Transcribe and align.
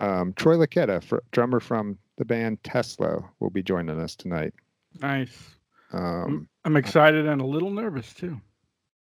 Um, 0.00 0.32
Troy 0.34 0.56
Luccketta, 0.56 1.02
fr- 1.02 1.18
drummer 1.32 1.60
from 1.60 1.98
the 2.18 2.24
band 2.24 2.62
Tesla, 2.64 3.20
will 3.40 3.50
be 3.50 3.62
joining 3.62 3.98
us 3.98 4.16
tonight. 4.16 4.54
Nice. 5.00 5.56
Um, 5.92 6.02
I'm, 6.02 6.48
I'm 6.64 6.76
excited 6.76 7.26
and 7.26 7.40
a 7.40 7.46
little 7.46 7.70
nervous 7.70 8.12
too. 8.14 8.40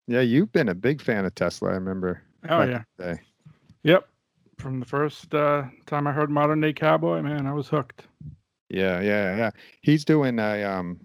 yeah, 0.07 0.21
you've 0.21 0.53
been 0.53 0.69
a 0.69 0.75
big 0.75 1.03
fan 1.03 1.25
of 1.25 1.35
Tesla, 1.35 1.71
I 1.71 1.75
remember. 1.75 2.23
Oh 2.49 2.63
yeah. 2.63 2.83
day. 2.99 3.21
Yep. 3.83 4.09
From 4.59 4.81
the 4.81 4.87
first 4.87 5.35
uh, 5.35 5.65
time 5.87 6.07
I 6.07 6.13
heard 6.13 6.31
Modern 6.31 6.61
Day 6.61 6.73
Cowboy, 6.73 7.23
man, 7.23 7.47
I 7.47 7.53
was 7.53 7.69
hooked. 7.69 8.07
Yeah, 8.69 9.01
yeah, 9.01 9.37
yeah. 9.37 9.51
He's 9.83 10.05
doing 10.05 10.39
a, 10.39 10.63
um, 10.65 11.01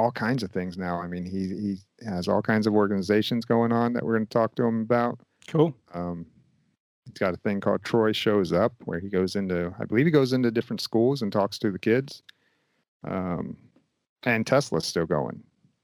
all 0.00 0.10
kinds 0.10 0.42
of 0.42 0.50
things 0.50 0.78
now. 0.78 1.00
I 1.00 1.06
mean, 1.06 1.26
he 1.26 1.48
he 1.48 1.76
has 2.08 2.26
all 2.26 2.40
kinds 2.40 2.66
of 2.66 2.74
organizations 2.74 3.44
going 3.44 3.70
on 3.70 3.92
that 3.92 4.02
we're 4.02 4.16
going 4.16 4.26
to 4.26 4.32
talk 4.32 4.54
to 4.54 4.64
him 4.64 4.80
about. 4.80 5.20
Cool. 5.46 5.74
Um, 5.92 6.26
he's 7.04 7.18
got 7.18 7.34
a 7.34 7.36
thing 7.38 7.60
called 7.60 7.84
Troy 7.84 8.12
Shows 8.12 8.52
Up, 8.52 8.72
where 8.84 8.98
he 8.98 9.08
goes 9.08 9.36
into, 9.36 9.74
I 9.78 9.84
believe 9.84 10.06
he 10.06 10.10
goes 10.10 10.32
into 10.32 10.50
different 10.50 10.80
schools 10.80 11.20
and 11.20 11.30
talks 11.30 11.58
to 11.58 11.70
the 11.70 11.78
kids. 11.78 12.22
Um, 13.06 13.56
and 14.22 14.46
Tesla's 14.46 14.86
still 14.86 15.06
going. 15.06 15.42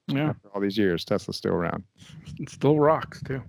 Yeah. 0.09 0.31
After 0.31 0.48
all 0.55 0.61
these 0.61 0.78
years, 0.78 1.05
Tesla's 1.05 1.37
still 1.37 1.55
around. 1.55 1.83
It 2.39 2.48
still 2.48 2.78
rocks 2.78 3.22
too. 3.22 3.42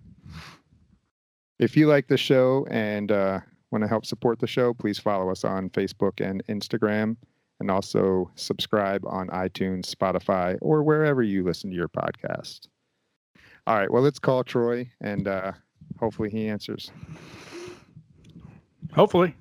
If 1.59 1.77
you 1.77 1.87
like 1.87 2.07
the 2.07 2.17
show 2.17 2.67
and 2.69 3.11
uh, 3.11 3.39
want 3.71 3.83
to 3.83 3.87
help 3.87 4.05
support 4.05 4.39
the 4.39 4.47
show, 4.47 4.73
please 4.73 4.99
follow 4.99 5.29
us 5.29 5.43
on 5.43 5.69
Facebook 5.69 6.19
and 6.19 6.43
Instagram, 6.47 7.15
and 7.59 7.71
also 7.71 8.29
subscribe 8.35 9.03
on 9.07 9.27
iTunes, 9.29 9.93
Spotify, 9.93 10.57
or 10.61 10.83
wherever 10.83 11.23
you 11.23 11.43
listen 11.43 11.69
to 11.69 11.75
your 11.75 11.89
podcast. 11.89 12.67
All 13.65 13.75
right, 13.77 13.91
well, 13.91 14.03
let's 14.03 14.19
call 14.19 14.43
Troy, 14.43 14.89
and 15.01 15.27
uh, 15.27 15.51
hopefully 15.99 16.29
he 16.29 16.47
answers. 16.47 16.91
Hopefully. 18.93 19.35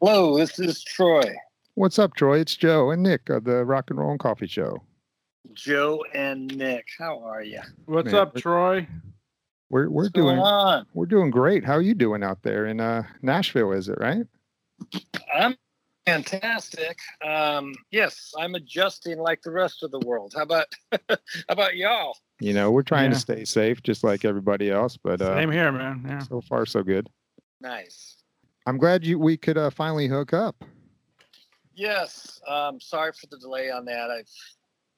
Hello, 0.00 0.36
this 0.36 0.58
is 0.58 0.82
Troy. 0.84 1.34
What's 1.74 1.98
up, 1.98 2.14
Troy? 2.14 2.40
It's 2.40 2.56
Joe 2.56 2.90
and 2.90 3.02
Nick 3.02 3.30
of 3.30 3.44
the 3.44 3.64
Rock 3.64 3.88
and 3.88 3.98
Roll 3.98 4.10
and 4.10 4.20
Coffee 4.20 4.46
Show. 4.46 4.82
Joe 5.54 6.04
and 6.12 6.54
Nick. 6.58 6.86
How 6.98 7.18
are 7.20 7.42
you? 7.42 7.60
What's 7.86 8.12
Man, 8.12 8.20
up, 8.20 8.34
Troy? 8.36 8.86
We're 9.70 9.88
we're 9.90 10.04
What's 10.04 10.10
doing 10.12 10.38
on? 10.38 10.86
we're 10.94 11.06
doing 11.06 11.30
great. 11.30 11.64
How 11.64 11.74
are 11.74 11.82
you 11.82 11.94
doing 11.94 12.22
out 12.22 12.42
there 12.42 12.66
in 12.66 12.80
uh, 12.80 13.02
Nashville? 13.22 13.72
Is 13.72 13.88
it 13.88 13.98
right? 14.00 14.24
I'm 15.34 15.56
fantastic. 16.06 16.98
Um, 17.24 17.74
yes, 17.90 18.32
I'm 18.38 18.54
adjusting 18.54 19.18
like 19.18 19.42
the 19.42 19.50
rest 19.50 19.82
of 19.82 19.90
the 19.90 19.98
world. 20.00 20.32
How 20.34 20.42
about 20.42 20.66
how 21.10 21.16
about 21.50 21.76
y'all? 21.76 22.16
You 22.40 22.54
know, 22.54 22.70
we're 22.70 22.82
trying 22.82 23.10
to 23.10 23.18
stay 23.18 23.44
safe, 23.44 23.82
just 23.82 24.04
like 24.04 24.24
everybody 24.24 24.70
else. 24.70 24.96
But 24.96 25.20
uh, 25.20 25.36
Same 25.36 25.50
here, 25.50 25.70
man. 25.72 26.04
Yeah. 26.06 26.20
so 26.20 26.40
far, 26.40 26.64
so 26.64 26.82
good. 26.82 27.08
Nice. 27.60 28.16
I'm 28.66 28.78
glad 28.78 29.04
you 29.04 29.18
we 29.18 29.36
could 29.36 29.58
uh, 29.58 29.70
finally 29.70 30.06
hook 30.06 30.32
up. 30.32 30.64
Yes. 31.74 32.40
Um, 32.48 32.80
sorry 32.80 33.12
for 33.12 33.26
the 33.30 33.38
delay 33.38 33.70
on 33.70 33.84
that. 33.84 34.10
I've 34.10 34.28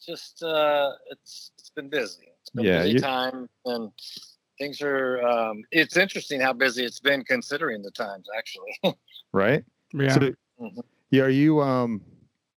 just 0.05 0.43
uh, 0.45 0.91
it's 1.11 1.51
it's 1.59 1.71
been 1.71 1.89
busy. 1.89 2.29
It's 2.41 2.51
been 2.51 2.65
Yeah, 2.65 2.81
a 2.81 2.83
busy 2.83 2.93
you- 2.95 3.01
time 3.01 3.49
and 3.65 3.91
things 4.61 4.81
are 4.83 5.21
um, 5.27 5.63
it's 5.73 5.97
interesting 5.97 6.41
how 6.41 6.53
busy 6.53 6.85
it's 6.85 7.01
been 7.01 7.25
considering 7.25 7.83
the 7.83 7.91
times 7.91 8.27
actually. 8.37 8.95
right? 9.33 9.65
Yeah. 9.93 10.15
So, 10.15 10.33
Mhm. 10.61 10.83
yeah, 11.11 11.23
are 11.23 11.29
you 11.31 11.61
um 11.61 12.03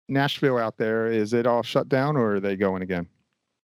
Nashville 0.09 0.59
out 0.59 0.77
there? 0.79 1.07
Is 1.07 1.33
it 1.35 1.47
all 1.47 1.63
shut 1.63 1.89
down 1.89 2.17
or 2.17 2.37
are 2.37 2.41
they 2.41 2.57
going 2.57 2.83
again? 2.83 3.07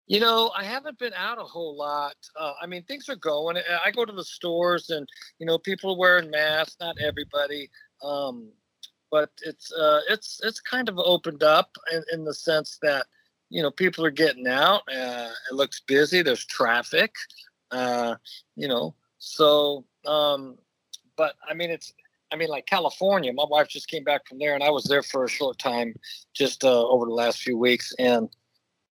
You 0.06 0.20
know, 0.20 0.52
I 0.56 0.64
haven't 0.64 1.00
been 1.00 1.14
out 1.14 1.38
a 1.40 1.44
whole 1.44 1.76
lot. 1.76 2.16
Uh, 2.40 2.54
I 2.62 2.66
mean, 2.68 2.84
things 2.84 3.10
are 3.10 3.16
going. 3.16 3.58
I- 3.58 3.80
I 3.86 3.92
go 3.92 4.06
to 4.06 4.14
the 4.14 4.24
stores, 4.24 4.90
and 4.90 5.08
you 5.40 5.46
know, 5.46 5.58
people 5.58 5.92
are 5.94 5.98
wearing 5.98 6.30
masks. 6.30 6.78
Not 6.80 6.96
everybody, 7.02 7.70
um, 8.04 8.50
but 9.12 9.32
it's 9.44 9.72
uh, 9.74 10.02
it's 10.10 10.40
it's 10.44 10.60
kind 10.62 10.88
of 10.90 10.98
opened 11.00 11.44
up 11.44 11.76
in, 11.92 12.04
in 12.14 12.24
the 12.24 12.34
sense 12.34 12.78
that 12.82 13.06
you 13.50 13.62
know 13.62 13.72
people 13.72 14.06
are 14.06 14.12
getting 14.12 14.48
out. 14.48 14.82
Uh, 14.90 15.30
it 15.52 15.56
looks 15.56 15.82
busy. 15.82 16.22
There's 16.22 16.46
traffic. 16.46 17.14
Uh, 17.72 18.16
you 18.56 18.68
know, 18.68 18.96
so 19.20 19.86
um, 20.06 20.58
but 21.16 21.36
I 21.50 21.54
mean, 21.54 21.70
it's. 21.72 21.94
I 22.30 22.36
mean, 22.36 22.50
like 22.50 22.66
California. 22.66 23.32
My 23.32 23.46
wife 23.50 23.70
just 23.70 23.88
came 23.88 24.04
back 24.04 24.28
from 24.28 24.38
there, 24.38 24.54
and 24.54 24.62
I 24.62 24.70
was 24.70 24.84
there 24.84 25.02
for 25.02 25.24
a 25.24 25.30
short 25.30 25.58
time, 25.60 25.96
just 26.34 26.66
uh, 26.66 26.86
over 26.90 27.06
the 27.06 27.14
last 27.14 27.42
few 27.42 27.58
weeks, 27.58 27.94
and 28.00 28.28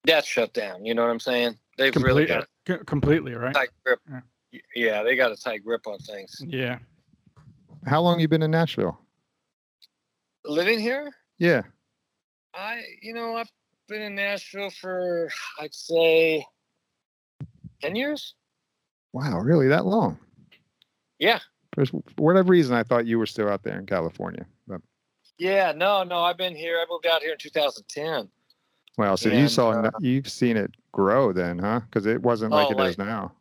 that's 0.04 0.26
shut 0.26 0.54
down. 0.54 0.86
You 0.86 0.94
know 0.94 1.02
what 1.02 1.10
I'm 1.10 1.20
saying? 1.20 1.58
They've 1.76 1.94
really 1.96 2.24
Complete- 2.24 2.46
got 2.64 2.76
a 2.76 2.78
c- 2.78 2.84
completely, 2.86 3.34
right? 3.34 3.52
tight 3.54 3.68
grip. 3.84 4.00
Yeah. 4.08 4.20
Yeah, 4.74 5.02
they 5.02 5.16
got 5.16 5.32
a 5.32 5.36
tight 5.36 5.62
grip 5.62 5.86
on 5.86 5.98
things. 5.98 6.40
Yeah. 6.46 6.78
How 7.86 8.00
long 8.00 8.20
you 8.20 8.26
been 8.26 8.40
in 8.42 8.50
Nashville? 8.50 8.98
Living 10.46 10.78
here, 10.78 11.12
Yeah. 11.38 11.62
I, 12.54 12.80
you 13.02 13.12
know, 13.12 13.36
I've 13.36 13.50
been 13.86 14.00
in 14.00 14.14
Nashville 14.14 14.70
for, 14.70 15.28
I'd 15.60 15.74
say, 15.74 16.46
ten 17.82 17.94
years. 17.96 18.34
Wow, 19.16 19.38
really 19.40 19.68
that 19.68 19.86
long? 19.86 20.18
Yeah, 21.18 21.38
For 21.74 21.84
whatever 22.18 22.50
reason, 22.50 22.74
I 22.76 22.82
thought 22.82 23.06
you 23.06 23.18
were 23.18 23.24
still 23.24 23.48
out 23.48 23.62
there 23.62 23.78
in 23.78 23.86
California. 23.86 24.44
But 24.68 24.82
yeah. 25.38 25.72
No, 25.72 26.02
no, 26.04 26.18
I've 26.20 26.36
been 26.36 26.54
here. 26.54 26.76
I 26.76 26.84
moved 26.90 27.06
out 27.06 27.22
here 27.22 27.32
in 27.32 27.38
2010. 27.38 28.28
well, 28.98 29.16
so 29.16 29.30
you 29.30 29.48
saw 29.48 29.70
uh, 29.70 29.90
you've 30.00 30.28
seen 30.28 30.58
it 30.58 30.70
grow 30.92 31.32
then, 31.32 31.58
huh? 31.58 31.80
Because 31.80 32.04
it 32.04 32.20
wasn't 32.20 32.52
like 32.52 32.66
Oh, 32.68 32.70
it 32.72 32.88
is 32.90 32.98
like- 32.98 33.06
now. 33.06 33.32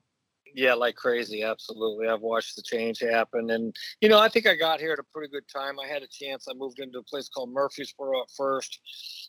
Yeah, 0.57 0.73
like 0.75 0.95
crazy. 0.95 1.43
Absolutely. 1.43 2.07
I've 2.07 2.21
watched 2.21 2.55
the 2.55 2.61
change 2.61 3.01
happen. 3.01 3.49
And, 3.49 3.75
you 3.99 4.07
know, 4.07 4.17
I 4.19 4.29
think 4.29 4.47
I 4.47 4.55
got 4.55 4.79
here 4.79 4.93
at 4.93 4.99
a 4.99 5.03
pretty 5.11 5.29
good 5.29 5.43
time. 5.53 5.77
I 5.81 5.87
had 5.87 6.01
a 6.01 6.07
chance. 6.07 6.47
I 6.49 6.53
moved 6.53 6.79
into 6.79 6.99
a 6.99 7.03
place 7.03 7.27
called 7.27 7.49
Murfreesboro 7.51 8.21
at 8.21 8.29
first. 8.37 8.79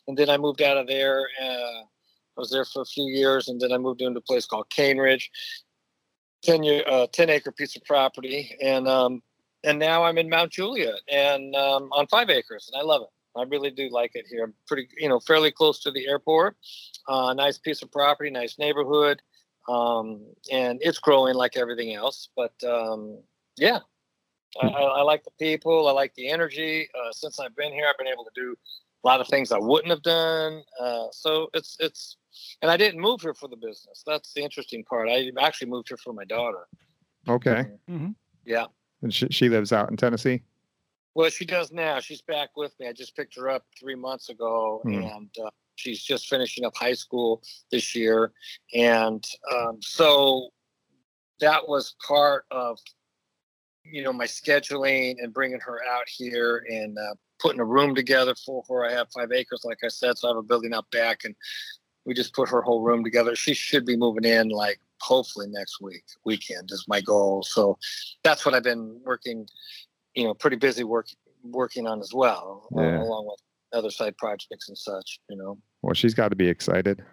And 0.07 0.17
then 0.17 0.29
I 0.29 0.37
moved 0.37 0.61
out 0.61 0.77
of 0.77 0.87
there. 0.87 1.27
Uh, 1.43 1.81
I 1.81 2.37
was 2.37 2.49
there 2.49 2.63
for 2.63 2.81
a 2.81 2.85
few 2.85 3.03
years. 3.11 3.49
And 3.49 3.59
then 3.59 3.73
I 3.73 3.77
moved 3.77 4.01
into 4.01 4.19
a 4.19 4.21
place 4.21 4.45
called 4.45 4.69
Cane 4.69 4.99
Ridge, 4.99 5.29
10, 6.43 6.63
year, 6.63 6.83
uh, 6.87 7.07
10 7.11 7.29
acre 7.29 7.51
piece 7.51 7.75
of 7.75 7.83
property. 7.83 8.55
And, 8.61 8.87
um, 8.87 9.21
and 9.63 9.79
now 9.79 10.03
I'm 10.03 10.17
in 10.17 10.29
Mount 10.29 10.51
Juliet 10.51 10.99
and 11.11 11.55
um, 11.55 11.89
on 11.91 12.07
five 12.07 12.29
acres. 12.29 12.69
And 12.71 12.79
I 12.79 12.85
love 12.85 13.01
it. 13.03 13.39
I 13.39 13.43
really 13.43 13.69
do 13.69 13.89
like 13.91 14.11
it 14.15 14.25
here. 14.29 14.45
I'm 14.45 14.53
pretty, 14.67 14.87
you 14.97 15.09
know, 15.09 15.19
fairly 15.19 15.51
close 15.51 15.79
to 15.81 15.91
the 15.91 16.07
airport. 16.07 16.57
Uh, 17.07 17.33
nice 17.33 17.57
piece 17.57 17.81
of 17.83 17.91
property, 17.91 18.29
nice 18.29 18.57
neighborhood 18.57 19.21
um, 19.67 20.25
and 20.51 20.79
it's 20.81 20.99
growing 20.99 21.35
like 21.35 21.57
everything 21.57 21.93
else. 21.93 22.29
But 22.35 22.53
um, 22.63 23.19
yeah, 23.57 23.79
I, 24.61 24.67
I, 24.67 24.81
I 24.81 25.01
like 25.01 25.23
the 25.23 25.31
people. 25.39 25.87
I 25.87 25.91
like 25.91 26.13
the 26.15 26.29
energy. 26.29 26.87
Uh, 26.95 27.11
since 27.11 27.39
I've 27.39 27.55
been 27.55 27.73
here, 27.73 27.85
I've 27.89 27.97
been 27.97 28.07
able 28.07 28.23
to 28.23 28.31
do 28.35 28.55
a 29.07 29.09
lot 29.09 29.21
of 29.21 29.27
things 29.29 29.53
I 29.53 29.57
wouldn't 29.57 29.89
have 29.89 30.01
done. 30.01 30.61
Uh, 30.77 31.05
so 31.11 31.49
it's 31.53 31.77
it's, 31.79 32.17
and 32.61 32.69
I 32.69 32.75
didn't 32.75 32.99
move 32.99 33.21
here 33.21 33.33
for 33.33 33.47
the 33.47 33.55
business. 33.55 34.03
That's 34.05 34.33
the 34.33 34.43
interesting 34.43 34.83
part. 34.83 35.07
I 35.07 35.31
actually 35.39 35.69
moved 35.69 35.87
here 35.87 35.97
for 35.97 36.11
my 36.11 36.25
daughter. 36.25 36.67
Okay. 37.29 37.63
hmm 37.87 38.09
Yeah. 38.45 38.65
And 39.01 39.13
she, 39.13 39.27
she 39.29 39.47
lives 39.47 39.71
out 39.71 39.89
in 39.89 39.95
Tennessee. 39.95 40.41
Well, 41.15 41.29
she 41.29 41.45
does 41.45 41.71
now. 41.71 42.01
She's 42.01 42.21
back 42.21 42.49
with 42.57 42.73
me. 42.81 42.87
I 42.89 42.93
just 42.93 43.15
picked 43.15 43.35
her 43.37 43.49
up 43.49 43.63
three 43.79 43.95
months 43.95 44.27
ago, 44.29 44.81
Hmm. 44.83 44.95
and 44.95 45.29
uh, 45.45 45.49
she's 45.75 46.03
just 46.03 46.27
finishing 46.27 46.65
up 46.65 46.75
high 46.75 46.93
school 46.93 47.41
this 47.71 47.95
year. 47.95 48.33
And 48.75 49.25
um, 49.55 49.77
so 49.81 50.49
that 51.39 51.65
was 51.67 51.95
part 52.05 52.43
of, 52.51 52.77
you 53.85 54.03
know, 54.03 54.11
my 54.11 54.25
scheduling 54.25 55.15
and 55.21 55.33
bringing 55.33 55.61
her 55.61 55.79
out 55.89 56.07
here 56.07 56.65
and 56.69 56.97
uh, 56.97 57.15
putting 57.39 57.59
a 57.59 57.65
room 57.65 57.95
together 57.95 58.35
for 58.45 58.63
her. 58.69 58.85
I 58.85 58.91
have 58.91 59.07
five 59.13 59.31
acres, 59.31 59.61
like 59.63 59.79
I 59.83 59.87
said, 59.89 60.17
so 60.17 60.27
I 60.27 60.31
have 60.31 60.37
a 60.37 60.43
building 60.43 60.73
out 60.73 60.89
back, 60.91 61.23
and 61.23 61.35
we 62.05 62.13
just 62.13 62.33
put 62.33 62.49
her 62.49 62.61
whole 62.61 62.81
room 62.81 63.03
together. 63.03 63.35
She 63.35 63.53
should 63.53 63.85
be 63.85 63.97
moving 63.97 64.23
in 64.23 64.49
like 64.49 64.79
hopefully 65.01 65.47
next 65.49 65.79
week, 65.81 66.03
weekend 66.25 66.69
is 66.71 66.85
my 66.87 67.01
goal. 67.01 67.43
So 67.43 67.77
that's 68.23 68.45
what 68.45 68.55
I've 68.55 68.63
been 68.63 68.99
working 69.03 69.47
you 70.15 70.23
know 70.23 70.33
pretty 70.33 70.55
busy 70.57 70.83
work 70.83 71.07
working 71.43 71.85
on 71.85 71.99
as 71.99 72.11
well 72.13 72.67
uh, 72.75 72.81
Yeah. 72.81 73.01
along 73.03 73.27
with 73.27 73.39
other 73.71 73.91
side 73.91 74.17
projects 74.17 74.67
and 74.67 74.75
such 74.77 75.19
you 75.29 75.37
know 75.37 75.59
Well, 75.83 75.93
she's 75.93 76.15
got 76.15 76.29
to 76.29 76.35
be 76.35 76.47
excited. 76.47 77.03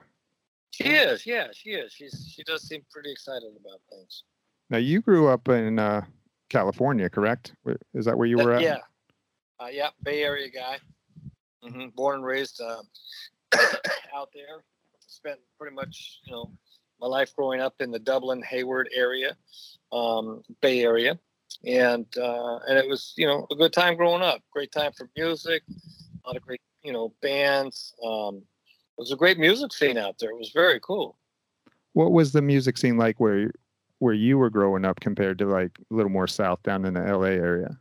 she 0.70 0.84
is 0.84 1.26
yeah 1.26 1.48
she 1.52 1.70
is 1.72 1.92
she's 1.92 2.32
she 2.34 2.42
does 2.44 2.66
seem 2.66 2.80
pretty 2.90 3.12
excited 3.12 3.52
about 3.60 3.80
things 3.90 4.24
Now 4.70 4.78
you 4.78 5.02
grew 5.02 5.28
up 5.28 5.48
in 5.50 5.78
uh, 5.78 6.00
California, 6.48 7.10
correct? 7.10 7.52
Is 7.92 8.06
that 8.06 8.16
where 8.16 8.26
you 8.26 8.40
Uh, 8.40 8.44
were 8.44 8.52
at? 8.54 8.62
yeah 8.62 8.78
uh, 9.60 9.68
yeah 9.70 9.90
bay 10.02 10.22
area 10.22 10.48
guy 10.50 10.78
hmm 11.62 11.88
born 11.94 12.16
and 12.16 12.24
raised 12.24 12.60
uh, 12.60 12.82
out 14.16 14.30
there 14.34 14.64
spent 14.98 15.38
pretty 15.58 15.74
much 15.74 16.20
you 16.24 16.32
know 16.32 16.50
my 17.00 17.06
life 17.06 17.34
growing 17.36 17.60
up 17.60 17.74
in 17.80 17.90
the 17.90 17.98
dublin 17.98 18.42
hayward 18.42 18.88
area 18.94 19.36
um, 19.92 20.42
bay 20.60 20.82
area 20.82 21.18
and 21.66 22.06
uh, 22.18 22.58
and 22.68 22.78
it 22.78 22.88
was 22.88 23.14
you 23.16 23.26
know 23.26 23.46
a 23.50 23.54
good 23.54 23.72
time 23.72 23.96
growing 23.96 24.22
up. 24.22 24.42
Great 24.50 24.72
time 24.72 24.92
for 24.92 25.08
music, 25.16 25.62
a 25.68 26.28
lot 26.28 26.36
of 26.36 26.42
great 26.42 26.60
you 26.82 26.92
know 26.92 27.12
bands. 27.22 27.94
Um, 28.04 28.36
it 28.36 29.00
was 29.00 29.12
a 29.12 29.16
great 29.16 29.38
music 29.38 29.72
scene 29.72 29.98
out 29.98 30.16
there. 30.18 30.30
It 30.30 30.38
was 30.38 30.50
very 30.54 30.80
cool. 30.80 31.16
What 31.92 32.12
was 32.12 32.32
the 32.32 32.42
music 32.42 32.76
scene 32.76 32.96
like 32.96 33.20
where 33.20 33.52
where 33.98 34.14
you 34.14 34.38
were 34.38 34.50
growing 34.50 34.84
up 34.84 35.00
compared 35.00 35.38
to 35.38 35.46
like 35.46 35.78
a 35.90 35.94
little 35.94 36.10
more 36.10 36.26
south 36.26 36.62
down 36.62 36.84
in 36.84 36.94
the 36.94 37.00
LA 37.00 37.28
area? 37.28 37.78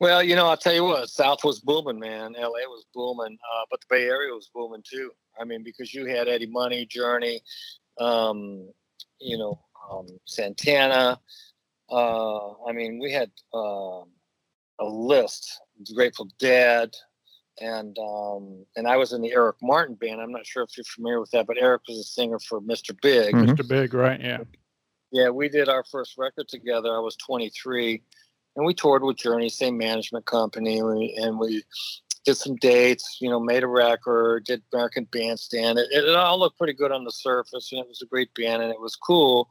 Well, 0.00 0.22
you 0.22 0.34
know, 0.36 0.48
I'll 0.48 0.56
tell 0.56 0.74
you 0.74 0.84
what, 0.84 1.08
South 1.08 1.44
was 1.44 1.60
booming, 1.60 1.98
man. 1.98 2.32
LA 2.32 2.66
was 2.66 2.84
booming, 2.94 3.38
uh, 3.54 3.64
but 3.70 3.80
the 3.80 3.86
Bay 3.88 4.04
Area 4.04 4.32
was 4.32 4.50
booming 4.54 4.82
too. 4.88 5.10
I 5.40 5.44
mean, 5.44 5.62
because 5.62 5.94
you 5.94 6.06
had 6.06 6.28
Eddie 6.28 6.46
Money, 6.46 6.86
Journey, 6.86 7.40
um, 7.98 8.68
you 9.20 9.38
know, 9.38 9.60
um, 9.90 10.06
Santana. 10.26 11.20
Uh, 11.90 12.52
I 12.64 12.72
mean, 12.72 12.98
we 13.00 13.12
had 13.12 13.30
uh, 13.54 14.02
a 14.80 14.84
list. 14.84 15.60
Grateful 15.94 16.28
Dead, 16.38 16.94
and 17.60 17.96
um, 17.98 18.64
and 18.76 18.86
I 18.86 18.96
was 18.96 19.12
in 19.12 19.20
the 19.20 19.32
Eric 19.32 19.56
Martin 19.62 19.96
band. 19.96 20.20
I'm 20.20 20.30
not 20.30 20.46
sure 20.46 20.62
if 20.62 20.76
you're 20.76 20.84
familiar 20.84 21.20
with 21.20 21.30
that, 21.32 21.46
but 21.46 21.56
Eric 21.58 21.82
was 21.88 21.98
a 21.98 22.04
singer 22.04 22.38
for 22.38 22.60
Mr. 22.60 22.96
Big. 23.00 23.34
Mhm. 23.34 23.48
Mr. 23.48 23.66
Big, 23.66 23.94
right? 23.94 24.20
Yeah. 24.20 24.44
Yeah, 25.10 25.28
we 25.28 25.48
did 25.48 25.68
our 25.68 25.84
first 25.84 26.16
record 26.16 26.48
together. 26.48 26.94
I 26.94 27.00
was 27.00 27.16
23, 27.16 28.02
and 28.56 28.66
we 28.66 28.74
toured 28.74 29.02
with 29.02 29.16
Journey, 29.16 29.48
same 29.48 29.76
management 29.76 30.26
company, 30.26 30.78
and 30.78 30.88
we, 30.88 31.14
and 31.20 31.38
we 31.38 31.64
did 32.24 32.36
some 32.36 32.56
dates. 32.56 33.18
You 33.20 33.30
know, 33.30 33.40
made 33.40 33.62
a 33.62 33.68
record, 33.68 34.44
did 34.44 34.62
American 34.72 35.04
Bandstand. 35.04 35.78
It, 35.78 35.88
it 35.90 36.14
all 36.14 36.38
looked 36.38 36.58
pretty 36.58 36.74
good 36.74 36.92
on 36.92 37.04
the 37.04 37.12
surface, 37.12 37.72
and 37.72 37.80
it 37.80 37.88
was 37.88 38.02
a 38.02 38.06
great 38.06 38.32
band, 38.34 38.62
and 38.62 38.72
it 38.72 38.80
was 38.80 38.96
cool. 38.96 39.48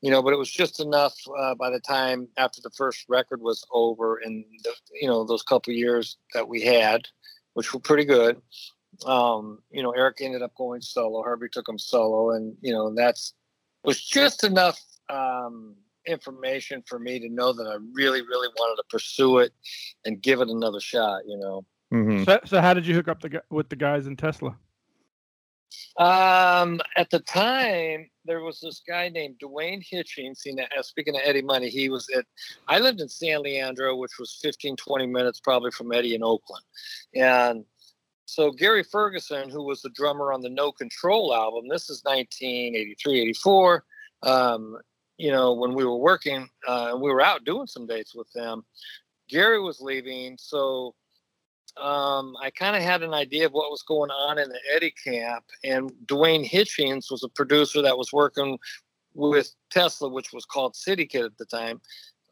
You 0.00 0.10
know, 0.10 0.20
but 0.20 0.32
it 0.32 0.38
was 0.38 0.50
just 0.50 0.80
enough 0.80 1.14
uh, 1.38 1.54
by 1.54 1.70
the 1.70 1.78
time 1.78 2.26
after 2.36 2.60
the 2.60 2.70
first 2.70 3.04
record 3.08 3.40
was 3.40 3.64
over, 3.72 4.16
and 4.16 4.44
you 5.00 5.08
know 5.08 5.24
those 5.24 5.42
couple 5.42 5.72
years 5.72 6.16
that 6.34 6.48
we 6.48 6.62
had, 6.62 7.06
which 7.54 7.72
were 7.72 7.80
pretty 7.80 8.04
good. 8.04 8.40
Um, 9.06 9.60
you 9.70 9.82
know, 9.82 9.92
Eric 9.92 10.18
ended 10.20 10.42
up 10.42 10.54
going 10.56 10.80
solo. 10.80 11.22
Herbie 11.22 11.48
took 11.50 11.68
him 11.68 11.78
solo, 11.78 12.30
and 12.30 12.56
you 12.60 12.72
know 12.72 12.92
that's 12.94 13.34
was 13.84 14.02
just 14.02 14.44
enough 14.44 14.80
um, 15.08 15.74
information 16.06 16.82
for 16.86 16.98
me 16.98 17.18
to 17.20 17.28
know 17.28 17.52
that 17.52 17.66
I 17.66 17.76
really, 17.92 18.22
really 18.22 18.48
wanted 18.56 18.76
to 18.76 18.84
pursue 18.88 19.38
it 19.38 19.52
and 20.04 20.20
give 20.20 20.40
it 20.40 20.48
another 20.48 20.80
shot. 20.80 21.22
You 21.26 21.38
know, 21.38 21.64
hmm 21.90 22.24
So, 22.24 22.38
so 22.44 22.60
how 22.60 22.74
did 22.74 22.86
you 22.86 22.94
hook 22.94 23.08
up 23.08 23.20
the 23.20 23.42
with 23.50 23.68
the 23.68 23.76
guys 23.76 24.06
in 24.06 24.16
Tesla? 24.16 24.56
um, 25.98 26.80
at 26.96 27.10
the 27.10 27.20
time 27.20 28.08
there 28.24 28.40
was 28.40 28.60
this 28.60 28.82
guy 28.86 29.08
named 29.08 29.36
Dwayne 29.42 29.82
Hitchings. 29.82 30.44
You 30.44 30.56
speaking 30.82 31.14
of 31.14 31.22
Eddie 31.24 31.42
Money, 31.42 31.68
he 31.68 31.88
was 31.88 32.08
at. 32.16 32.24
I 32.68 32.78
lived 32.78 33.00
in 33.00 33.08
San 33.08 33.42
Leandro, 33.42 33.96
which 33.96 34.18
was 34.18 34.38
15, 34.42 34.76
20 34.76 35.06
minutes 35.06 35.40
probably 35.40 35.70
from 35.70 35.92
Eddie 35.92 36.14
in 36.14 36.22
Oakland, 36.22 36.64
and. 37.14 37.64
So 38.24 38.50
Gary 38.50 38.82
Ferguson, 38.82 39.50
who 39.50 39.62
was 39.62 39.82
the 39.82 39.90
drummer 39.90 40.32
on 40.32 40.40
the 40.40 40.48
No 40.48 40.72
Control 40.72 41.34
album, 41.34 41.68
this 41.68 41.90
is 41.90 42.02
1983, 42.04 43.20
84. 43.20 43.84
Um, 44.22 44.78
you 45.18 45.30
know, 45.30 45.52
when 45.52 45.74
we 45.74 45.84
were 45.84 45.96
working, 45.96 46.48
uh, 46.66 46.96
we 47.00 47.10
were 47.10 47.20
out 47.20 47.44
doing 47.44 47.66
some 47.66 47.86
dates 47.86 48.14
with 48.14 48.30
them. 48.32 48.64
Gary 49.28 49.60
was 49.60 49.80
leaving, 49.80 50.36
so 50.38 50.94
um, 51.76 52.36
I 52.42 52.50
kind 52.50 52.76
of 52.76 52.82
had 52.82 53.02
an 53.02 53.14
idea 53.14 53.46
of 53.46 53.52
what 53.52 53.70
was 53.70 53.82
going 53.82 54.10
on 54.10 54.38
in 54.38 54.48
the 54.48 54.58
Eddie 54.74 54.94
camp. 55.04 55.44
And 55.64 55.90
Dwayne 56.06 56.48
Hitchings 56.48 57.10
was 57.10 57.22
a 57.22 57.28
producer 57.28 57.80
that 57.82 57.96
was 57.96 58.12
working 58.12 58.58
with 59.14 59.54
Tesla, 59.70 60.08
which 60.08 60.32
was 60.32 60.44
called 60.44 60.76
City 60.76 61.06
Kid 61.06 61.24
at 61.24 61.38
the 61.38 61.46
time. 61.46 61.80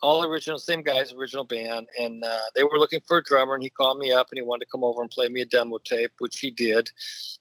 All 0.03 0.25
original, 0.25 0.59
same 0.59 0.83
guys, 0.83 1.13
original 1.13 1.45
band, 1.45 1.87
and 1.99 2.25
uh, 2.25 2.39
they 2.55 2.65
were 2.65 2.79
looking 2.79 3.03
for 3.07 3.19
a 3.19 3.23
drummer. 3.23 3.55
And 3.55 3.63
he 3.63 3.69
called 3.69 3.99
me 3.99 4.13
up 4.13 4.29
and 4.31 4.39
he 4.39 4.43
wanted 4.43 4.65
to 4.65 4.71
come 4.71 4.83
over 4.83 5.03
and 5.03 5.11
play 5.11 5.29
me 5.29 5.43
a 5.43 5.47
demo 5.47 5.79
tape, 5.85 6.13
which 6.19 6.39
he 6.39 6.51
did. 6.51 6.91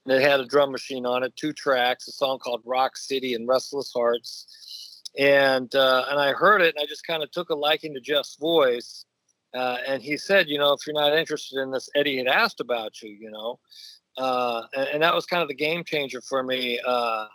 And 0.05 0.13
it 0.13 0.21
had 0.21 0.41
a 0.41 0.45
drum 0.45 0.71
machine 0.71 1.05
on 1.05 1.23
it, 1.23 1.33
two 1.37 1.53
tracks, 1.53 2.07
a 2.09 2.11
song 2.11 2.37
called 2.39 2.61
Rock 2.65 2.97
City 2.97 3.33
and 3.33 3.47
Restless 3.47 3.93
Hearts. 3.93 4.68
And 5.17 5.73
uh, 5.75 6.05
and 6.09 6.19
I 6.19 6.33
heard 6.33 6.61
it, 6.61 6.75
and 6.75 6.83
I 6.83 6.85
just 6.85 7.05
kind 7.05 7.23
of 7.23 7.31
took 7.31 7.49
a 7.49 7.55
liking 7.55 7.93
to 7.95 7.99
Jeff's 7.99 8.35
voice. 8.35 9.05
Uh, 9.53 9.77
and 9.87 10.03
he 10.03 10.15
said, 10.15 10.47
you 10.47 10.59
know, 10.59 10.73
if 10.73 10.85
you're 10.85 10.93
not 10.93 11.17
interested 11.17 11.59
in 11.59 11.71
this, 11.71 11.89
Eddie 11.95 12.17
had 12.17 12.27
asked 12.27 12.59
about 12.59 13.01
you, 13.01 13.09
you 13.09 13.31
know, 13.31 13.59
uh, 14.17 14.61
and, 14.75 14.87
and 14.93 15.03
that 15.03 15.15
was 15.15 15.25
kind 15.25 15.41
of 15.41 15.47
the 15.47 15.55
game 15.55 15.83
changer 15.83 16.21
for 16.21 16.43
me. 16.43 16.79
Uh, 16.85 17.25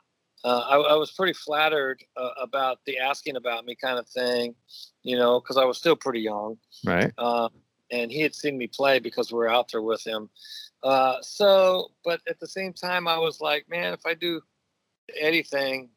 uh, 0.44 0.60
I, 0.68 0.76
I 0.76 0.94
was 0.94 1.10
pretty 1.10 1.32
flattered 1.32 2.04
uh, 2.16 2.30
about 2.40 2.78
the 2.84 2.98
asking 2.98 3.36
about 3.36 3.64
me 3.64 3.74
kind 3.74 3.98
of 3.98 4.06
thing, 4.08 4.54
you 5.02 5.16
know, 5.16 5.40
because 5.40 5.56
I 5.56 5.64
was 5.64 5.78
still 5.78 5.96
pretty 5.96 6.20
young. 6.20 6.58
Right. 6.84 7.10
Uh, 7.16 7.48
and 7.90 8.12
he 8.12 8.20
had 8.20 8.34
seen 8.34 8.58
me 8.58 8.66
play 8.66 8.98
because 8.98 9.32
we 9.32 9.38
were 9.38 9.48
out 9.48 9.70
there 9.72 9.82
with 9.82 10.06
him. 10.06 10.28
Uh, 10.82 11.16
so, 11.22 11.92
but 12.04 12.20
at 12.28 12.38
the 12.40 12.46
same 12.46 12.74
time, 12.74 13.08
I 13.08 13.18
was 13.18 13.40
like, 13.40 13.66
man, 13.70 13.94
if 13.94 14.04
I 14.04 14.14
do 14.14 14.42
anything, 15.18 15.88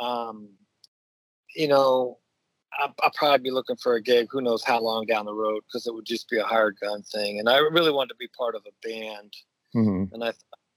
um, 0.00 0.48
you 1.54 1.68
know, 1.68 2.18
I'll, 2.78 2.94
I'll 3.02 3.10
probably 3.14 3.44
be 3.44 3.50
looking 3.50 3.76
for 3.76 3.94
a 3.94 4.02
gig. 4.02 4.28
Who 4.30 4.40
knows 4.40 4.62
how 4.62 4.80
long 4.80 5.06
down 5.06 5.26
the 5.26 5.34
road? 5.34 5.62
Because 5.66 5.86
it 5.86 5.94
would 5.94 6.04
just 6.04 6.28
be 6.28 6.38
a 6.38 6.44
hired 6.44 6.78
gun 6.80 7.02
thing, 7.02 7.38
and 7.38 7.48
I 7.48 7.58
really 7.58 7.92
wanted 7.92 8.10
to 8.10 8.16
be 8.16 8.28
part 8.36 8.54
of 8.54 8.62
a 8.66 8.88
band. 8.88 9.32
hmm 9.72 10.04
And 10.12 10.24
I, 10.24 10.32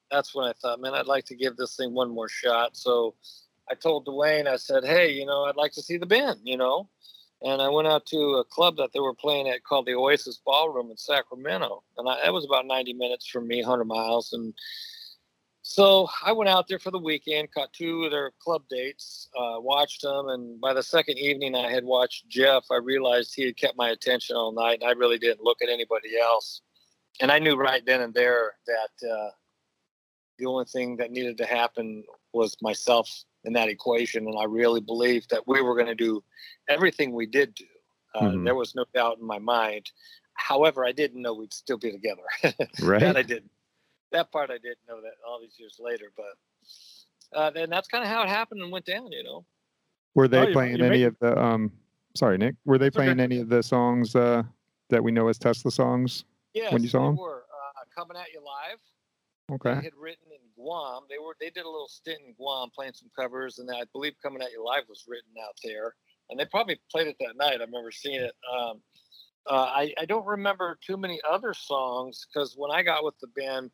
that's 0.09 0.35
when 0.35 0.45
I 0.45 0.53
thought, 0.61 0.81
man, 0.81 0.93
I'd 0.93 1.05
like 1.05 1.25
to 1.25 1.35
give 1.35 1.55
this 1.57 1.75
thing 1.75 1.93
one 1.93 2.09
more 2.09 2.29
shot. 2.29 2.75
So 2.75 3.15
I 3.69 3.75
told 3.75 4.05
Dwayne, 4.05 4.47
I 4.47 4.57
said, 4.57 4.83
hey, 4.83 5.11
you 5.11 5.25
know, 5.25 5.45
I'd 5.45 5.55
like 5.55 5.71
to 5.73 5.81
see 5.81 5.97
the 5.97 6.05
band, 6.05 6.39
you 6.43 6.57
know. 6.57 6.89
And 7.43 7.61
I 7.61 7.69
went 7.69 7.87
out 7.87 8.05
to 8.07 8.17
a 8.35 8.43
club 8.43 8.77
that 8.77 8.91
they 8.93 8.99
were 8.99 9.15
playing 9.15 9.49
at 9.49 9.63
called 9.63 9.87
the 9.87 9.95
Oasis 9.95 10.39
Ballroom 10.45 10.91
in 10.91 10.97
Sacramento, 10.97 11.83
and 11.97 12.07
I, 12.07 12.21
that 12.23 12.33
was 12.33 12.45
about 12.45 12.67
90 12.67 12.93
minutes 12.93 13.27
from 13.27 13.47
me, 13.47 13.61
100 13.61 13.85
miles. 13.85 14.33
And 14.33 14.53
so 15.71 16.09
I 16.21 16.33
went 16.33 16.49
out 16.49 16.67
there 16.67 16.79
for 16.79 16.91
the 16.91 16.99
weekend, 16.99 17.53
caught 17.53 17.71
two 17.71 18.03
of 18.03 18.11
their 18.11 18.31
club 18.39 18.63
dates, 18.69 19.29
uh, 19.39 19.55
watched 19.57 20.01
them, 20.01 20.27
and 20.27 20.59
by 20.59 20.73
the 20.73 20.83
second 20.83 21.17
evening 21.17 21.55
I 21.55 21.71
had 21.71 21.85
watched 21.85 22.27
Jeff, 22.27 22.65
I 22.69 22.75
realized 22.75 23.33
he 23.33 23.45
had 23.45 23.55
kept 23.55 23.77
my 23.77 23.91
attention 23.91 24.35
all 24.35 24.51
night, 24.51 24.79
and 24.81 24.89
I 24.89 24.91
really 24.91 25.17
didn't 25.17 25.45
look 25.45 25.61
at 25.61 25.69
anybody 25.69 26.19
else. 26.21 26.61
And 27.21 27.31
I 27.31 27.39
knew 27.39 27.55
right 27.55 27.85
then 27.85 28.01
and 28.01 28.13
there 28.13 28.55
that 28.67 29.09
uh, 29.09 29.29
the 30.39 30.45
only 30.45 30.65
thing 30.65 30.97
that 30.97 31.09
needed 31.09 31.37
to 31.37 31.45
happen 31.45 32.03
was 32.33 32.57
myself 32.61 33.09
in 33.45 33.53
that 33.53 33.69
equation, 33.69 34.27
and 34.27 34.37
I 34.37 34.43
really 34.43 34.81
believed 34.81 35.29
that 35.29 35.47
we 35.47 35.61
were 35.61 35.75
going 35.75 35.87
to 35.87 35.95
do 35.95 36.21
everything 36.67 37.13
we 37.13 37.27
did 37.27 37.55
do. 37.55 37.65
Uh, 38.13 38.23
Mhm. 38.23 38.43
There 38.43 38.55
was 38.55 38.75
no 38.75 38.83
doubt 38.93 39.19
in 39.19 39.25
my 39.25 39.39
mind. 39.39 39.89
However, 40.33 40.83
I 40.85 40.91
didn't 40.91 41.21
know 41.21 41.33
we'd 41.33 41.53
still 41.53 41.77
be 41.77 41.93
together. 41.93 42.23
Right. 42.81 42.99
that 42.99 43.15
I 43.15 43.21
didn't. 43.21 43.51
That 44.11 44.31
part 44.31 44.49
I 44.49 44.55
didn't 44.57 44.79
know 44.87 45.01
that 45.01 45.13
all 45.27 45.39
these 45.39 45.55
years 45.57 45.77
later, 45.79 46.11
but 46.15 47.37
uh, 47.37 47.49
then 47.51 47.69
that's 47.69 47.87
kind 47.87 48.03
of 48.03 48.09
how 48.09 48.23
it 48.23 48.29
happened 48.29 48.61
and 48.61 48.71
went 48.71 48.85
down. 48.85 49.11
You 49.11 49.23
know. 49.23 49.45
Were 50.15 50.27
they 50.27 50.39
Oh, 50.39 50.47
you- 50.47 50.53
playing 50.53 50.77
you 50.77 50.85
any 50.85 50.97
made- 50.99 51.03
of 51.07 51.17
the 51.19 51.41
um? 51.41 51.71
Sorry, 52.15 52.37
Nick. 52.37 52.55
Were 52.65 52.77
they 52.77 52.87
It's 52.87 52.97
okay. 52.97 53.05
playing 53.05 53.19
any 53.21 53.39
of 53.39 53.47
the 53.49 53.63
songs 53.63 54.15
uh 54.15 54.43
that 54.89 55.01
we 55.03 55.11
know 55.11 55.29
as 55.29 55.37
Tesla 55.37 55.71
songs? 55.71 56.25
Yes, 56.53 56.73
When 56.73 56.83
you 56.83 56.89
saw 56.89 57.05
them, 57.05 57.15
were 57.15 57.45
uh, 57.49 57.83
coming 57.95 58.17
at 58.17 58.33
you 58.33 58.41
live. 58.41 58.79
Okay. 59.55 59.75
They 59.75 59.85
had 59.85 59.95
written 59.97 60.27
in 60.31 60.41
Guam. 60.61 61.03
They 61.09 61.17
were 61.17 61.35
they 61.39 61.49
did 61.49 61.63
a 61.63 61.69
little 61.69 61.87
stint 61.87 62.19
in 62.27 62.33
Guam 62.33 62.69
playing 62.75 62.93
some 62.93 63.09
covers, 63.17 63.59
and 63.59 63.69
I 63.71 63.83
believe 63.93 64.13
"Coming 64.21 64.41
at 64.41 64.51
You 64.51 64.63
Live" 64.65 64.83
was 64.89 65.05
written 65.07 65.31
out 65.41 65.55
there. 65.63 65.95
And 66.29 66.39
they 66.39 66.45
probably 66.45 66.79
played 66.89 67.07
it 67.07 67.15
that 67.19 67.35
night. 67.37 67.59
I 67.59 67.63
remember 67.65 67.91
seeing 67.91 68.21
it. 68.21 68.33
Um, 68.53 68.81
uh, 69.49 69.69
I 69.73 69.93
I 69.99 70.05
don't 70.05 70.25
remember 70.25 70.77
too 70.85 70.97
many 70.97 71.19
other 71.29 71.53
songs 71.53 72.25
because 72.27 72.55
when 72.57 72.71
I 72.71 72.83
got 72.83 73.03
with 73.03 73.15
the 73.19 73.27
band, 73.27 73.71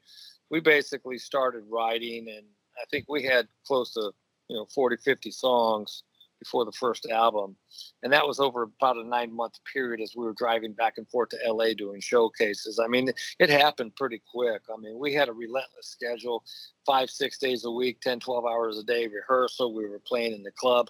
we 0.49 0.59
basically 0.59 1.17
started 1.17 1.63
writing, 1.69 2.27
and 2.29 2.45
I 2.77 2.85
think 2.89 3.05
we 3.09 3.23
had 3.23 3.47
close 3.65 3.93
to 3.93 4.11
you 4.49 4.55
know 4.55 4.65
40, 4.73 4.97
50 4.97 5.31
songs 5.31 6.03
before 6.39 6.65
the 6.65 6.71
first 6.71 7.07
album, 7.09 7.55
and 8.03 8.13
that 8.13 8.25
was 8.25 8.39
over 8.39 8.63
about 8.63 8.95
a 8.95 9.03
nine 9.03 9.35
month 9.35 9.55
period 9.73 9.99
as 10.01 10.13
we 10.15 10.23
were 10.23 10.35
driving 10.37 10.71
back 10.71 10.93
and 10.97 11.09
forth 11.09 11.29
to 11.29 11.37
LA 11.45 11.73
doing 11.75 11.99
showcases. 11.99 12.79
I 12.79 12.87
mean, 12.87 13.11
it 13.39 13.49
happened 13.49 13.95
pretty 13.95 14.21
quick. 14.31 14.61
I 14.71 14.79
mean, 14.79 14.99
we 14.99 15.13
had 15.13 15.29
a 15.29 15.33
relentless 15.33 15.87
schedule, 15.87 16.43
five, 16.85 17.09
six 17.09 17.39
days 17.39 17.65
a 17.65 17.71
week, 17.71 18.01
10, 18.01 18.19
12 18.19 18.45
hours 18.45 18.77
a 18.77 18.83
day 18.83 19.07
rehearsal. 19.07 19.73
We 19.73 19.89
were 19.89 19.99
playing 19.99 20.33
in 20.33 20.43
the 20.43 20.51
club 20.51 20.89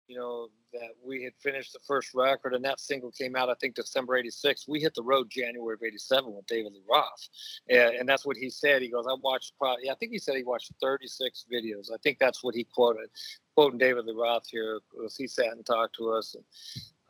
you 0.09 0.17
know, 0.17 0.47
that 0.73 0.89
we 1.05 1.23
had 1.23 1.33
finished 1.39 1.71
the 1.71 1.79
first 1.87 2.15
record 2.15 2.55
and 2.55 2.65
that 2.65 2.79
single 2.79 3.11
came 3.11 3.35
out, 3.35 3.47
I 3.47 3.53
think, 3.61 3.75
December 3.75 4.17
86. 4.17 4.67
We 4.67 4.79
hit 4.79 4.95
the 4.95 5.03
road 5.03 5.29
January 5.29 5.75
of 5.75 5.83
87 5.83 6.33
with 6.33 6.47
David 6.47 6.73
Lee 6.73 6.81
Roth. 6.89 7.29
And, 7.69 7.95
and 7.95 8.09
that's 8.09 8.25
what 8.25 8.35
he 8.35 8.49
said. 8.49 8.81
He 8.81 8.89
goes, 8.89 9.05
I 9.07 9.13
watched 9.21 9.53
probably, 9.59 9.89
I 9.89 9.93
think 9.95 10.11
he 10.11 10.17
said 10.17 10.35
he 10.35 10.43
watched 10.43 10.73
36 10.81 11.45
videos. 11.53 11.91
I 11.93 11.97
think 12.01 12.17
that's 12.17 12.43
what 12.43 12.55
he 12.55 12.63
quoted, 12.63 13.09
quoting 13.55 13.77
David 13.77 14.05
Lee 14.05 14.15
Roth 14.19 14.47
here, 14.49 14.79
because 14.91 15.15
he 15.15 15.27
sat 15.27 15.51
and 15.51 15.63
talked 15.63 15.95
to 15.97 16.11
us. 16.11 16.33
And, 16.35 16.43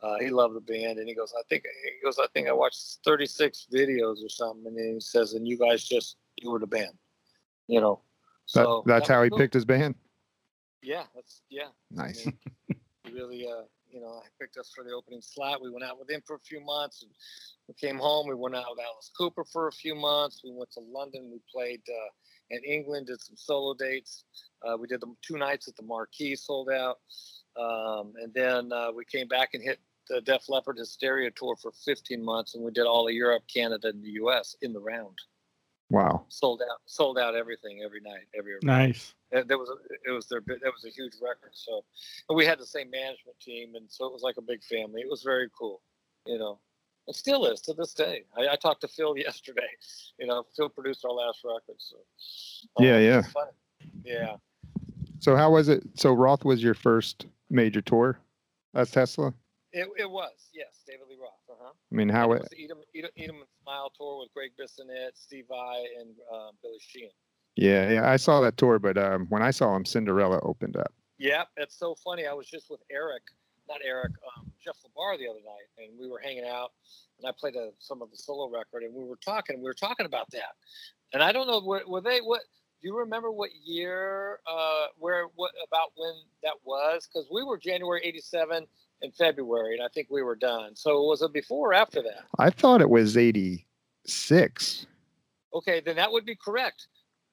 uh, 0.02 0.18
he 0.18 0.28
loved 0.30 0.54
the 0.54 0.60
band, 0.60 0.98
and 0.98 1.06
he 1.06 1.14
goes, 1.14 1.30
"I 1.38 1.42
think 1.50 1.64
he 1.84 2.02
goes, 2.02 2.18
I 2.18 2.26
think 2.32 2.48
I 2.48 2.52
watched 2.52 3.00
36 3.04 3.66
videos 3.70 4.24
or 4.24 4.30
something." 4.30 4.66
And 4.66 4.78
then 4.78 4.94
he 4.94 5.00
says, 5.00 5.34
"And 5.34 5.46
you 5.46 5.58
guys 5.58 5.84
just 5.84 6.16
you 6.36 6.50
were 6.50 6.58
the 6.58 6.66
band, 6.66 6.96
you 7.66 7.82
know." 7.82 8.00
That, 8.54 8.64
So 8.64 8.82
that's 8.86 9.08
that 9.08 9.14
how 9.14 9.22
he 9.22 9.28
cool. 9.28 9.36
picked 9.36 9.52
his 9.52 9.66
band. 9.66 9.94
Yeah, 10.82 11.04
that's 11.14 11.42
yeah. 11.50 11.68
I 11.98 12.06
Nice. 12.06 12.24
mean, 12.24 12.38
really, 13.12 13.46
uh, 13.46 13.64
you 13.90 14.00
know, 14.00 14.22
I 14.24 14.28
picked 14.40 14.56
us 14.56 14.72
for 14.74 14.84
the 14.84 14.92
opening 14.92 15.20
slot. 15.20 15.62
We 15.62 15.70
went 15.70 15.84
out 15.84 15.98
with 15.98 16.10
him 16.10 16.22
for 16.26 16.36
a 16.36 16.40
few 16.40 16.60
months, 16.60 17.02
and 17.02 17.10
we 17.68 17.74
came 17.74 17.98
home. 17.98 18.28
We 18.28 18.34
went 18.34 18.56
out 18.56 18.66
with 18.70 18.84
Alice 18.84 19.10
Cooper 19.16 19.44
for 19.44 19.68
a 19.68 19.72
few 19.72 19.94
months. 19.94 20.42
We 20.44 20.52
went 20.52 20.70
to 20.72 20.80
London. 20.80 21.30
We 21.32 21.40
played 21.52 21.82
uh, 21.88 22.10
in 22.50 22.62
England. 22.64 23.08
Did 23.08 23.20
some 23.20 23.36
solo 23.36 23.74
dates. 23.74 24.24
Uh, 24.66 24.76
we 24.76 24.86
did 24.86 25.00
the 25.00 25.12
two 25.22 25.38
nights 25.38 25.68
at 25.68 25.76
the 25.76 25.82
Marquee, 25.82 26.36
sold 26.36 26.70
out, 26.70 26.98
um, 27.56 28.12
and 28.20 28.32
then 28.34 28.72
uh, 28.72 28.92
we 28.92 29.04
came 29.04 29.26
back 29.26 29.50
and 29.54 29.62
hit 29.62 29.78
the 30.08 30.20
Def 30.20 30.48
Leppard 30.48 30.76
Hysteria 30.76 31.30
tour 31.30 31.56
for 31.56 31.72
15 31.84 32.22
months, 32.22 32.54
and 32.54 32.64
we 32.64 32.72
did 32.72 32.84
all 32.84 33.08
of 33.08 33.14
Europe, 33.14 33.44
Canada, 33.52 33.88
and 33.88 34.02
the 34.02 34.10
U.S. 34.10 34.56
in 34.60 34.72
the 34.72 34.80
round. 34.80 35.16
Wow. 35.90 36.24
Sold 36.28 36.62
out, 36.62 36.78
sold 36.86 37.18
out 37.18 37.34
everything 37.34 37.82
every 37.84 38.00
night, 38.00 38.26
every 38.38 38.54
Nice. 38.62 39.14
uh, 39.34 39.42
That 39.46 39.58
was 39.58 39.68
a, 39.70 39.74
it 40.08 40.12
was 40.12 40.26
their 40.28 40.40
big- 40.40 40.60
that 40.60 40.72
was 40.72 40.84
a 40.84 40.90
huge 40.90 41.14
record. 41.20 41.50
So 41.52 41.84
and 42.28 42.36
we 42.36 42.46
had 42.46 42.58
the 42.58 42.66
same 42.66 42.90
management 42.90 43.38
team, 43.40 43.74
and 43.74 43.90
so 43.90 44.06
it 44.06 44.12
was 44.12 44.22
like 44.22 44.36
a 44.38 44.42
big 44.42 44.62
family. 44.62 45.00
It 45.02 45.10
was 45.10 45.22
very 45.22 45.48
cool, 45.58 45.82
you 46.26 46.38
know. 46.38 46.60
It 47.08 47.16
still 47.16 47.46
is 47.46 47.60
to 47.62 47.72
this 47.74 47.92
day. 47.92 48.22
I, 48.36 48.50
I 48.50 48.56
talked 48.56 48.82
to 48.82 48.88
Phil 48.88 49.16
yesterday. 49.18 49.68
You 50.18 50.26
know, 50.26 50.44
Phil 50.56 50.68
produced 50.68 51.04
our 51.04 51.10
last 51.12 51.40
record. 51.44 51.76
So 51.78 51.96
um, 52.76 52.84
Yeah, 52.86 52.98
yeah. 52.98 53.22
yeah. 54.04 54.36
So 55.18 55.34
how 55.34 55.50
was 55.50 55.68
it? 55.68 55.82
So 55.94 56.12
Roth 56.12 56.44
was 56.44 56.62
your 56.62 56.74
first 56.74 57.26
major 57.50 57.80
tour 57.80 58.18
as 58.74 58.90
Tesla. 58.92 59.34
It, 59.72 59.88
it 59.98 60.08
was 60.10 60.30
yes, 60.54 60.82
David 60.86 61.06
Lee 61.08 61.16
Roth. 61.20 61.32
Uh 61.70 61.74
huh. 61.74 61.78
I 61.92 61.94
mean, 61.96 62.08
how 62.08 62.32
it 62.32 62.42
it? 62.42 62.58
Eat 62.58 62.70
'em, 62.70 62.78
Eat 62.94 63.04
'em, 63.04 63.10
Eat 63.16 63.28
'em 63.28 63.36
and 63.36 63.44
Smile 63.62 63.92
tour 63.96 64.20
with 64.20 64.32
Gregg 64.34 64.52
Bissonette, 64.60 65.12
Steve 65.14 65.44
Vai, 65.48 65.84
and 65.98 66.14
um, 66.32 66.50
Billy 66.62 66.78
Sheehan. 66.80 67.10
Yeah, 67.56 67.90
yeah. 67.90 68.10
I 68.10 68.16
saw 68.16 68.40
that 68.40 68.56
tour, 68.56 68.78
but 68.78 68.96
um, 68.96 69.26
when 69.28 69.42
I 69.42 69.50
saw 69.50 69.74
him, 69.74 69.84
Cinderella 69.84 70.40
opened 70.42 70.76
up. 70.76 70.92
Yeah, 71.18 71.44
it's 71.56 71.78
so 71.78 71.94
funny. 71.94 72.26
I 72.26 72.32
was 72.32 72.46
just 72.46 72.70
with 72.70 72.80
Eric, 72.90 73.22
not 73.68 73.80
Eric, 73.84 74.12
um, 74.36 74.50
Jeff 74.64 74.76
LaBar 74.76 75.18
the 75.18 75.28
other 75.28 75.40
night, 75.40 75.68
and 75.78 75.98
we 75.98 76.08
were 76.08 76.20
hanging 76.20 76.46
out, 76.46 76.70
and 77.18 77.28
I 77.28 77.32
played 77.38 77.56
a, 77.56 77.70
some 77.78 78.00
of 78.02 78.10
the 78.10 78.16
solo 78.16 78.48
record, 78.48 78.84
and 78.84 78.94
we 78.94 79.04
were 79.04 79.18
talking. 79.22 79.58
We 79.58 79.64
were 79.64 79.74
talking 79.74 80.06
about 80.06 80.30
that, 80.30 80.54
and 81.12 81.22
I 81.22 81.32
don't 81.32 81.46
know 81.46 81.60
were, 81.64 81.82
were 81.86 82.00
they 82.00 82.20
what. 82.20 82.40
Do 82.80 82.88
you 82.88 82.96
remember 82.96 83.30
what 83.30 83.50
year, 83.62 84.38
uh, 84.50 84.86
where, 84.96 85.26
what 85.34 85.50
about 85.68 85.92
when 85.96 86.14
that 86.42 86.54
was? 86.64 87.06
Because 87.06 87.28
we 87.30 87.44
were 87.44 87.58
January 87.58 88.00
'87 88.02 88.66
in 89.02 89.12
February, 89.12 89.74
and 89.74 89.82
I 89.82 89.88
think 89.88 90.08
we 90.10 90.22
were 90.22 90.36
done. 90.36 90.76
So 90.76 90.90
it 91.02 91.06
was 91.06 91.22
it 91.22 91.32
before 91.32 91.70
or 91.70 91.74
after 91.74 92.02
that? 92.02 92.24
I 92.38 92.50
thought 92.50 92.80
it 92.80 92.90
was 92.90 93.16
'86. 93.16 94.86
Okay, 95.54 95.80
then 95.80 95.96
that 95.96 96.12
would 96.12 96.24
be 96.24 96.36
correct. 96.36 96.86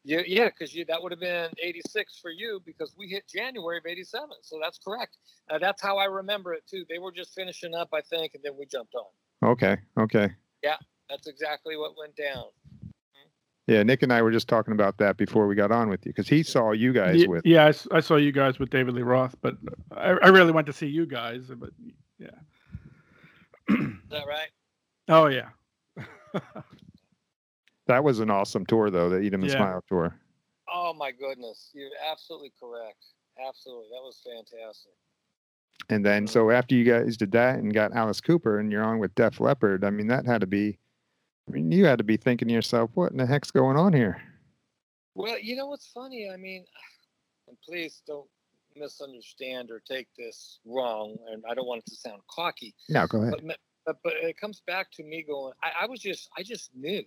Yeah, 0.04 0.22
yeah, 0.26 0.46
because 0.46 0.74
you 0.74 0.86
that 0.86 1.02
would 1.02 1.12
have 1.12 1.20
been 1.20 1.50
'86 1.62 2.20
for 2.20 2.32
you 2.32 2.62
because 2.66 2.96
we 2.98 3.08
hit 3.08 3.28
January 3.28 3.78
of 3.78 3.86
'87, 3.86 4.30
so 4.42 4.58
that's 4.62 4.78
correct. 4.78 5.18
Uh, 5.50 5.60
that's 5.60 5.82
how 5.82 5.98
I 5.98 6.06
remember 6.06 6.54
it 6.54 6.64
too. 6.70 6.86
They 6.90 7.00
were 7.00 7.12
just 7.12 7.34
finishing 7.34 7.76
up, 7.76 7.90
I 7.94 8.02
think, 8.02 8.34
and 8.34 8.44
then 8.44 8.54
we 8.58 8.66
jumped 8.66 8.96
on. 8.96 9.50
Okay, 9.50 9.78
okay. 10.00 10.30
Yeah, 10.64 10.78
that's 11.10 11.28
exactly 11.28 11.78
what 11.78 11.98
went 11.98 12.16
down. 12.16 12.46
Yeah, 13.68 13.84
Nick 13.84 14.02
and 14.02 14.14
I 14.14 14.22
were 14.22 14.32
just 14.32 14.48
talking 14.48 14.74
about 14.74 14.98
that 14.98 15.18
before 15.18 15.46
we 15.46 15.54
got 15.56 15.72
on 15.72 15.90
with 15.90 16.06
you 16.06 16.12
because 16.14 16.30
he 16.30 16.42
saw 16.42 16.72
you 16.72 16.94
guys 16.94 17.18
Ye- 17.18 17.28
with. 17.28 17.46
yeah, 17.46 17.72
I 17.92 18.00
saw 18.00 18.16
you 18.16 18.32
guys 18.32 18.60
with 18.60 18.70
David 18.70 18.96
Lee 18.96 19.02
Roth, 19.02 19.36
but 19.42 19.58
I, 19.92 20.12
I 20.12 20.28
really 20.30 20.52
went 20.54 20.68
to 20.68 20.74
see 20.74 20.88
you 20.88 21.06
guys. 21.06 21.52
But 21.54 21.72
yeah. 22.18 22.28
Is 23.70 24.10
that 24.10 24.26
right? 24.26 24.50
Oh 25.10 25.28
yeah. 25.28 25.50
That 27.88 28.04
was 28.04 28.20
an 28.20 28.30
awesome 28.30 28.66
tour, 28.66 28.90
though. 28.90 29.10
The 29.10 29.20
Eat 29.22 29.34
'em 29.34 29.42
and 29.42 29.50
Yeah. 29.50 29.58
Smile 29.58 29.84
tour. 29.88 30.14
Oh 30.70 30.94
my 30.94 31.12
goodness, 31.12 31.72
you're 31.74 31.90
absolutely 32.12 32.52
correct. 32.60 33.06
Absolutely, 33.48 33.88
that 33.92 34.02
was 34.02 34.22
fantastic. 34.26 34.92
And 35.90 36.06
then, 36.06 36.26
mm. 36.26 36.30
so 36.30 36.52
after 36.52 36.76
you 36.76 36.84
guys 36.84 37.16
did 37.16 37.32
that 37.32 37.60
and 37.60 37.74
got 37.74 37.94
Alice 37.94 38.20
Cooper 38.20 38.60
and 38.60 38.72
you're 38.72 38.84
on 38.84 39.00
with 39.00 39.16
Def 39.16 39.40
Leppard, 39.40 39.86
I 39.86 39.90
mean, 39.90 40.08
that 40.08 40.26
had 40.26 40.42
to 40.42 40.48
be, 40.48 40.80
I 41.48 41.51
mean, 41.51 41.72
you 41.72 41.86
had 41.86 41.98
to 42.00 42.04
be 42.04 42.18
thinking 42.18 42.48
to 42.50 42.54
yourself, 42.54 42.92
what 42.94 43.12
in 43.12 43.18
the 43.18 43.25
heck's 43.25 43.51
going 43.51 43.77
on 43.77 43.94
here? 43.94 44.22
Well, 45.16 45.39
you 45.39 45.56
know 45.56 45.68
what's 45.68 45.88
funny? 45.88 46.30
I 46.32 46.38
mean, 46.38 46.66
and 47.48 47.58
please 47.66 48.01
don't 48.06 48.27
misunderstand 48.75 49.72
or 49.72 49.82
take 49.88 50.08
this 50.18 50.60
wrong, 50.66 51.18
and 51.32 51.44
I 51.50 51.54
don't 51.54 51.68
want 51.68 51.84
it 51.86 51.89
to 51.89 51.96
sound 51.96 52.22
cocky. 52.30 52.75
No, 52.89 53.08
go 53.08 53.22
ahead. 53.22 53.34
but, 53.46 53.58
but 53.88 53.98
but 54.04 54.13
it 54.22 54.38
comes 54.39 54.62
back 54.68 54.92
to 54.92 55.04
me 55.04 55.24
going 55.24 55.54
I, 55.63 55.84
I 55.84 55.86
was 55.88 56.00
just 56.00 56.30
i 56.38 56.44
just 56.44 56.70
knew 56.75 57.04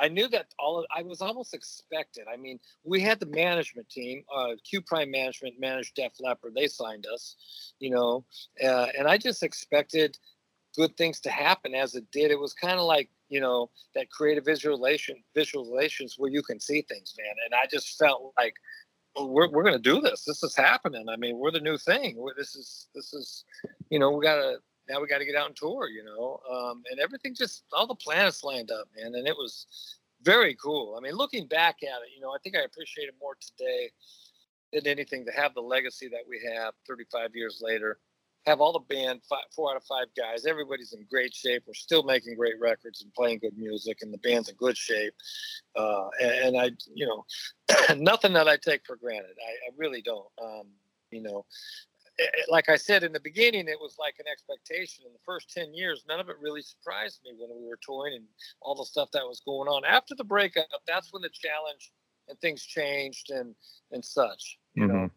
i 0.00 0.06
knew 0.06 0.28
that 0.28 0.46
all 0.58 0.78
of, 0.78 0.84
i 0.94 1.02
was 1.02 1.20
almost 1.20 1.54
expected 1.54 2.26
i 2.32 2.36
mean 2.36 2.60
we 2.84 3.00
had 3.00 3.18
the 3.18 3.26
management 3.26 3.88
team 3.88 4.22
uh 4.34 4.52
q 4.68 4.82
prime 4.82 5.10
management 5.10 5.54
managed 5.58 5.94
def 5.94 6.12
leppard 6.20 6.54
they 6.54 6.68
signed 6.68 7.06
us 7.12 7.72
you 7.80 7.90
know 7.90 8.24
uh, 8.62 8.86
and 8.96 9.08
i 9.08 9.16
just 9.18 9.42
expected 9.42 10.18
good 10.76 10.96
things 10.96 11.20
to 11.20 11.30
happen 11.30 11.74
as 11.74 11.94
it 11.94 12.04
did 12.12 12.30
it 12.30 12.38
was 12.38 12.52
kind 12.52 12.78
of 12.78 12.84
like 12.84 13.08
you 13.28 13.40
know 13.40 13.70
that 13.94 14.10
creative 14.10 14.44
visualization 14.44 15.16
visualizations 15.36 16.14
where 16.18 16.30
you 16.30 16.42
can 16.42 16.60
see 16.60 16.82
things 16.82 17.14
man. 17.18 17.34
And 17.44 17.54
i 17.54 17.66
just 17.70 17.98
felt 17.98 18.32
like 18.36 18.54
well, 19.16 19.28
we're, 19.28 19.48
we're 19.48 19.62
going 19.62 19.76
to 19.76 19.78
do 19.78 20.00
this. 20.00 20.24
This 20.24 20.42
is 20.42 20.56
happening. 20.56 21.06
I 21.08 21.16
mean 21.16 21.38
we're 21.38 21.50
the 21.50 21.60
new 21.60 21.78
thing. 21.78 22.16
We're, 22.16 22.34
this 22.34 22.54
is 22.54 22.88
this 22.94 23.12
is 23.12 23.44
you 23.90 23.98
know 23.98 24.10
we 24.10 24.24
got 24.24 24.36
to 24.36 24.56
now 24.88 25.00
we 25.00 25.08
got 25.08 25.18
to 25.18 25.24
get 25.24 25.36
out 25.36 25.46
and 25.46 25.56
tour, 25.56 25.88
you 25.88 26.04
know, 26.04 26.40
um, 26.50 26.82
and 26.90 27.00
everything 27.00 27.34
just 27.34 27.64
all 27.72 27.86
the 27.86 27.94
planets 27.94 28.44
lined 28.44 28.70
up, 28.70 28.86
man, 28.96 29.14
and 29.14 29.26
it 29.26 29.36
was 29.36 29.98
very 30.22 30.54
cool. 30.54 30.96
I 30.96 31.00
mean, 31.00 31.14
looking 31.14 31.46
back 31.46 31.76
at 31.82 32.02
it, 32.02 32.10
you 32.14 32.20
know, 32.20 32.30
I 32.30 32.38
think 32.42 32.56
I 32.56 32.60
appreciate 32.60 33.08
it 33.08 33.14
more 33.20 33.36
today 33.40 33.90
than 34.72 34.86
anything 34.86 35.24
to 35.26 35.32
have 35.32 35.54
the 35.54 35.60
legacy 35.60 36.08
that 36.08 36.24
we 36.28 36.40
have 36.54 36.74
35 36.88 37.30
years 37.34 37.60
later. 37.62 37.98
Have 38.46 38.60
all 38.60 38.72
the 38.72 38.94
band, 38.94 39.20
five, 39.28 39.44
four 39.54 39.70
out 39.70 39.76
of 39.76 39.84
five 39.84 40.06
guys. 40.16 40.44
Everybody's 40.44 40.92
in 40.92 41.06
great 41.10 41.34
shape. 41.34 41.62
We're 41.66 41.74
still 41.74 42.02
making 42.02 42.36
great 42.36 42.60
records 42.60 43.02
and 43.02 43.12
playing 43.14 43.38
good 43.38 43.56
music, 43.56 43.98
and 44.02 44.12
the 44.12 44.18
band's 44.18 44.50
in 44.50 44.56
good 44.56 44.76
shape. 44.76 45.14
Uh, 45.74 46.08
and, 46.20 46.30
and 46.30 46.60
I, 46.60 46.70
you 46.94 47.06
know, 47.06 47.24
nothing 47.96 48.34
that 48.34 48.46
I 48.46 48.56
take 48.56 48.82
for 48.86 48.96
granted. 48.96 49.36
I, 49.40 49.50
I 49.50 49.70
really 49.76 50.02
don't. 50.02 50.28
Um, 50.42 50.66
you 51.10 51.22
know, 51.22 51.46
like 52.48 52.68
I 52.68 52.76
said 52.76 53.02
in 53.02 53.12
the 53.12 53.20
beginning, 53.20 53.68
it 53.68 53.80
was 53.80 53.96
like 53.98 54.14
an 54.18 54.26
expectation. 54.30 55.04
In 55.06 55.12
the 55.12 55.18
first 55.24 55.50
10 55.52 55.74
years, 55.74 56.04
none 56.08 56.20
of 56.20 56.28
it 56.28 56.36
really 56.40 56.62
surprised 56.62 57.20
me 57.24 57.32
when 57.36 57.50
we 57.56 57.66
were 57.66 57.78
touring 57.82 58.14
and 58.14 58.24
all 58.60 58.74
the 58.74 58.84
stuff 58.84 59.10
that 59.12 59.24
was 59.24 59.40
going 59.44 59.68
on. 59.68 59.84
After 59.84 60.14
the 60.14 60.24
breakup, 60.24 60.66
that's 60.86 61.12
when 61.12 61.22
the 61.22 61.30
challenge 61.30 61.92
and 62.28 62.38
things 62.40 62.64
changed 62.64 63.30
and, 63.30 63.54
and 63.90 64.04
such, 64.04 64.58
you 64.74 64.86
know, 64.86 65.10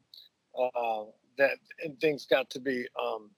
uh, 0.60 1.03
that 1.38 1.58
and 1.84 2.00
things 2.00 2.25
got 2.25 2.50
to 2.51 2.60
be, 2.60 2.88
um, 3.01 3.32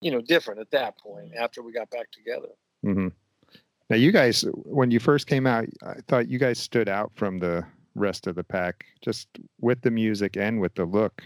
you 0.00 0.10
know, 0.10 0.20
different 0.20 0.60
at 0.60 0.70
that 0.70 0.98
point 0.98 1.32
after 1.38 1.62
we 1.62 1.72
got 1.72 1.90
back 1.90 2.10
together. 2.10 2.48
hmm 2.82 3.08
Now, 3.90 3.96
you 3.96 4.12
guys, 4.12 4.44
when 4.52 4.90
you 4.90 5.00
first 5.00 5.26
came 5.26 5.46
out, 5.46 5.66
I 5.82 5.94
thought 6.08 6.28
you 6.28 6.38
guys 6.38 6.58
stood 6.58 6.88
out 6.88 7.12
from 7.14 7.38
the 7.38 7.64
rest 7.94 8.26
of 8.26 8.34
the 8.34 8.44
pack, 8.44 8.84
just 9.02 9.28
with 9.60 9.80
the 9.80 9.90
music 9.90 10.36
and 10.36 10.60
with 10.60 10.74
the 10.74 10.84
look. 10.84 11.22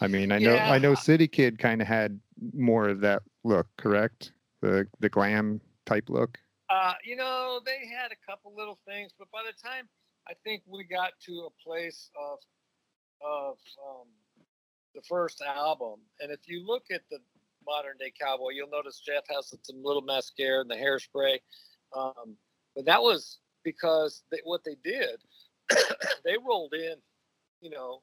I 0.00 0.08
mean, 0.08 0.32
I 0.32 0.38
know 0.38 0.54
Yeah. 0.54 0.70
I 0.70 0.78
know 0.78 0.94
City 0.94 1.28
Kid 1.28 1.58
kind 1.58 1.80
of 1.80 1.88
had 1.88 2.20
more 2.52 2.88
of 2.88 3.00
that 3.00 3.22
look, 3.44 3.66
correct? 3.76 4.32
The 4.60 4.86
the 5.00 5.08
glam 5.08 5.60
type 5.86 6.08
look. 6.08 6.38
Uh, 6.68 6.94
you 7.04 7.16
know, 7.16 7.60
they 7.64 7.86
had 7.86 8.10
a 8.12 8.16
couple 8.28 8.54
little 8.54 8.78
things, 8.86 9.12
but 9.18 9.30
by 9.30 9.42
the 9.46 9.52
time 9.52 9.88
I 10.28 10.34
think 10.44 10.62
we 10.66 10.84
got 10.84 11.12
to 11.26 11.48
a 11.48 11.50
place 11.62 12.10
of 12.18 12.38
of 13.22 13.58
um, 13.88 14.08
the 14.96 15.02
first 15.02 15.42
album, 15.42 16.00
and 16.20 16.32
if 16.32 16.40
you 16.46 16.66
look 16.66 16.86
at 16.92 17.02
the 17.10 17.18
modern 17.66 17.96
day 17.98 18.12
cowboy, 18.18 18.50
you'll 18.50 18.70
notice 18.70 19.00
Jeff 19.04 19.24
has 19.28 19.54
some 19.62 19.82
little 19.82 20.02
mascara 20.02 20.60
and 20.60 20.70
the 20.70 20.74
hairspray. 20.74 21.38
Um, 21.94 22.36
but 22.74 22.86
that 22.86 23.02
was 23.02 23.38
because 23.64 24.22
they, 24.30 24.38
what 24.44 24.62
they 24.64 24.76
did, 24.82 25.20
they 26.24 26.36
rolled 26.46 26.74
in, 26.74 26.94
you 27.60 27.70
know, 27.70 28.02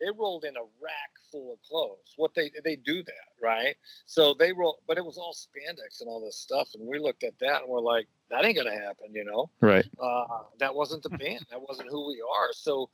they 0.00 0.08
rolled 0.18 0.44
in 0.44 0.56
a 0.56 0.62
rack 0.82 1.12
full 1.30 1.52
of 1.52 1.58
clothes. 1.62 2.14
What 2.16 2.34
they 2.34 2.50
they 2.64 2.76
do 2.76 3.04
that, 3.04 3.28
right? 3.40 3.76
So 4.06 4.34
they 4.36 4.52
roll, 4.52 4.78
but 4.88 4.98
it 4.98 5.04
was 5.04 5.16
all 5.16 5.32
spandex 5.34 6.00
and 6.00 6.08
all 6.08 6.24
this 6.24 6.36
stuff, 6.36 6.70
and 6.74 6.86
we 6.86 6.98
looked 6.98 7.22
at 7.22 7.38
that 7.40 7.62
and 7.62 7.70
we're 7.70 7.80
like, 7.80 8.08
that 8.30 8.44
ain't 8.44 8.56
gonna 8.56 8.72
happen, 8.72 9.14
you 9.14 9.24
know. 9.24 9.50
Right. 9.60 9.86
Uh, 10.02 10.24
that 10.58 10.74
wasn't 10.74 11.04
the 11.04 11.10
band. 11.10 11.46
That 11.50 11.60
wasn't 11.60 11.90
who 11.90 12.08
we 12.08 12.20
are. 12.20 12.52
So 12.52 12.90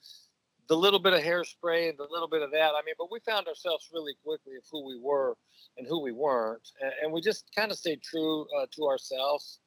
the 0.69 0.77
little 0.77 0.99
bit 0.99 1.13
of 1.13 1.21
hairspray 1.21 1.89
and 1.89 1.99
the 1.99 2.07
little 2.11 2.29
bit 2.29 2.43
of 2.43 2.51
that. 2.53 2.73
I 2.73 2.83
mean, 2.85 2.95
but 2.99 3.11
we 3.11 3.21
found 3.21 3.49
ourselves 3.49 3.89
really 3.93 4.15
quickly 4.25 4.57
of 4.57 4.65
who 4.71 4.87
we 4.87 4.99
were 5.01 5.37
and 5.77 5.87
who 5.87 6.01
we 6.01 6.13
weren't, 6.13 6.69
and, 6.81 6.93
and 7.03 7.13
we 7.13 7.21
just 7.21 7.45
kind 7.57 7.71
of 7.71 7.79
stayed 7.79 8.03
true 8.03 8.47
uh, 8.59 8.67
to 8.77 8.87
ourselves, 8.87 9.61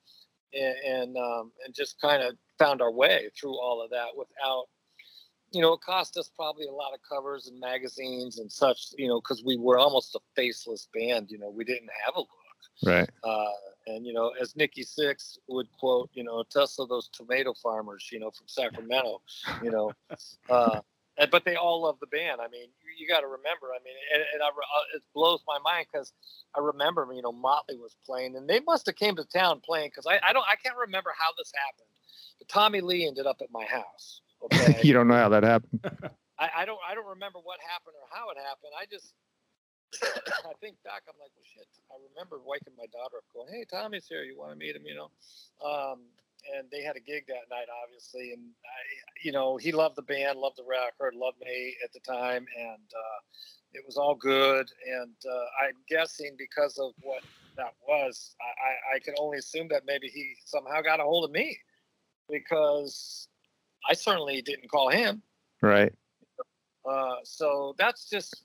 and 0.53 0.75
and, 0.85 1.17
um, 1.17 1.51
and 1.65 1.73
just 1.73 1.99
kind 1.99 2.21
of 2.23 2.35
found 2.59 2.81
our 2.81 2.91
way 2.91 3.29
through 3.39 3.59
all 3.59 3.81
of 3.83 3.89
that 3.91 4.15
without. 4.15 4.65
You 5.53 5.61
know, 5.61 5.73
it 5.73 5.81
cost 5.81 6.15
us 6.15 6.31
probably 6.33 6.65
a 6.67 6.71
lot 6.71 6.93
of 6.93 7.01
covers 7.09 7.47
and 7.47 7.59
magazines 7.59 8.39
and 8.39 8.49
such. 8.49 8.93
You 8.97 9.09
know, 9.09 9.19
because 9.19 9.43
we 9.43 9.57
were 9.57 9.77
almost 9.77 10.15
a 10.15 10.19
faceless 10.35 10.87
band. 10.93 11.29
You 11.29 11.39
know, 11.39 11.49
we 11.49 11.65
didn't 11.65 11.89
have 12.05 12.15
a 12.15 12.19
look. 12.19 12.29
Right. 12.83 13.09
Uh, 13.23 13.45
and 13.87 14.05
you 14.05 14.13
know, 14.13 14.31
as 14.39 14.55
Nikki 14.55 14.83
Sixx 14.83 15.37
would 15.49 15.67
quote, 15.77 16.09
you 16.13 16.23
know, 16.23 16.43
Tesla 16.49 16.87
those 16.87 17.09
tomato 17.09 17.53
farmers, 17.61 18.09
you 18.11 18.19
know, 18.19 18.31
from 18.31 18.47
Sacramento, 18.47 19.21
you 19.63 19.71
know, 19.71 19.91
uh, 20.49 20.79
but 21.29 21.45
they 21.45 21.55
all 21.55 21.83
love 21.83 21.97
the 21.99 22.07
band. 22.07 22.41
I 22.41 22.47
mean, 22.47 22.69
you, 22.81 22.91
you 22.97 23.07
got 23.07 23.21
to 23.21 23.27
remember. 23.27 23.67
I 23.75 23.83
mean, 23.83 23.93
and, 24.13 24.23
and 24.33 24.41
I, 24.43 24.47
uh, 24.47 24.95
it 24.95 25.03
blows 25.13 25.41
my 25.47 25.59
mind 25.63 25.87
because 25.91 26.13
I 26.55 26.61
remember, 26.61 27.07
you 27.13 27.21
know, 27.21 27.31
Motley 27.31 27.77
was 27.77 27.95
playing, 28.05 28.35
and 28.35 28.49
they 28.49 28.59
must 28.61 28.85
have 28.85 28.95
came 28.95 29.15
to 29.15 29.25
town 29.25 29.61
playing 29.63 29.89
because 29.89 30.07
I, 30.07 30.19
I 30.23 30.33
don't, 30.33 30.45
I 30.49 30.55
can't 30.55 30.77
remember 30.77 31.11
how 31.17 31.29
this 31.37 31.51
happened. 31.55 31.89
But 32.39 32.47
Tommy 32.47 32.81
Lee 32.81 33.07
ended 33.07 33.25
up 33.25 33.37
at 33.41 33.51
my 33.51 33.65
house. 33.65 34.21
Okay. 34.43 34.79
you 34.83 34.93
don't 34.93 35.07
know 35.07 35.17
how 35.17 35.29
that 35.29 35.43
happened. 35.43 35.79
I, 36.39 36.49
I 36.57 36.65
don't 36.65 36.81
I 36.81 36.95
don't 36.97 37.05
remember 37.05 37.37
what 37.37 37.61
happened 37.61 37.93
or 37.93 38.09
how 38.09 38.33
it 38.33 38.37
happened. 38.41 38.73
I 38.73 38.89
just 38.89 39.13
I 40.49 40.57
think 40.57 40.81
back, 40.81 41.05
I'm 41.05 41.19
like, 41.21 41.29
well, 41.37 41.45
shit. 41.45 41.69
I 41.93 42.01
remember 42.09 42.41
waking 42.41 42.73
my 42.73 42.89
daughter 42.89 43.21
up, 43.21 43.27
going, 43.35 43.53
"Hey, 43.53 43.65
Tommy's 43.69 44.07
here. 44.07 44.23
You 44.23 44.39
want 44.39 44.51
to 44.51 44.57
meet 44.57 44.75
him?" 44.75 44.81
You 44.87 44.95
know, 44.95 45.09
um, 45.61 46.09
and 46.57 46.67
they 46.71 46.81
had 46.81 46.95
a 46.95 46.99
gig 46.99 47.25
that 47.27 47.49
night, 47.49 47.67
obviously, 47.83 48.31
and 48.33 48.41
I, 48.41 48.79
you 49.23 49.31
know, 49.31 49.57
he 49.57 49.71
loved 49.71 49.95
the 49.95 50.01
band, 50.01 50.39
loved 50.39 50.57
the 50.57 50.65
record, 50.67 51.15
loved 51.15 51.39
me 51.39 51.75
at 51.83 51.91
the 51.93 51.99
time, 51.99 52.45
and 52.57 52.83
uh, 52.93 53.19
it 53.73 53.83
was 53.85 53.97
all 53.97 54.15
good. 54.15 54.67
And 54.85 55.15
uh, 55.25 55.65
I'm 55.65 55.75
guessing 55.87 56.35
because 56.37 56.77
of 56.77 56.91
what 57.01 57.23
that 57.57 57.73
was, 57.87 58.35
I, 58.41 58.93
I, 58.93 58.95
I 58.95 58.99
can 58.99 59.13
only 59.19 59.37
assume 59.37 59.67
that 59.69 59.83
maybe 59.85 60.07
he 60.07 60.33
somehow 60.45 60.81
got 60.81 60.99
a 60.99 61.03
hold 61.03 61.25
of 61.25 61.31
me 61.31 61.57
because 62.29 63.27
I 63.89 63.93
certainly 63.93 64.41
didn't 64.41 64.69
call 64.69 64.89
him. 64.89 65.21
Right. 65.61 65.93
Uh, 66.89 67.15
so 67.23 67.75
that's 67.77 68.09
just, 68.09 68.43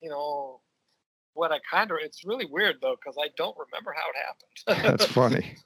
you 0.00 0.10
know, 0.10 0.60
what 1.34 1.52
I 1.52 1.58
kind 1.70 1.90
of. 1.90 1.98
It's 2.00 2.24
really 2.24 2.46
weird 2.46 2.76
though 2.82 2.96
because 2.96 3.16
I 3.22 3.28
don't 3.36 3.56
remember 3.56 3.94
how 3.94 4.08
it 4.10 4.76
happened. 4.76 4.98
That's 4.98 5.12
funny. 5.12 5.56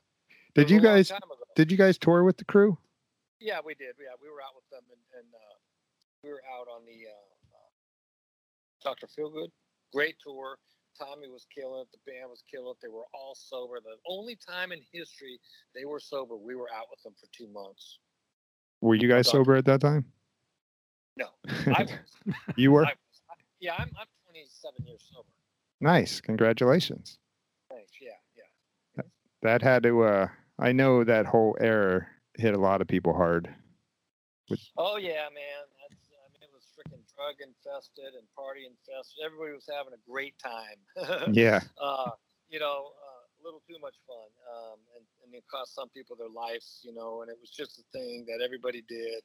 Did 0.54 0.70
you 0.70 0.80
guys. 0.80 1.12
Did 1.60 1.70
you 1.70 1.76
guys 1.76 1.98
tour 1.98 2.24
with 2.24 2.38
the 2.38 2.46
crew? 2.46 2.78
Yeah, 3.38 3.60
we 3.62 3.74
did. 3.74 3.92
Yeah, 4.00 4.16
we 4.16 4.30
were 4.30 4.40
out 4.40 4.56
with 4.56 4.64
them, 4.72 4.80
and, 4.88 5.20
and 5.20 5.28
uh, 5.34 5.56
we 6.24 6.30
were 6.30 6.40
out 6.56 6.68
on 6.72 6.86
the 6.86 7.04
uh, 7.04 7.28
uh, 7.52 7.70
Doctor 8.82 9.06
Feelgood. 9.06 9.48
Great 9.92 10.16
tour. 10.24 10.56
Tommy 10.98 11.28
was 11.28 11.44
killing 11.54 11.82
it. 11.82 11.88
The 11.92 12.10
band 12.10 12.30
was 12.30 12.42
killing 12.50 12.70
it. 12.70 12.78
They 12.80 12.88
were 12.88 13.04
all 13.12 13.34
sober. 13.36 13.78
The 13.84 13.96
only 14.08 14.38
time 14.48 14.72
in 14.72 14.80
history 14.90 15.38
they 15.74 15.84
were 15.84 16.00
sober, 16.00 16.34
we 16.34 16.54
were 16.54 16.68
out 16.74 16.86
with 16.90 17.02
them 17.02 17.12
for 17.20 17.28
two 17.36 17.52
months. 17.52 17.98
Were 18.80 18.94
you 18.94 19.08
guys 19.08 19.28
sober 19.28 19.54
at 19.54 19.66
that 19.66 19.82
time? 19.82 20.06
No, 21.18 21.26
I 21.76 21.82
was. 21.82 21.90
you 22.56 22.72
were? 22.72 22.86
I 22.86 22.92
was. 22.96 23.38
Yeah, 23.60 23.74
I'm, 23.74 23.90
I'm 24.00 24.06
27 24.30 24.86
years 24.86 25.04
sober. 25.12 25.28
Nice. 25.82 26.22
Congratulations. 26.22 27.18
Thanks. 27.68 27.92
Yeah, 28.00 28.12
yeah. 28.34 29.02
That 29.42 29.60
had 29.60 29.82
to 29.82 30.02
uh 30.04 30.28
I 30.60 30.72
know 30.72 31.04
that 31.04 31.24
whole 31.24 31.56
era 31.58 32.06
hit 32.36 32.54
a 32.54 32.58
lot 32.60 32.82
of 32.82 32.88
people 32.88 33.14
hard. 33.14 33.48
Oh 34.76 34.98
yeah, 34.98 35.32
man. 35.32 35.64
That's 35.80 36.10
I 36.12 36.28
mean, 36.32 36.42
it 36.42 36.50
was 36.52 36.68
freaking 36.76 37.00
drug 37.16 37.40
infested 37.40 38.12
and 38.18 38.26
party 38.36 38.68
infested. 38.68 39.24
Everybody 39.24 39.54
was 39.54 39.68
having 39.70 39.94
a 39.94 40.02
great 40.10 40.34
time. 40.38 41.32
Yeah. 41.32 41.60
uh, 41.80 42.10
you 42.50 42.58
know, 42.58 42.92
uh, 42.92 43.24
a 43.24 43.40
little 43.44 43.62
too 43.66 43.78
much 43.80 43.94
fun, 44.06 44.28
um, 44.52 44.78
and, 44.96 45.04
and 45.24 45.34
it 45.34 45.44
cost 45.50 45.74
some 45.74 45.88
people 45.90 46.16
their 46.16 46.28
lives. 46.28 46.80
You 46.84 46.92
know, 46.92 47.22
and 47.22 47.30
it 47.30 47.38
was 47.40 47.50
just 47.50 47.78
a 47.78 47.84
thing 47.96 48.26
that 48.28 48.44
everybody 48.44 48.82
did. 48.86 49.22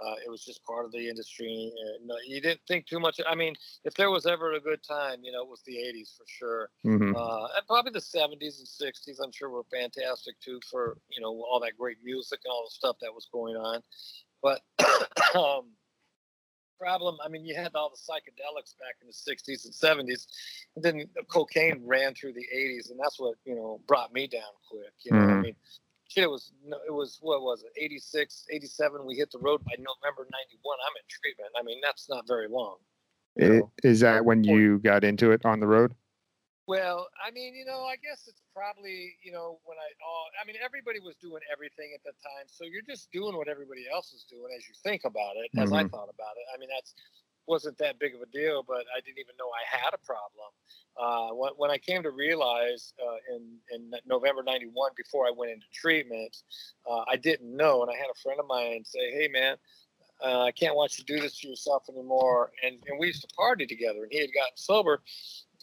Uh, 0.00 0.14
it 0.24 0.30
was 0.30 0.44
just 0.44 0.64
part 0.64 0.84
of 0.84 0.92
the 0.92 1.08
industry. 1.08 1.72
And, 2.00 2.10
uh, 2.10 2.14
you 2.26 2.40
didn't 2.40 2.60
think 2.68 2.86
too 2.86 3.00
much. 3.00 3.20
I 3.26 3.34
mean, 3.34 3.54
if 3.84 3.94
there 3.94 4.10
was 4.10 4.26
ever 4.26 4.52
a 4.52 4.60
good 4.60 4.82
time, 4.82 5.24
you 5.24 5.32
know, 5.32 5.42
it 5.42 5.48
was 5.48 5.62
the 5.62 5.78
'80s 5.78 6.14
for 6.16 6.24
sure. 6.26 6.70
hmm 6.82 7.12
Uh, 7.14 7.48
and 7.56 7.66
probably 7.66 7.92
the 7.92 8.00
70s 8.00 8.58
and 8.58 8.68
60s, 8.68 9.20
I'm 9.20 9.32
sure 9.32 9.48
were 9.48 9.64
fantastic 9.64 10.38
too 10.40 10.60
for, 10.70 10.98
you 11.08 11.20
know, 11.20 11.30
all 11.50 11.60
that 11.60 11.78
great 11.78 11.98
music 12.04 12.40
and 12.44 12.50
all 12.50 12.64
the 12.64 12.70
stuff 12.70 12.96
that 13.00 13.14
was 13.14 13.26
going 13.32 13.56
on. 13.56 13.82
But 14.42 14.62
um, 15.34 15.72
problem, 16.78 17.16
I 17.24 17.28
mean, 17.28 17.44
you 17.44 17.54
had 17.54 17.74
all 17.74 17.90
the 17.90 17.96
psychedelics 17.96 18.76
back 18.78 18.96
in 19.00 19.06
the 19.06 19.12
60s 19.12 19.64
and 19.64 19.74
70s, 19.74 20.26
and 20.76 20.84
then 20.84 21.08
cocaine 21.28 21.82
ran 21.86 22.14
through 22.14 22.34
the 22.34 22.46
80s, 22.54 22.90
and 22.90 23.00
that's 23.00 23.18
what, 23.18 23.36
you 23.44 23.54
know, 23.54 23.80
brought 23.86 24.12
me 24.12 24.26
down 24.26 24.42
quick. 24.70 24.92
You 25.04 25.12
know, 25.12 25.20
Mhm. 25.20 25.38
I 25.38 25.42
mean, 25.42 25.56
shit, 26.08 26.24
it 26.24 26.30
was, 26.30 26.52
it 26.86 26.92
was, 26.92 27.18
what 27.20 27.42
was 27.42 27.62
it, 27.62 27.72
86, 27.76 28.46
87, 28.50 29.04
we 29.06 29.14
hit 29.14 29.30
the 29.32 29.38
road 29.38 29.64
by 29.64 29.72
November 29.78 30.28
91. 30.30 30.78
I'm 30.86 30.94
in 30.96 31.06
treatment. 31.08 31.50
I 31.58 31.62
mean, 31.62 31.80
that's 31.82 32.08
not 32.08 32.26
very 32.26 32.48
long. 32.48 32.76
you 33.36 33.48
know. 33.48 33.72
Is 33.82 34.00
that 34.00 34.24
when 34.24 34.44
you 34.44 34.78
got 34.78 35.04
into 35.04 35.32
it 35.32 35.44
on 35.44 35.60
the 35.60 35.66
road? 35.66 35.94
Well, 36.66 37.06
I 37.22 37.30
mean, 37.30 37.54
you 37.54 37.64
know, 37.64 37.86
I 37.86 37.94
guess 37.94 38.26
it's 38.26 38.42
probably, 38.52 39.14
you 39.22 39.30
know, 39.30 39.60
when 39.62 39.78
I, 39.78 39.86
oh, 40.02 40.24
I 40.42 40.44
mean, 40.46 40.56
everybody 40.58 40.98
was 40.98 41.14
doing 41.22 41.38
everything 41.46 41.94
at 41.94 42.02
the 42.02 42.10
time. 42.18 42.50
So 42.50 42.64
you're 42.66 42.82
just 42.82 43.06
doing 43.12 43.36
what 43.36 43.46
everybody 43.46 43.86
else 43.86 44.10
is 44.12 44.26
doing 44.26 44.50
as 44.50 44.66
you 44.66 44.74
think 44.82 45.06
about 45.06 45.38
it, 45.38 45.46
as 45.62 45.70
I 45.70 45.84
Mhm. 45.86 45.90
thought 45.94 46.10
about 46.10 46.34
it. 46.34 46.46
I 46.52 46.58
mean, 46.58 46.68
that's 46.74 46.94
wasn't 47.46 47.78
that 47.78 47.98
big 47.98 48.14
of 48.14 48.20
a 48.20 48.26
deal, 48.26 48.64
but 48.66 48.84
I 48.96 49.00
didn't 49.00 49.18
even 49.18 49.36
know 49.38 49.48
I 49.48 49.76
had 49.76 49.94
a 49.94 49.98
problem. 49.98 50.50
Uh, 50.98 51.34
when, 51.34 51.52
when 51.56 51.70
I 51.70 51.78
came 51.78 52.02
to 52.02 52.10
realize 52.10 52.94
uh, 53.00 53.36
in, 53.36 53.58
in 53.70 53.90
November 54.06 54.42
91, 54.42 54.92
before 54.96 55.26
I 55.26 55.32
went 55.36 55.52
into 55.52 55.66
treatment, 55.72 56.36
uh, 56.90 57.04
I 57.08 57.16
didn't 57.16 57.54
know. 57.54 57.82
And 57.82 57.90
I 57.90 57.94
had 57.94 58.08
a 58.10 58.18
friend 58.22 58.40
of 58.40 58.46
mine 58.46 58.82
say, 58.84 59.10
hey, 59.12 59.28
man, 59.28 59.56
uh, 60.24 60.44
I 60.44 60.52
can't 60.52 60.74
watch 60.74 60.98
you 60.98 61.04
do 61.04 61.20
this 61.20 61.38
to 61.40 61.48
yourself 61.48 61.84
anymore. 61.88 62.50
And, 62.64 62.76
and 62.86 62.98
we 62.98 63.08
used 63.08 63.22
to 63.22 63.28
party 63.36 63.66
together, 63.66 64.02
and 64.02 64.12
he 64.12 64.20
had 64.20 64.30
gotten 64.32 64.56
sober. 64.56 65.02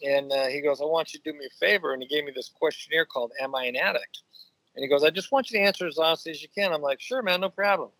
And 0.04 0.32
uh, 0.32 0.46
he 0.46 0.60
goes, 0.60 0.80
I 0.80 0.84
want 0.84 1.12
you 1.12 1.20
to 1.20 1.32
do 1.32 1.38
me 1.38 1.46
a 1.46 1.58
favor. 1.58 1.92
And 1.92 2.02
he 2.02 2.08
gave 2.08 2.24
me 2.24 2.32
this 2.34 2.48
questionnaire 2.48 3.06
called 3.06 3.32
Am 3.40 3.54
I 3.54 3.64
an 3.64 3.76
Addict? 3.76 4.22
And 4.76 4.82
he 4.82 4.88
goes, 4.88 5.04
I 5.04 5.10
just 5.10 5.32
want 5.32 5.50
you 5.50 5.58
to 5.58 5.64
answer 5.64 5.86
as 5.86 5.98
honestly 5.98 6.32
as 6.32 6.42
you 6.42 6.48
can. 6.54 6.72
I'm 6.72 6.82
like, 6.82 7.00
sure, 7.00 7.22
man, 7.22 7.40
no 7.40 7.48
problem. 7.48 7.90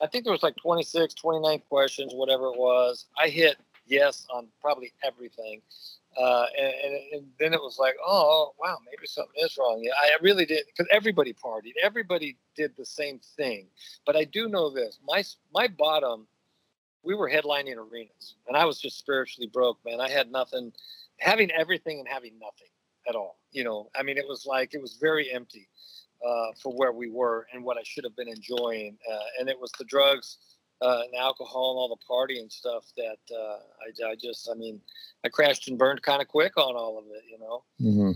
I 0.00 0.06
think 0.06 0.24
there 0.24 0.32
was 0.32 0.42
like 0.42 0.56
26, 0.56 1.14
29 1.14 1.62
questions, 1.68 2.12
whatever 2.14 2.46
it 2.46 2.58
was. 2.58 3.06
I 3.20 3.28
hit 3.28 3.56
yes 3.86 4.26
on 4.32 4.48
probably 4.60 4.92
everything. 5.04 5.62
Uh, 6.16 6.46
and, 6.58 6.74
and, 6.84 6.94
and 7.12 7.26
then 7.38 7.54
it 7.54 7.60
was 7.60 7.78
like, 7.78 7.94
oh, 8.04 8.52
wow, 8.60 8.78
maybe 8.84 9.06
something 9.06 9.40
is 9.42 9.56
wrong. 9.58 9.80
Yeah, 9.82 9.92
I 9.96 10.16
really 10.20 10.46
did 10.46 10.64
because 10.66 10.86
everybody 10.90 11.32
partied. 11.32 11.74
Everybody 11.82 12.36
did 12.56 12.72
the 12.76 12.86
same 12.86 13.20
thing. 13.36 13.66
But 14.04 14.16
I 14.16 14.24
do 14.24 14.48
know 14.48 14.70
this: 14.70 14.98
my 15.06 15.22
my 15.54 15.68
bottom, 15.68 16.26
we 17.04 17.14
were 17.14 17.30
headlining 17.30 17.76
arenas, 17.76 18.34
and 18.48 18.56
I 18.56 18.64
was 18.64 18.80
just 18.80 18.98
spiritually 18.98 19.48
broke, 19.52 19.78
man. 19.84 20.00
I 20.00 20.08
had 20.08 20.32
nothing, 20.32 20.72
having 21.18 21.52
everything 21.52 22.00
and 22.00 22.08
having 22.08 22.32
nothing 22.40 22.72
at 23.08 23.14
all. 23.14 23.38
You 23.52 23.62
know, 23.62 23.88
I 23.94 24.02
mean, 24.02 24.18
it 24.18 24.26
was 24.26 24.44
like 24.44 24.74
it 24.74 24.82
was 24.82 24.96
very 25.00 25.30
empty 25.30 25.68
uh, 26.26 26.52
for 26.62 26.72
where 26.76 26.92
we 26.92 27.10
were 27.10 27.46
and 27.52 27.64
what 27.64 27.76
I 27.76 27.82
should 27.84 28.04
have 28.04 28.16
been 28.16 28.28
enjoying. 28.28 28.96
Uh, 29.10 29.18
and 29.40 29.48
it 29.48 29.58
was 29.58 29.70
the 29.78 29.84
drugs 29.84 30.38
uh, 30.80 31.02
and 31.04 31.14
alcohol 31.14 31.72
and 31.72 31.78
all 31.78 31.88
the 31.88 32.04
party 32.06 32.40
and 32.40 32.50
stuff 32.50 32.84
that 32.96 33.18
uh, 33.34 34.06
I, 34.08 34.10
I 34.10 34.14
just, 34.14 34.48
I 34.50 34.54
mean, 34.54 34.80
I 35.24 35.28
crashed 35.28 35.68
and 35.68 35.78
burned 35.78 36.02
kind 36.02 36.22
of 36.22 36.28
quick 36.28 36.56
on 36.56 36.76
all 36.76 36.98
of 36.98 37.04
it, 37.06 37.24
you 37.30 37.38
know. 37.38 37.64
hmm 37.78 38.12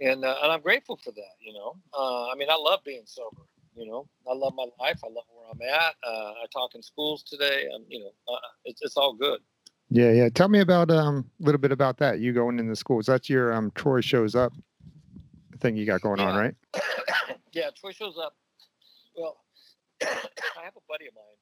And 0.00 0.24
uh, 0.24 0.36
and 0.42 0.52
I'm 0.52 0.60
grateful 0.60 0.96
for 0.96 1.10
that, 1.12 1.34
you 1.40 1.52
know. 1.52 1.76
Uh, 1.92 2.28
I 2.28 2.34
mean, 2.36 2.48
I 2.50 2.56
love 2.56 2.80
being 2.84 3.04
sober. 3.06 3.42
You 3.76 3.86
know, 3.86 4.08
I 4.28 4.34
love 4.34 4.54
my 4.56 4.66
life. 4.80 4.98
I 5.04 5.08
love 5.08 5.24
where 5.32 5.46
I'm 5.52 5.62
at. 5.62 5.94
Uh, 6.04 6.32
I 6.32 6.46
talk 6.52 6.74
in 6.74 6.82
schools 6.82 7.22
today. 7.22 7.66
and 7.72 7.84
you 7.88 8.00
know, 8.00 8.10
uh, 8.32 8.38
it's 8.64 8.82
it's 8.82 8.96
all 8.96 9.14
good. 9.14 9.40
Yeah, 9.90 10.10
yeah. 10.10 10.28
Tell 10.28 10.48
me 10.48 10.60
about 10.60 10.90
um 10.90 11.30
a 11.40 11.44
little 11.44 11.60
bit 11.60 11.72
about 11.72 11.98
that. 11.98 12.18
You 12.18 12.32
going 12.32 12.58
in 12.58 12.68
the 12.68 12.76
schools. 12.76 13.06
That's 13.06 13.30
your 13.30 13.52
um 13.52 13.70
Troy 13.74 14.00
shows 14.00 14.34
up 14.34 14.52
thing 15.58 15.76
you 15.76 15.86
got 15.86 16.00
going 16.00 16.20
on, 16.20 16.34
right? 16.34 16.54
yeah, 17.52 17.70
Troy 17.78 17.92
shows 17.92 18.16
up. 18.22 18.34
Well, 19.16 19.38
I 20.02 20.62
have 20.62 20.76
a 20.76 20.84
buddy 20.88 21.06
of 21.06 21.14
mine 21.14 21.38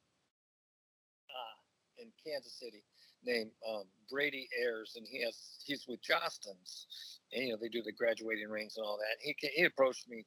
uh, 1.29 2.01
in 2.03 2.09
Kansas 2.25 2.53
City 2.59 2.83
named 3.23 3.51
um, 3.67 3.83
Brady 4.09 4.47
Ayers, 4.61 4.93
and 4.95 5.05
he 5.09 5.23
has 5.23 5.59
he's 5.65 5.85
with 5.87 6.01
Jostens, 6.01 6.87
and 7.33 7.45
you 7.45 7.51
know 7.51 7.57
they 7.59 7.69
do 7.69 7.81
the 7.83 7.91
graduating 7.91 8.49
rings 8.49 8.77
and 8.77 8.85
all 8.85 8.97
that. 8.97 9.17
He 9.21 9.35
he 9.55 9.63
approached 9.63 10.09
me 10.09 10.25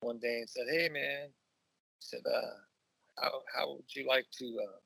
one 0.00 0.18
day 0.18 0.38
and 0.40 0.48
said, 0.48 0.66
"Hey, 0.70 0.88
man," 0.88 1.28
he 1.28 2.00
said, 2.00 2.22
uh, 2.26 3.20
"How 3.20 3.42
how 3.54 3.72
would 3.74 3.94
you 3.94 4.06
like 4.06 4.26
to?" 4.38 4.44
Uh, 4.44 4.78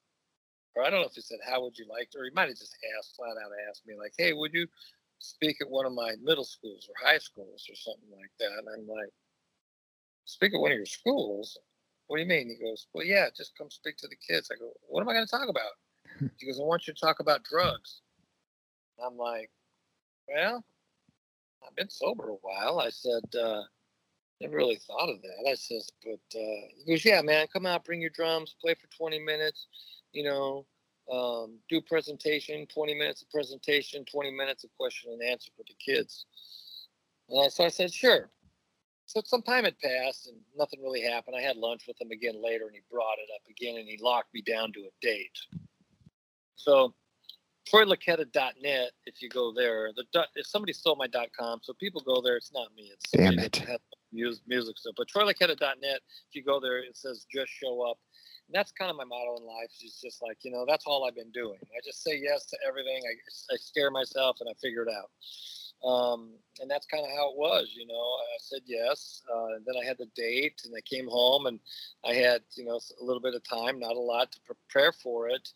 or 0.74 0.84
I 0.84 0.90
don't 0.90 1.00
know 1.00 1.06
if 1.06 1.14
he 1.14 1.22
said, 1.22 1.38
"How 1.44 1.62
would 1.62 1.78
you 1.78 1.86
like 1.88 2.10
to?" 2.10 2.18
Or 2.18 2.24
he 2.24 2.30
might 2.34 2.48
have 2.48 2.58
just 2.58 2.76
asked 2.98 3.16
flat 3.16 3.36
out 3.42 3.52
asked 3.68 3.86
me 3.86 3.96
like, 3.98 4.12
"Hey, 4.16 4.32
would 4.32 4.52
you?" 4.52 4.66
Speak 5.18 5.56
at 5.60 5.70
one 5.70 5.86
of 5.86 5.92
my 5.92 6.14
middle 6.22 6.44
schools 6.44 6.88
or 6.88 6.94
high 7.08 7.18
schools 7.18 7.66
or 7.70 7.74
something 7.74 8.10
like 8.10 8.30
that. 8.38 8.58
And 8.58 8.68
I'm 8.68 8.86
like, 8.86 9.10
speak 10.24 10.54
at 10.54 10.60
one 10.60 10.72
of 10.72 10.76
your 10.76 10.86
schools? 10.86 11.58
What 12.06 12.16
do 12.18 12.22
you 12.22 12.28
mean? 12.28 12.48
He 12.48 12.64
goes, 12.64 12.86
Well, 12.92 13.04
yeah, 13.04 13.26
just 13.36 13.56
come 13.56 13.70
speak 13.70 13.96
to 13.98 14.08
the 14.08 14.16
kids. 14.16 14.50
I 14.52 14.58
go, 14.58 14.72
What 14.88 15.00
am 15.00 15.08
I 15.08 15.14
going 15.14 15.26
to 15.26 15.30
talk 15.30 15.48
about? 15.48 15.72
He 16.38 16.46
goes, 16.46 16.60
I 16.60 16.62
want 16.62 16.86
you 16.86 16.94
to 16.94 17.00
talk 17.00 17.20
about 17.20 17.44
drugs. 17.44 18.00
I'm 19.04 19.16
like, 19.16 19.50
Well, 20.28 20.64
I've 21.66 21.76
been 21.76 21.90
sober 21.90 22.28
a 22.28 22.34
while. 22.34 22.78
I 22.78 22.90
said, 22.90 23.24
uh, 23.40 23.62
Never 24.40 24.56
really 24.56 24.78
thought 24.86 25.08
of 25.08 25.22
that. 25.22 25.50
I 25.50 25.54
says, 25.54 25.88
But 26.04 26.38
uh, 26.38 26.66
he 26.76 26.92
goes, 26.92 27.04
Yeah, 27.04 27.22
man, 27.22 27.46
come 27.52 27.66
out, 27.66 27.84
bring 27.84 28.00
your 28.00 28.10
drums, 28.10 28.54
play 28.60 28.74
for 28.74 28.86
20 28.96 29.18
minutes, 29.20 29.66
you 30.12 30.24
know, 30.24 30.66
um, 31.12 31.58
do 31.68 31.80
presentation, 31.80 32.66
20 32.66 32.94
minutes 32.94 33.22
of 33.22 33.30
presentation, 33.30 34.04
20 34.04 34.30
minutes 34.32 34.64
of 34.64 34.70
question 34.76 35.12
and 35.12 35.22
answer 35.22 35.50
for 35.56 35.64
the 35.66 35.74
kids. 35.74 36.26
And 37.28 37.52
so 37.52 37.64
I 37.64 37.68
said, 37.68 37.92
Sure. 37.92 38.30
So 39.06 39.22
some 39.24 39.42
time 39.42 39.64
had 39.64 39.78
passed 39.78 40.26
and 40.26 40.36
nothing 40.58 40.82
really 40.82 41.00
happened. 41.00 41.36
I 41.38 41.40
had 41.40 41.56
lunch 41.56 41.84
with 41.86 42.00
him 42.00 42.10
again 42.10 42.42
later 42.42 42.66
and 42.66 42.74
he 42.74 42.80
brought 42.90 43.18
it 43.18 43.30
up 43.34 43.42
again 43.48 43.78
and 43.78 43.88
he 43.88 43.98
locked 44.02 44.34
me 44.34 44.42
down 44.42 44.72
to 44.72 44.80
a 44.80 44.90
date. 45.00 45.38
So 46.56 46.92
TroyLuccketta.net, 47.72 48.90
if 49.06 49.22
you 49.22 49.28
go 49.28 49.52
there, 49.54 49.90
the 49.94 50.04
if 50.34 50.46
somebody 50.46 50.72
stole 50.72 50.96
my 50.96 51.06
dot 51.06 51.28
com, 51.38 51.60
so 51.62 51.72
people 51.74 52.00
go 52.00 52.20
there, 52.20 52.36
it's 52.36 52.52
not 52.52 52.68
me. 52.76 52.90
It's 52.92 53.10
Damn 53.10 53.38
it. 53.38 53.52
that 53.52 53.68
has 53.68 53.78
music, 54.12 54.42
music 54.46 54.78
stuff. 54.78 54.94
But 54.96 55.08
TroyLuccketta.net, 55.08 56.00
if 56.28 56.34
you 56.34 56.42
go 56.42 56.60
there, 56.60 56.78
it 56.78 56.96
says 56.96 57.26
just 57.32 57.50
show 57.50 57.88
up. 57.88 57.98
And 58.48 58.54
that's 58.54 58.72
kind 58.72 58.90
of 58.90 58.96
my 58.96 59.04
motto 59.04 59.36
in 59.38 59.46
life. 59.46 59.70
It's 59.80 60.00
just 60.00 60.22
like, 60.22 60.38
you 60.42 60.50
know, 60.50 60.64
that's 60.68 60.84
all 60.86 61.04
I've 61.04 61.16
been 61.16 61.32
doing. 61.32 61.58
I 61.62 61.80
just 61.84 62.02
say 62.02 62.18
yes 62.22 62.46
to 62.46 62.58
everything. 62.66 63.02
I, 63.04 63.54
I 63.54 63.56
scare 63.56 63.90
myself 63.90 64.38
and 64.40 64.48
I 64.48 64.54
figure 64.60 64.82
it 64.82 64.88
out 64.88 65.10
um, 65.84 66.30
and 66.60 66.70
that's 66.70 66.86
kind 66.86 67.04
of 67.04 67.10
how 67.10 67.30
it 67.30 67.36
was. 67.36 67.74
You 67.76 67.86
know, 67.86 67.94
I 67.94 68.38
said 68.40 68.60
yes. 68.66 69.22
Uh, 69.32 69.58
then 69.64 69.74
I 69.80 69.84
had 69.84 69.98
the 69.98 70.08
date, 70.16 70.62
and 70.64 70.74
I 70.76 70.80
came 70.80 71.06
home, 71.08 71.46
and 71.46 71.60
I 72.04 72.14
had 72.14 72.42
you 72.54 72.64
know 72.64 72.80
a 73.00 73.04
little 73.04 73.20
bit 73.20 73.34
of 73.34 73.42
time, 73.44 73.78
not 73.78 73.96
a 73.96 74.00
lot 74.00 74.32
to 74.32 74.40
prepare 74.46 74.92
for 74.92 75.28
it, 75.28 75.48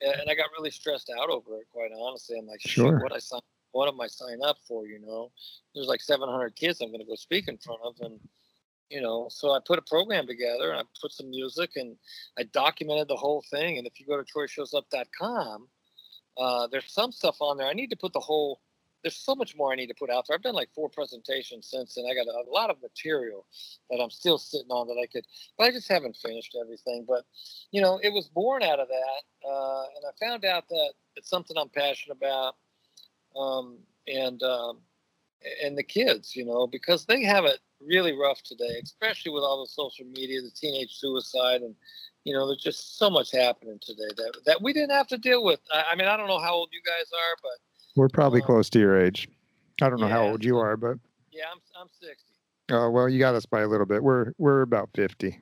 and, 0.00 0.30
I 0.30 0.34
got 0.34 0.50
really 0.56 0.70
stressed 0.70 1.10
out 1.18 1.30
over 1.30 1.56
it. 1.56 1.66
Quite 1.72 1.90
honestly, 1.98 2.38
I'm 2.38 2.46
like, 2.46 2.60
Sure. 2.60 3.00
What 3.00 3.12
I 3.12 3.18
sign, 3.18 3.40
what 3.72 3.88
am 3.88 4.00
I 4.00 4.06
signing 4.06 4.42
up 4.44 4.58
for? 4.66 4.86
You 4.86 5.00
know, 5.00 5.32
there's 5.74 5.88
like 5.88 6.00
700 6.00 6.54
kids 6.54 6.80
I'm 6.80 6.88
going 6.88 7.00
to 7.00 7.06
go 7.06 7.16
speak 7.16 7.48
in 7.48 7.58
front 7.58 7.80
of, 7.84 7.94
and 8.00 8.20
you 8.94 9.00
know, 9.00 9.26
so 9.28 9.50
I 9.50 9.58
put 9.66 9.80
a 9.80 9.82
program 9.82 10.24
together, 10.28 10.70
and 10.70 10.78
I 10.78 10.82
put 11.02 11.12
some 11.12 11.28
music, 11.28 11.70
and 11.74 11.96
I 12.38 12.44
documented 12.44 13.08
the 13.08 13.16
whole 13.16 13.42
thing. 13.50 13.76
And 13.76 13.88
if 13.88 13.98
you 13.98 14.06
go 14.06 14.16
to 14.16 14.22
TroyShowsUp.com, 14.22 15.68
uh, 16.38 16.68
there's 16.68 16.92
some 16.92 17.10
stuff 17.10 17.38
on 17.40 17.56
there. 17.56 17.66
I 17.66 17.72
need 17.72 17.90
to 17.90 17.96
put 17.96 18.12
the 18.12 18.20
whole 18.20 18.60
there's 19.02 19.16
so 19.16 19.34
much 19.34 19.54
more 19.54 19.70
I 19.70 19.74
need 19.74 19.88
to 19.88 19.94
put 19.94 20.08
out 20.08 20.24
there. 20.26 20.34
I've 20.34 20.42
done 20.42 20.54
like 20.54 20.70
four 20.74 20.88
presentations 20.88 21.68
since, 21.70 21.98
and 21.98 22.10
I 22.10 22.14
got 22.14 22.26
a, 22.26 22.48
a 22.48 22.50
lot 22.50 22.70
of 22.70 22.80
material 22.80 23.44
that 23.90 24.00
I'm 24.00 24.08
still 24.08 24.38
sitting 24.38 24.70
on 24.70 24.86
that 24.86 24.98
I 24.98 25.06
could, 25.06 25.26
but 25.58 25.64
I 25.64 25.72
just 25.72 25.88
haven't 25.88 26.16
finished 26.16 26.56
everything. 26.58 27.04
But 27.06 27.24
you 27.70 27.82
know, 27.82 28.00
it 28.02 28.14
was 28.14 28.28
born 28.28 28.62
out 28.62 28.80
of 28.80 28.88
that, 28.88 29.48
uh, 29.48 29.82
and 29.82 30.04
I 30.08 30.26
found 30.26 30.46
out 30.46 30.68
that 30.70 30.92
it's 31.16 31.28
something 31.28 31.56
I'm 31.58 31.68
passionate 31.68 32.16
about, 32.16 32.54
um, 33.36 33.76
and 34.08 34.42
um, 34.42 34.78
and 35.62 35.76
the 35.76 35.82
kids, 35.82 36.34
you 36.36 36.44
know, 36.44 36.66
because 36.66 37.04
they 37.06 37.22
have 37.24 37.44
it 37.44 37.58
really 37.80 38.12
rough 38.12 38.42
today, 38.42 38.80
especially 38.82 39.32
with 39.32 39.42
all 39.42 39.60
the 39.62 39.68
social 39.68 40.06
media, 40.06 40.40
the 40.40 40.50
teenage 40.50 40.94
suicide, 40.96 41.60
and 41.62 41.74
you 42.24 42.32
know, 42.32 42.46
there's 42.46 42.62
just 42.62 42.98
so 42.98 43.10
much 43.10 43.30
happening 43.32 43.78
today 43.82 44.08
that 44.16 44.32
that 44.46 44.62
we 44.62 44.72
didn't 44.72 44.92
have 44.92 45.08
to 45.08 45.18
deal 45.18 45.44
with. 45.44 45.60
I, 45.72 45.84
I 45.92 45.96
mean, 45.96 46.08
I 46.08 46.16
don't 46.16 46.28
know 46.28 46.38
how 46.40 46.54
old 46.54 46.70
you 46.72 46.80
guys 46.84 47.10
are, 47.12 47.36
but 47.42 47.58
We're 47.96 48.08
probably 48.08 48.42
Uh, 48.42 48.46
close 48.46 48.70
to 48.70 48.78
your 48.78 48.98
age. 48.98 49.28
I 49.82 49.88
don't 49.90 50.00
know 50.00 50.08
how 50.08 50.24
old 50.26 50.44
you 50.44 50.56
are, 50.58 50.76
but 50.76 50.98
yeah, 51.32 51.44
I'm 51.52 51.60
I'm 51.80 51.88
60. 52.00 52.32
uh, 52.72 52.88
well, 52.90 53.08
you 53.08 53.18
got 53.18 53.34
us 53.34 53.44
by 53.46 53.62
a 53.62 53.68
little 53.68 53.86
bit. 53.86 54.02
We're 54.02 54.32
we're 54.38 54.62
about 54.62 54.90
fifty. 54.94 55.40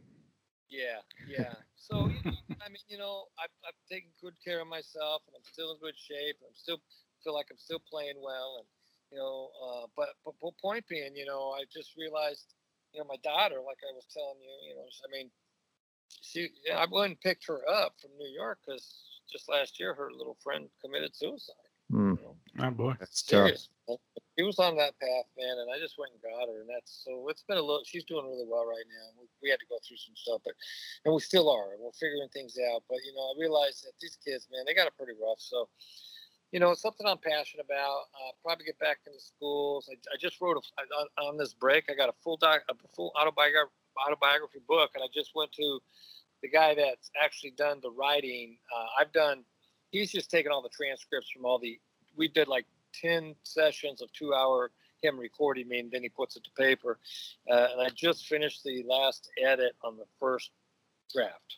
Yeah, 0.70 0.98
yeah. 1.28 1.54
So 1.76 2.08
you 2.08 2.18
know, 2.24 2.36
I 2.64 2.68
mean, 2.68 2.82
you 2.88 2.96
know, 2.98 3.24
I've, 3.38 3.50
I've 3.66 3.76
taken 3.90 4.10
good 4.22 4.34
care 4.42 4.60
of 4.60 4.68
myself, 4.68 5.22
and 5.26 5.36
I'm 5.36 5.44
still 5.52 5.72
in 5.72 5.78
good 5.80 5.94
shape. 5.98 6.36
I'm 6.40 6.54
still 6.54 6.78
feel 7.22 7.34
like 7.34 7.46
I'm 7.50 7.58
still 7.58 7.80
playing 7.90 8.16
well, 8.22 8.56
and 8.58 8.66
you 9.12 9.18
know, 9.18 9.50
uh, 9.60 9.86
but 9.96 10.08
but 10.24 10.34
but 10.40 10.56
point 10.58 10.84
being, 10.88 11.14
you 11.14 11.26
know, 11.26 11.52
I 11.52 11.64
just 11.72 11.92
realized, 11.96 12.54
you 12.92 13.00
know, 13.00 13.06
my 13.06 13.20
daughter, 13.22 13.56
like 13.56 13.78
I 13.84 13.92
was 13.94 14.06
telling 14.12 14.40
you, 14.40 14.68
you 14.70 14.74
know, 14.74 14.86
I 14.88 15.08
mean, 15.12 15.30
she, 16.22 16.48
I 16.74 16.86
went 16.90 17.10
and 17.12 17.20
picked 17.20 17.46
her 17.46 17.60
up 17.68 17.94
from 18.00 18.10
New 18.18 18.32
York 18.32 18.58
because 18.64 19.04
just 19.30 19.48
last 19.48 19.78
year 19.78 19.94
her 19.94 20.10
little 20.10 20.36
friend 20.42 20.68
committed 20.82 21.14
suicide. 21.14 21.68
Mm, 21.92 22.16
You 22.16 22.24
know? 22.24 22.36
Oh 22.64 22.70
boy. 22.70 22.94
that's 22.98 23.22
tough. 23.22 23.48
serious. 23.48 23.68
man. 23.88 23.98
He 24.36 24.42
was 24.42 24.58
on 24.58 24.76
that 24.80 24.96
path, 24.96 25.28
man, 25.36 25.60
and 25.60 25.68
I 25.68 25.76
just 25.76 26.00
went 26.00 26.12
and 26.16 26.22
got 26.24 26.48
her, 26.48 26.64
and 26.64 26.70
that's 26.72 27.04
so. 27.04 27.28
It's 27.28 27.44
been 27.44 27.60
a 27.60 27.64
little. 27.64 27.84
She's 27.84 28.04
doing 28.04 28.24
really 28.24 28.48
well 28.48 28.64
right 28.64 28.88
now. 28.88 29.12
We, 29.20 29.28
we 29.44 29.50
had 29.52 29.60
to 29.60 29.68
go 29.68 29.76
through 29.84 30.00
some 30.00 30.16
stuff, 30.16 30.40
but 30.40 30.56
and 31.04 31.12
we 31.12 31.20
still 31.20 31.52
are. 31.52 31.76
We're 31.76 31.92
figuring 31.92 32.32
things 32.32 32.56
out. 32.72 32.80
But 32.88 33.04
you 33.04 33.12
know, 33.12 33.20
I 33.28 33.32
realized 33.36 33.84
that 33.84 33.92
these 34.00 34.16
kids, 34.24 34.48
man, 34.48 34.64
they 34.64 34.72
got 34.72 34.88
it 34.88 34.96
pretty 34.96 35.12
rough. 35.20 35.36
So, 35.36 35.68
you 36.52 36.60
know, 36.60 36.74
something 36.74 37.06
I'm 37.06 37.18
passionate 37.18 37.64
about. 37.64 38.02
Uh, 38.14 38.32
probably 38.44 38.66
get 38.66 38.78
back 38.78 38.98
into 39.06 39.18
schools. 39.18 39.88
I, 39.90 39.94
I 40.12 40.16
just 40.20 40.40
wrote 40.40 40.56
a, 40.56 40.82
on, 41.00 41.28
on 41.28 41.36
this 41.38 41.54
break. 41.54 41.90
I 41.90 41.94
got 41.94 42.10
a 42.10 42.14
full 42.22 42.36
doc, 42.36 42.60
a 42.70 42.74
full 42.94 43.12
autobiography 43.18 43.72
autobiography 44.06 44.60
book, 44.66 44.92
and 44.94 45.04
I 45.04 45.06
just 45.12 45.32
went 45.34 45.52
to 45.52 45.78
the 46.42 46.48
guy 46.48 46.74
that's 46.74 47.10
actually 47.22 47.52
done 47.52 47.78
the 47.82 47.90
writing. 47.90 48.58
Uh, 48.74 49.00
I've 49.00 49.12
done. 49.12 49.44
He's 49.90 50.12
just 50.12 50.30
taken 50.30 50.52
all 50.52 50.62
the 50.62 50.70
transcripts 50.70 51.30
from 51.30 51.44
all 51.44 51.58
the. 51.58 51.78
We 52.16 52.28
did 52.28 52.48
like 52.48 52.66
10 53.00 53.34
sessions 53.42 54.02
of 54.02 54.12
two 54.12 54.34
hour 54.34 54.70
him 55.02 55.18
recording 55.18 55.68
me 55.68 55.80
and 55.80 55.90
then 55.90 56.02
he 56.02 56.08
puts 56.08 56.36
it 56.36 56.44
to 56.44 56.50
paper 56.56 56.98
uh, 57.50 57.68
and 57.72 57.80
i 57.80 57.88
just 57.88 58.26
finished 58.26 58.62
the 58.62 58.84
last 58.86 59.28
edit 59.42 59.72
on 59.82 59.96
the 59.96 60.04
first 60.20 60.50
draft 61.12 61.56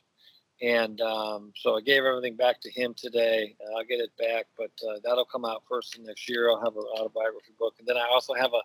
and 0.65 1.01
um, 1.01 1.53
so 1.57 1.77
i 1.77 1.81
gave 1.81 2.05
everything 2.05 2.37
back 2.37 2.61
to 2.61 2.71
him 2.71 2.95
today 2.97 3.55
uh, 3.67 3.79
i'll 3.79 3.85
get 3.85 4.01
it 4.01 4.11
back 4.19 4.47
but 4.57 4.71
uh, 4.89 4.99
that'll 5.05 5.25
come 5.25 5.45
out 5.45 5.63
first 5.69 5.97
of 5.97 6.05
next 6.05 6.29
year 6.29 6.51
i'll 6.51 6.61
have 6.61 6.77
an 6.77 6.85
autobiography 6.99 7.53
book 7.59 7.75
and 7.79 7.87
then 7.87 7.97
i 7.97 8.07
also 8.13 8.35
have 8.35 8.53
a 8.53 8.63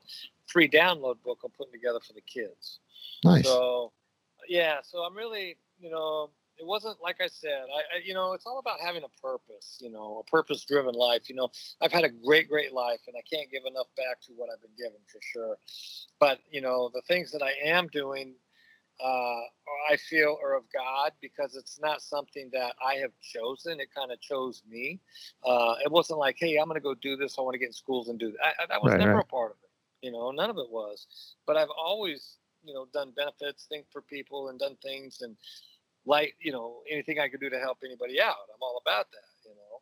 free 0.47 0.69
download 0.69 1.15
book 1.23 1.39
i'm 1.43 1.51
putting 1.51 1.73
together 1.73 1.99
for 2.05 2.13
the 2.13 2.21
kids 2.21 2.79
Nice. 3.23 3.45
so, 3.45 3.91
yeah, 4.47 4.77
so 4.83 4.99
I'm 4.99 5.15
really, 5.15 5.57
you 5.79 5.89
know, 5.89 6.29
it 6.57 6.65
wasn't 6.65 6.97
like 7.01 7.17
I 7.21 7.27
said, 7.27 7.63
I, 7.73 7.97
I 7.97 8.01
you 8.03 8.13
know, 8.13 8.33
it's 8.33 8.45
all 8.45 8.59
about 8.59 8.79
having 8.81 9.03
a 9.03 9.21
purpose, 9.21 9.77
you 9.81 9.89
know, 9.89 10.23
a 10.25 10.29
purpose 10.29 10.65
driven 10.65 10.93
life. 10.93 11.29
You 11.29 11.35
know, 11.35 11.49
I've 11.81 11.91
had 11.91 12.03
a 12.03 12.09
great, 12.09 12.49
great 12.49 12.73
life 12.73 12.99
and 13.07 13.15
I 13.17 13.21
can't 13.33 13.49
give 13.49 13.63
enough 13.65 13.87
back 13.95 14.21
to 14.23 14.33
what 14.35 14.49
I've 14.51 14.61
been 14.61 14.75
given 14.77 14.99
for 15.07 15.19
sure. 15.21 15.57
But, 16.19 16.39
you 16.51 16.61
know, 16.61 16.91
the 16.93 17.01
things 17.07 17.31
that 17.31 17.41
I 17.41 17.53
am 17.63 17.87
doing, 17.87 18.33
uh, 19.03 19.41
I 19.89 19.95
feel 19.97 20.37
are 20.43 20.55
of 20.55 20.63
God 20.73 21.11
because 21.21 21.55
it's 21.55 21.79
not 21.79 22.01
something 22.01 22.49
that 22.53 22.73
I 22.85 22.95
have 22.95 23.11
chosen. 23.21 23.79
It 23.79 23.89
kind 23.95 24.11
of 24.11 24.19
chose 24.19 24.63
me. 24.69 24.99
Uh, 25.45 25.75
it 25.83 25.91
wasn't 25.91 26.19
like, 26.19 26.37
hey, 26.39 26.57
I'm 26.57 26.65
going 26.67 26.75
to 26.75 26.83
go 26.83 26.93
do 26.93 27.15
this. 27.15 27.35
I 27.37 27.41
want 27.41 27.53
to 27.53 27.59
get 27.59 27.67
in 27.67 27.73
schools 27.73 28.09
and 28.09 28.19
do 28.19 28.31
that. 28.31 28.55
I, 28.59 28.65
that 28.67 28.83
was 28.83 28.91
Right, 28.91 28.99
never 28.99 29.15
right. 29.15 29.23
a 29.23 29.27
part 29.27 29.51
of 29.51 29.57
it. 29.63 30.05
You 30.05 30.11
know, 30.11 30.31
none 30.31 30.49
of 30.49 30.57
it 30.57 30.69
was. 30.69 31.07
But 31.45 31.57
I've 31.57 31.69
always, 31.77 32.37
you 32.63 32.73
know, 32.73 32.87
done 32.93 33.11
benefits, 33.15 33.65
think 33.69 33.85
for 33.91 34.01
people, 34.01 34.49
and 34.49 34.59
done 34.59 34.77
things 34.81 35.21
and 35.21 35.35
like, 36.05 36.35
you 36.39 36.51
know, 36.51 36.81
anything 36.89 37.19
I 37.19 37.29
could 37.29 37.39
do 37.39 37.49
to 37.49 37.59
help 37.59 37.79
anybody 37.83 38.21
out. 38.21 38.35
I'm 38.53 38.61
all 38.61 38.81
about 38.81 39.07
that. 39.11 39.49
You 39.49 39.55
know. 39.55 39.81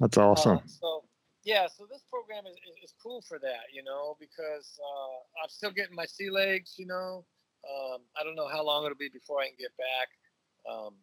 That's 0.00 0.16
awesome. 0.16 0.58
Uh, 0.58 0.60
so 0.66 1.04
yeah, 1.44 1.66
so 1.68 1.86
this 1.90 2.02
program 2.10 2.46
is, 2.46 2.54
is, 2.56 2.84
is 2.84 2.94
cool 3.02 3.22
for 3.22 3.38
that, 3.38 3.72
you 3.72 3.82
know, 3.82 4.16
because 4.20 4.78
uh, 4.78 5.42
I'm 5.42 5.48
still 5.48 5.70
getting 5.70 5.94
my 5.94 6.06
sea 6.06 6.30
legs, 6.30 6.74
you 6.78 6.86
know. 6.86 7.24
Um, 7.64 8.00
I 8.18 8.24
don't 8.24 8.34
know 8.34 8.48
how 8.48 8.64
long 8.64 8.84
it'll 8.84 8.96
be 8.96 9.08
before 9.08 9.40
I 9.40 9.46
can 9.46 9.56
get 9.58 9.76
back. 9.76 10.08
Um, 10.70 10.94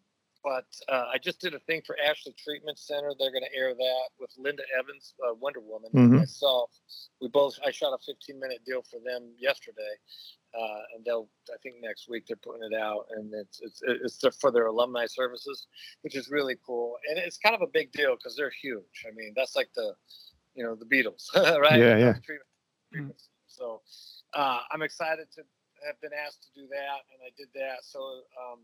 but 0.44 0.66
uh, 0.88 1.06
I 1.14 1.18
just 1.18 1.42
did 1.42 1.54
a 1.56 1.60
thing 1.60 1.82
for 1.86 1.98
Ashley 2.00 2.34
Treatment 2.38 2.78
Center. 2.80 3.12
They're 3.20 3.32
going 3.32 3.44
to 3.44 3.58
air 3.58 3.74
that 3.74 4.08
with 4.20 4.32
Linda 4.38 4.64
Evans, 4.78 5.14
uh, 5.28 5.34
Wonder 5.34 5.60
Woman, 5.60 5.92
and 5.94 6.12
Mhm. 6.12 6.20
myself. 6.20 6.72
We 7.20 7.28
both. 7.28 7.60
I 7.66 7.72
shot 7.72 7.94
a 7.94 7.98
15 7.98 8.40
minute 8.40 8.64
deal 8.64 8.82
for 8.84 9.00
them 9.00 9.34
yesterday, 9.38 9.96
uh, 10.54 10.84
and 10.96 11.04
they'll 11.04 11.28
I 11.52 11.58
think 11.64 11.82
next 11.82 12.08
week 12.08 12.28
they're 12.28 12.38
putting 12.38 12.64
it 12.72 12.76
out, 12.76 13.08
and 13.12 13.34
it's 13.34 13.60
it's 13.62 13.82
it's 13.84 14.38
for 14.38 14.52
their 14.52 14.68
alumni 14.68 15.06
services, 15.08 15.68
which 16.02 16.16
is 16.16 16.30
really 16.30 16.56
cool, 16.66 16.98
and 17.10 17.18
it's 17.18 17.38
kind 17.38 17.56
of 17.56 17.62
a 17.62 17.68
big 17.68 17.92
deal 17.92 18.16
because 18.16 18.36
they're 18.36 18.52
huge. 18.52 19.06
I 19.08 19.12
mean, 19.12 19.34
that's 19.36 19.56
like 19.56 19.74
the 19.74 19.96
you 20.56 20.64
know 20.64 20.76
the 20.76 20.86
Beatles, 20.86 21.34
right? 21.60 21.80
Yeah, 21.80 21.98
yeah. 21.98 23.10
So 23.48 23.82
uh, 24.34 24.62
I'm 24.72 24.82
excited 24.84 25.32
to 25.34 25.44
have 25.86 26.00
been 26.02 26.14
asked 26.14 26.44
to 26.44 26.52
do 26.56 26.68
that, 26.70 27.00
and 27.14 27.20
I 27.22 27.32
did 27.38 27.50
that. 27.54 27.84
So 27.84 28.00
um, 28.38 28.60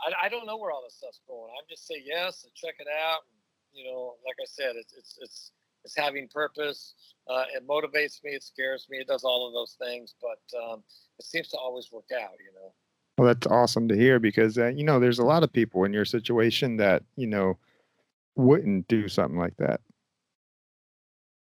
I, 0.00 0.26
I, 0.26 0.28
don't 0.28 0.46
know 0.46 0.56
where 0.56 0.70
all 0.70 0.82
this 0.84 0.96
stuff's 0.96 1.20
going. 1.26 1.50
I'm 1.56 1.66
just 1.68 1.86
say 1.86 2.02
yes 2.04 2.44
and 2.44 2.54
check 2.54 2.74
it 2.78 2.86
out. 2.88 3.20
And, 3.30 3.38
you 3.72 3.84
know, 3.90 4.14
like 4.26 4.36
I 4.40 4.46
said, 4.46 4.76
it's 4.76 4.92
it's 4.96 5.18
it's 5.20 5.52
it's 5.84 5.96
having 5.96 6.28
purpose. 6.28 6.94
Uh, 7.28 7.44
it 7.54 7.66
motivates 7.66 8.22
me. 8.22 8.32
It 8.32 8.42
scares 8.42 8.86
me. 8.90 8.98
It 8.98 9.06
does 9.06 9.24
all 9.24 9.46
of 9.46 9.52
those 9.52 9.76
things, 9.80 10.14
but 10.20 10.58
um, 10.58 10.82
it 11.18 11.24
seems 11.24 11.48
to 11.48 11.56
always 11.56 11.90
work 11.92 12.10
out. 12.14 12.34
You 12.38 12.52
know. 12.54 12.72
Well, 13.18 13.28
that's 13.28 13.46
awesome 13.46 13.88
to 13.88 13.96
hear 13.96 14.18
because 14.18 14.58
uh, 14.58 14.68
you 14.68 14.84
know 14.84 14.98
there's 14.98 15.18
a 15.18 15.24
lot 15.24 15.42
of 15.42 15.52
people 15.52 15.84
in 15.84 15.92
your 15.92 16.04
situation 16.04 16.76
that 16.78 17.02
you 17.16 17.26
know 17.26 17.58
wouldn't 18.36 18.88
do 18.88 19.08
something 19.08 19.38
like 19.38 19.56
that. 19.58 19.80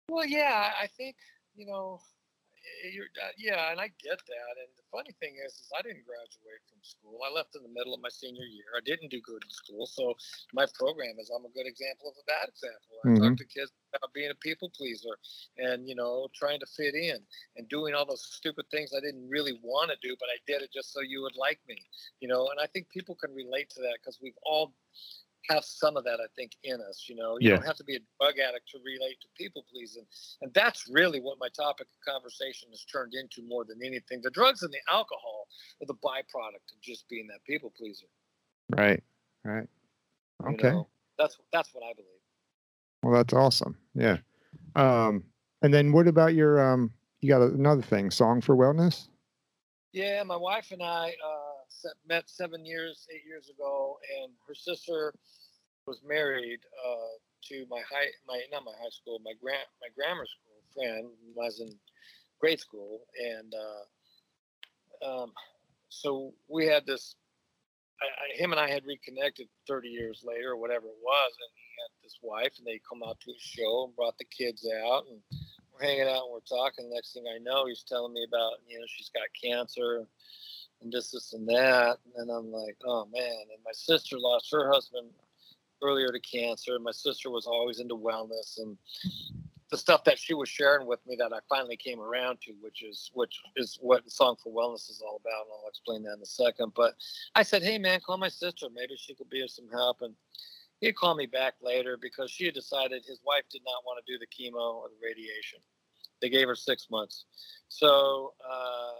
Well, 0.09 0.25
yeah, 0.25 0.71
I 0.81 0.87
think 0.87 1.15
you 1.55 1.65
know 1.65 1.99
uh, 2.65 3.33
yeah, 3.37 3.71
and 3.71 3.79
I 3.79 3.89
get 4.01 4.19
that. 4.19 4.53
And 4.61 4.69
the 4.77 4.85
funny 4.91 5.13
thing 5.19 5.37
is, 5.41 5.53
is 5.53 5.69
I 5.73 5.81
didn't 5.81 6.05
graduate 6.05 6.63
from 6.69 6.81
school. 6.81 7.19
I 7.25 7.33
left 7.33 7.55
in 7.55 7.63
the 7.63 7.73
middle 7.73 7.93
of 7.93 8.01
my 8.01 8.09
senior 8.09 8.45
year. 8.45 8.65
I 8.77 8.83
didn't 8.85 9.09
do 9.09 9.21
good 9.21 9.43
in 9.43 9.51
school, 9.51 9.85
so 9.85 10.15
my 10.53 10.65
program 10.73 11.17
is 11.19 11.31
I'm 11.31 11.45
a 11.45 11.53
good 11.53 11.67
example 11.67 12.09
of 12.09 12.15
a 12.17 12.25
bad 12.25 12.49
example. 12.49 12.93
I 13.01 13.07
mm-hmm. 13.07 13.23
talk 13.23 13.37
to 13.37 13.47
kids 13.47 13.71
about 13.93 14.13
being 14.13 14.31
a 14.31 14.39
people 14.41 14.71
pleaser, 14.75 15.15
and 15.57 15.87
you 15.87 15.95
know, 15.95 16.27
trying 16.33 16.59
to 16.59 16.69
fit 16.69 16.95
in 16.95 17.19
and 17.57 17.69
doing 17.69 17.93
all 17.93 18.05
those 18.05 18.25
stupid 18.25 18.65
things 18.69 18.91
I 18.95 19.01
didn't 19.01 19.29
really 19.29 19.59
want 19.61 19.91
to 19.91 19.97
do, 20.01 20.15
but 20.19 20.29
I 20.29 20.37
did 20.45 20.61
it 20.61 20.73
just 20.73 20.93
so 20.93 21.01
you 21.01 21.21
would 21.21 21.37
like 21.37 21.59
me. 21.67 21.77
You 22.19 22.27
know, 22.27 22.49
and 22.49 22.59
I 22.59 22.67
think 22.67 22.89
people 22.89 23.15
can 23.15 23.33
relate 23.33 23.69
to 23.75 23.81
that 23.81 23.97
because 24.01 24.19
we've 24.21 24.37
all 24.43 24.73
have 25.49 25.63
some 25.63 25.97
of 25.97 26.03
that, 26.03 26.19
I 26.19 26.27
think, 26.35 26.51
in 26.63 26.79
us. 26.81 27.05
You 27.07 27.15
know, 27.15 27.37
you 27.39 27.49
yeah. 27.49 27.55
don't 27.57 27.65
have 27.65 27.77
to 27.77 27.83
be 27.83 27.95
a 27.95 27.99
drug 28.19 28.35
addict 28.39 28.69
to 28.71 28.79
relate 28.85 29.19
to 29.21 29.27
people 29.37 29.65
pleasing, 29.71 30.05
and 30.41 30.53
that's 30.53 30.87
really 30.89 31.19
what 31.19 31.37
my 31.39 31.49
topic 31.49 31.87
of 31.87 32.13
conversation 32.13 32.69
has 32.71 32.85
turned 32.85 33.13
into 33.13 33.41
more 33.47 33.65
than 33.65 33.79
anything. 33.83 34.21
The 34.23 34.31
drugs 34.31 34.63
and 34.63 34.73
the 34.73 34.79
alcohol 34.91 35.47
are 35.81 35.87
the 35.87 35.95
byproduct 35.95 36.73
of 36.73 36.81
just 36.81 37.07
being 37.09 37.27
that 37.27 37.43
people 37.45 37.71
pleaser. 37.77 38.07
Right. 38.75 39.03
Right. 39.43 39.67
Okay. 40.43 40.67
You 40.67 40.73
know, 40.73 40.87
that's 41.17 41.37
that's 41.53 41.73
what 41.73 41.83
I 41.83 41.93
believe. 41.93 42.09
Well, 43.03 43.13
that's 43.13 43.33
awesome. 43.33 43.77
Yeah. 43.93 44.17
Um, 44.75 45.23
and 45.61 45.73
then 45.73 45.91
what 45.91 46.07
about 46.07 46.33
your 46.33 46.59
um? 46.59 46.91
You 47.21 47.29
got 47.29 47.41
another 47.41 47.81
thing, 47.81 48.11
song 48.11 48.41
for 48.41 48.55
wellness. 48.55 49.07
Yeah, 49.93 50.21
my 50.23 50.35
wife 50.35 50.71
and 50.71 50.83
I. 50.83 51.15
Uh, 51.25 51.44
met 52.07 52.29
seven 52.29 52.65
years, 52.65 53.07
eight 53.13 53.25
years 53.27 53.49
ago, 53.49 53.97
and 54.21 54.31
her 54.47 54.55
sister 54.55 55.13
was 55.87 56.01
married 56.05 56.59
uh, 56.85 57.13
to 57.49 57.65
my 57.69 57.81
high, 57.89 58.07
my 58.27 58.41
not 58.51 58.65
my 58.65 58.73
high 58.81 58.89
school, 58.89 59.21
my 59.23 59.33
grand, 59.41 59.65
my 59.81 59.89
grammar 59.95 60.25
school 60.25 60.45
friend 60.75 61.07
was 61.33 61.59
in 61.59 61.69
grade 62.39 62.59
school, 62.59 63.01
and 63.19 63.53
uh, 63.53 65.23
um, 65.23 65.31
so 65.89 66.33
we 66.47 66.65
had 66.65 66.85
this. 66.85 67.15
I, 68.01 68.05
I, 68.05 68.37
him 68.37 68.51
and 68.51 68.59
I 68.59 68.69
had 68.69 68.85
reconnected 68.85 69.47
30 69.67 69.87
years 69.87 70.23
later, 70.25 70.51
or 70.51 70.57
whatever 70.57 70.87
it 70.87 70.99
was, 71.01 71.31
and 71.39 71.49
he 71.55 71.63
had 71.81 72.03
this 72.03 72.19
wife, 72.21 72.51
and 72.57 72.67
they 72.67 72.81
come 72.87 73.01
out 73.07 73.19
to 73.21 73.31
his 73.31 73.41
show 73.41 73.85
and 73.85 73.95
brought 73.95 74.17
the 74.17 74.25
kids 74.25 74.67
out, 74.85 75.05
and 75.09 75.21
we're 75.71 75.87
hanging 75.87 76.07
out 76.07 76.27
and 76.27 76.33
we're 76.33 76.57
talking. 76.57 76.89
Next 76.91 77.13
thing 77.13 77.25
I 77.33 77.39
know, 77.39 77.67
he's 77.67 77.83
telling 77.83 78.13
me 78.13 78.25
about 78.27 78.59
you 78.67 78.79
know 78.79 78.85
she's 78.87 79.09
got 79.09 79.23
cancer 79.41 80.07
and 80.85 80.93
this, 80.93 81.11
this, 81.11 81.33
and 81.33 81.47
that. 81.49 81.97
And 82.15 82.29
I'm 82.31 82.51
like, 82.51 82.77
oh 82.85 83.07
man. 83.11 83.45
And 83.51 83.63
my 83.65 83.73
sister 83.73 84.17
lost 84.17 84.49
her 84.51 84.71
husband 84.71 85.09
earlier 85.83 86.11
to 86.11 86.19
cancer. 86.19 86.79
My 86.79 86.91
sister 86.91 87.29
was 87.29 87.47
always 87.47 87.79
into 87.79 87.97
wellness 87.97 88.59
and 88.59 88.77
the 89.71 89.77
stuff 89.77 90.03
that 90.03 90.19
she 90.19 90.35
was 90.35 90.47
sharing 90.47 90.87
with 90.87 90.99
me 91.07 91.15
that 91.17 91.33
I 91.33 91.39
finally 91.49 91.75
came 91.75 91.99
around 91.99 92.39
to, 92.41 92.53
which 92.61 92.83
is 92.83 93.09
which 93.15 93.41
is 93.55 93.79
what 93.81 94.09
song 94.09 94.35
for 94.41 94.53
wellness 94.53 94.89
is 94.91 95.01
all 95.03 95.19
about, 95.19 95.45
and 95.45 95.51
I'll 95.51 95.67
explain 95.67 96.03
that 96.03 96.13
in 96.13 96.21
a 96.21 96.25
second. 96.25 96.73
But 96.75 96.93
I 97.33 97.41
said, 97.41 97.63
"Hey, 97.63 97.79
man, 97.79 97.99
call 97.99 98.17
my 98.17 98.29
sister. 98.29 98.67
Maybe 98.73 98.95
she 98.95 99.15
could 99.15 99.29
be 99.29 99.41
of 99.41 99.49
some 99.49 99.67
help." 99.71 100.03
And 100.03 100.13
he'd 100.81 100.95
call 100.95 101.15
me 101.15 101.25
back 101.25 101.55
later 101.63 101.97
because 101.99 102.29
she 102.29 102.45
had 102.45 102.53
decided 102.53 103.03
his 103.03 103.19
wife 103.25 103.43
did 103.51 103.63
not 103.65 103.83
want 103.85 104.05
to 104.05 104.11
do 104.11 104.19
the 104.19 104.27
chemo 104.27 104.75
or 104.75 104.89
the 104.89 105.03
radiation. 105.03 105.59
They 106.21 106.29
gave 106.29 106.47
her 106.47 106.55
six 106.55 106.87
months, 106.91 107.25
so 107.67 108.33
uh, 108.47 108.91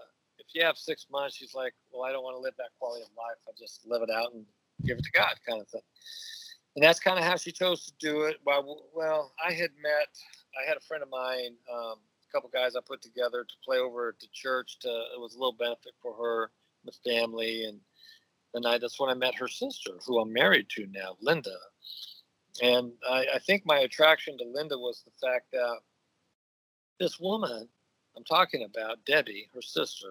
if 0.47 0.55
you 0.55 0.65
have 0.65 0.77
six 0.77 1.07
months, 1.11 1.35
she's 1.35 1.53
like, 1.53 1.73
well, 1.91 2.03
I 2.03 2.11
don't 2.11 2.23
want 2.23 2.35
to 2.37 2.41
live 2.41 2.53
that 2.57 2.69
quality 2.79 3.03
of 3.03 3.09
life. 3.17 3.37
I 3.47 3.51
just 3.57 3.85
live 3.87 4.01
it 4.01 4.09
out 4.09 4.33
and 4.33 4.45
give 4.85 4.97
it 4.97 5.03
to 5.03 5.11
God, 5.11 5.33
kind 5.47 5.61
of 5.61 5.67
thing. 5.67 5.81
And 6.75 6.83
that's 6.83 6.99
kind 6.99 7.17
of 7.17 7.23
how 7.23 7.37
she 7.37 7.51
chose 7.51 7.85
to 7.85 7.93
do 7.99 8.23
it. 8.23 8.37
Well, 8.45 9.31
I 9.43 9.53
had 9.53 9.71
met, 9.81 10.09
I 10.61 10.67
had 10.67 10.77
a 10.77 10.81
friend 10.81 11.01
of 11.01 11.09
mine, 11.09 11.55
um, 11.73 11.95
a 11.95 12.31
couple 12.31 12.49
guys 12.53 12.75
I 12.75 12.81
put 12.85 13.01
together 13.01 13.43
to 13.43 13.53
play 13.63 13.77
over 13.77 14.09
at 14.09 14.19
the 14.19 14.27
church. 14.33 14.79
To 14.79 14.89
it 14.89 15.19
was 15.19 15.35
a 15.35 15.37
little 15.37 15.53
benefit 15.53 15.93
for 16.01 16.13
her, 16.13 16.51
the 16.83 16.91
family, 17.09 17.65
and 17.65 17.79
then 18.53 18.65
I 18.65 18.77
that's 18.77 18.99
when 18.99 19.09
I 19.09 19.13
met 19.13 19.35
her 19.35 19.47
sister, 19.47 19.91
who 20.05 20.19
I'm 20.19 20.33
married 20.33 20.67
to 20.71 20.85
now, 20.87 21.15
Linda. 21.21 21.55
And 22.61 22.91
I, 23.09 23.25
I 23.35 23.39
think 23.39 23.65
my 23.65 23.79
attraction 23.79 24.37
to 24.37 24.45
Linda 24.45 24.77
was 24.77 25.03
the 25.03 25.27
fact 25.27 25.47
that 25.53 25.77
this 26.99 27.19
woman 27.19 27.69
I'm 28.17 28.23
talking 28.23 28.63
about, 28.63 29.03
Debbie, 29.05 29.49
her 29.53 29.61
sister, 29.61 30.07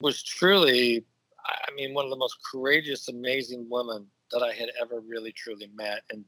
was 0.00 0.22
truly, 0.22 1.04
I 1.44 1.72
mean, 1.74 1.94
one 1.94 2.04
of 2.04 2.10
the 2.10 2.16
most 2.16 2.36
courageous, 2.50 3.08
amazing 3.08 3.66
women 3.70 4.06
that 4.32 4.42
I 4.42 4.52
had 4.52 4.70
ever 4.80 5.00
really 5.00 5.32
truly 5.32 5.70
met 5.74 6.02
in 6.12 6.24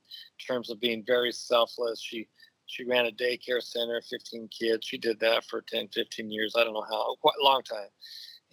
terms 0.46 0.70
of 0.70 0.80
being 0.80 1.04
very 1.06 1.32
selfless. 1.32 2.00
She 2.00 2.28
she 2.66 2.84
ran 2.84 3.06
a 3.06 3.10
daycare 3.10 3.62
center, 3.62 4.02
15 4.10 4.48
kids. 4.48 4.86
She 4.86 4.98
did 4.98 5.18
that 5.20 5.42
for 5.46 5.62
10, 5.62 5.88
15 5.88 6.30
years. 6.30 6.54
I 6.54 6.64
don't 6.64 6.74
know 6.74 6.84
how, 6.86 7.16
quite 7.22 7.38
a 7.40 7.44
long 7.44 7.62
time. 7.62 7.88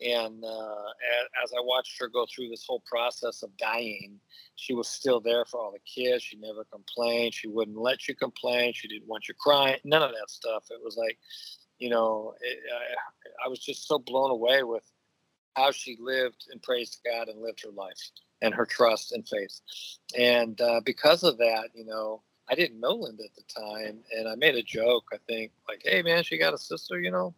And 0.02 0.42
uh, 0.42 1.44
as 1.44 1.52
I 1.52 1.60
watched 1.62 2.00
her 2.00 2.08
go 2.08 2.26
through 2.26 2.48
this 2.48 2.66
whole 2.66 2.82
process 2.86 3.44
of 3.44 3.56
dying, 3.58 4.18
she 4.56 4.74
was 4.74 4.88
still 4.88 5.20
there 5.20 5.44
for 5.44 5.60
all 5.60 5.74
the 5.74 5.80
kids. 5.80 6.24
She 6.24 6.38
never 6.38 6.64
complained. 6.64 7.34
She 7.34 7.50
wouldn't 7.50 7.78
let 7.78 8.08
you 8.08 8.16
complain. 8.16 8.72
She 8.74 8.88
didn't 8.88 9.08
want 9.08 9.28
you 9.28 9.34
crying. 9.38 9.80
None 9.84 10.02
of 10.02 10.12
that 10.12 10.30
stuff. 10.30 10.64
It 10.72 10.80
was 10.82 10.96
like 10.96 11.18
you 11.80 11.90
know, 11.90 12.34
it, 12.42 12.60
I, 12.72 13.46
I 13.46 13.50
was 13.50 13.60
just 13.60 13.88
so 13.88 14.00
blown 14.00 14.32
away 14.32 14.64
with 14.64 14.84
how 15.56 15.72
she 15.72 15.98
lived 16.00 16.48
and 16.52 16.62
praised 16.62 17.00
God 17.06 17.28
and 17.28 17.42
lived 17.42 17.62
her 17.64 17.72
life 17.72 18.12
and 18.42 18.54
her 18.54 18.66
trust 18.66 19.12
and 19.12 19.28
faith. 19.28 19.62
And 20.18 20.60
uh, 20.62 20.82
because 20.86 21.24
of 21.24 21.38
that, 21.38 21.70
you 21.74 21.86
know, 21.86 22.22
I 22.50 22.56
didn't 22.56 22.80
know 22.80 22.94
Linda 22.94 23.24
at 23.24 23.36
the 23.36 23.44
time, 23.60 24.00
and 24.16 24.28
I 24.28 24.36
made 24.36 24.56
a 24.56 24.62
joke. 24.62 25.06
I 25.12 25.18
think 25.28 25.52
like, 25.68 25.82
"Hey, 25.84 26.04
man, 26.04 26.24
she 26.24 26.38
got 26.38 26.54
a 26.54 26.58
sister," 26.58 27.00
you 27.00 27.10
know, 27.10 27.34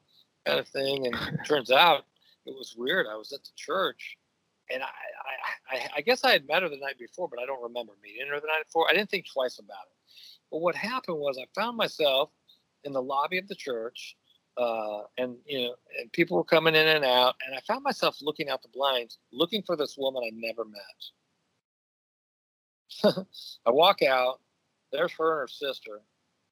kind 0.46 0.60
of 0.60 0.68
thing. 0.68 1.08
And 1.08 1.16
turns 1.46 1.72
out 1.72 2.06
it 2.46 2.54
was 2.54 2.76
weird. 2.78 3.08
I 3.10 3.16
was 3.16 3.32
at 3.32 3.44
the 3.44 3.52
church, 3.56 4.18
and 4.70 4.84
I, 4.84 4.88
I, 5.72 5.90
I, 5.98 6.02
guess 6.02 6.24
I 6.24 6.32
had 6.32 6.48
met 6.48 6.64
her 6.64 6.70
the 6.70 6.78
night 6.78 7.00
before, 7.00 7.30
but 7.30 7.40
I 7.40 7.46
don't 7.46 7.64
remember 7.64 7.94
meeting 8.04 8.28
her 8.28 8.40
the 8.40 8.48
night 8.48 8.66
before. 8.66 8.90
I 8.90 8.94
didn't 8.94 9.10
think 9.10 9.28
twice 9.32 9.60
about 9.60 9.86
it. 9.90 9.98
But 10.52 10.60
what 10.60 10.76
happened 10.76 11.20
was 11.20 11.38
I 11.38 11.46
found 11.60 11.78
myself 11.78 12.32
in 12.84 12.92
the 12.92 13.02
lobby 13.02 13.38
of 13.38 13.48
the 13.48 13.56
church 13.56 14.16
uh, 14.58 15.04
and 15.17 15.38
you 15.46 15.60
know, 15.60 15.76
and 16.00 16.12
people 16.12 16.38
were 16.38 16.43
coming 16.43 16.76
in 16.76 16.88
and 16.88 17.06
out, 17.06 17.36
and 17.46 17.56
I 17.56 17.60
found 17.62 17.84
myself 17.84 18.17
looking 18.22 18.50
out 18.50 18.62
the 18.62 18.70
blinds, 18.70 19.20
looking 19.32 19.62
for 19.63 19.76
this 19.76 19.96
woman 19.98 20.24
I 20.26 20.32
never 20.34 20.65
met. 20.65 21.04
I 23.65 23.72
walk 23.72 24.02
out, 24.02 24.39
there's 24.91 25.12
her 25.13 25.32
and 25.32 25.41
her 25.41 25.48
sister, 25.48 26.02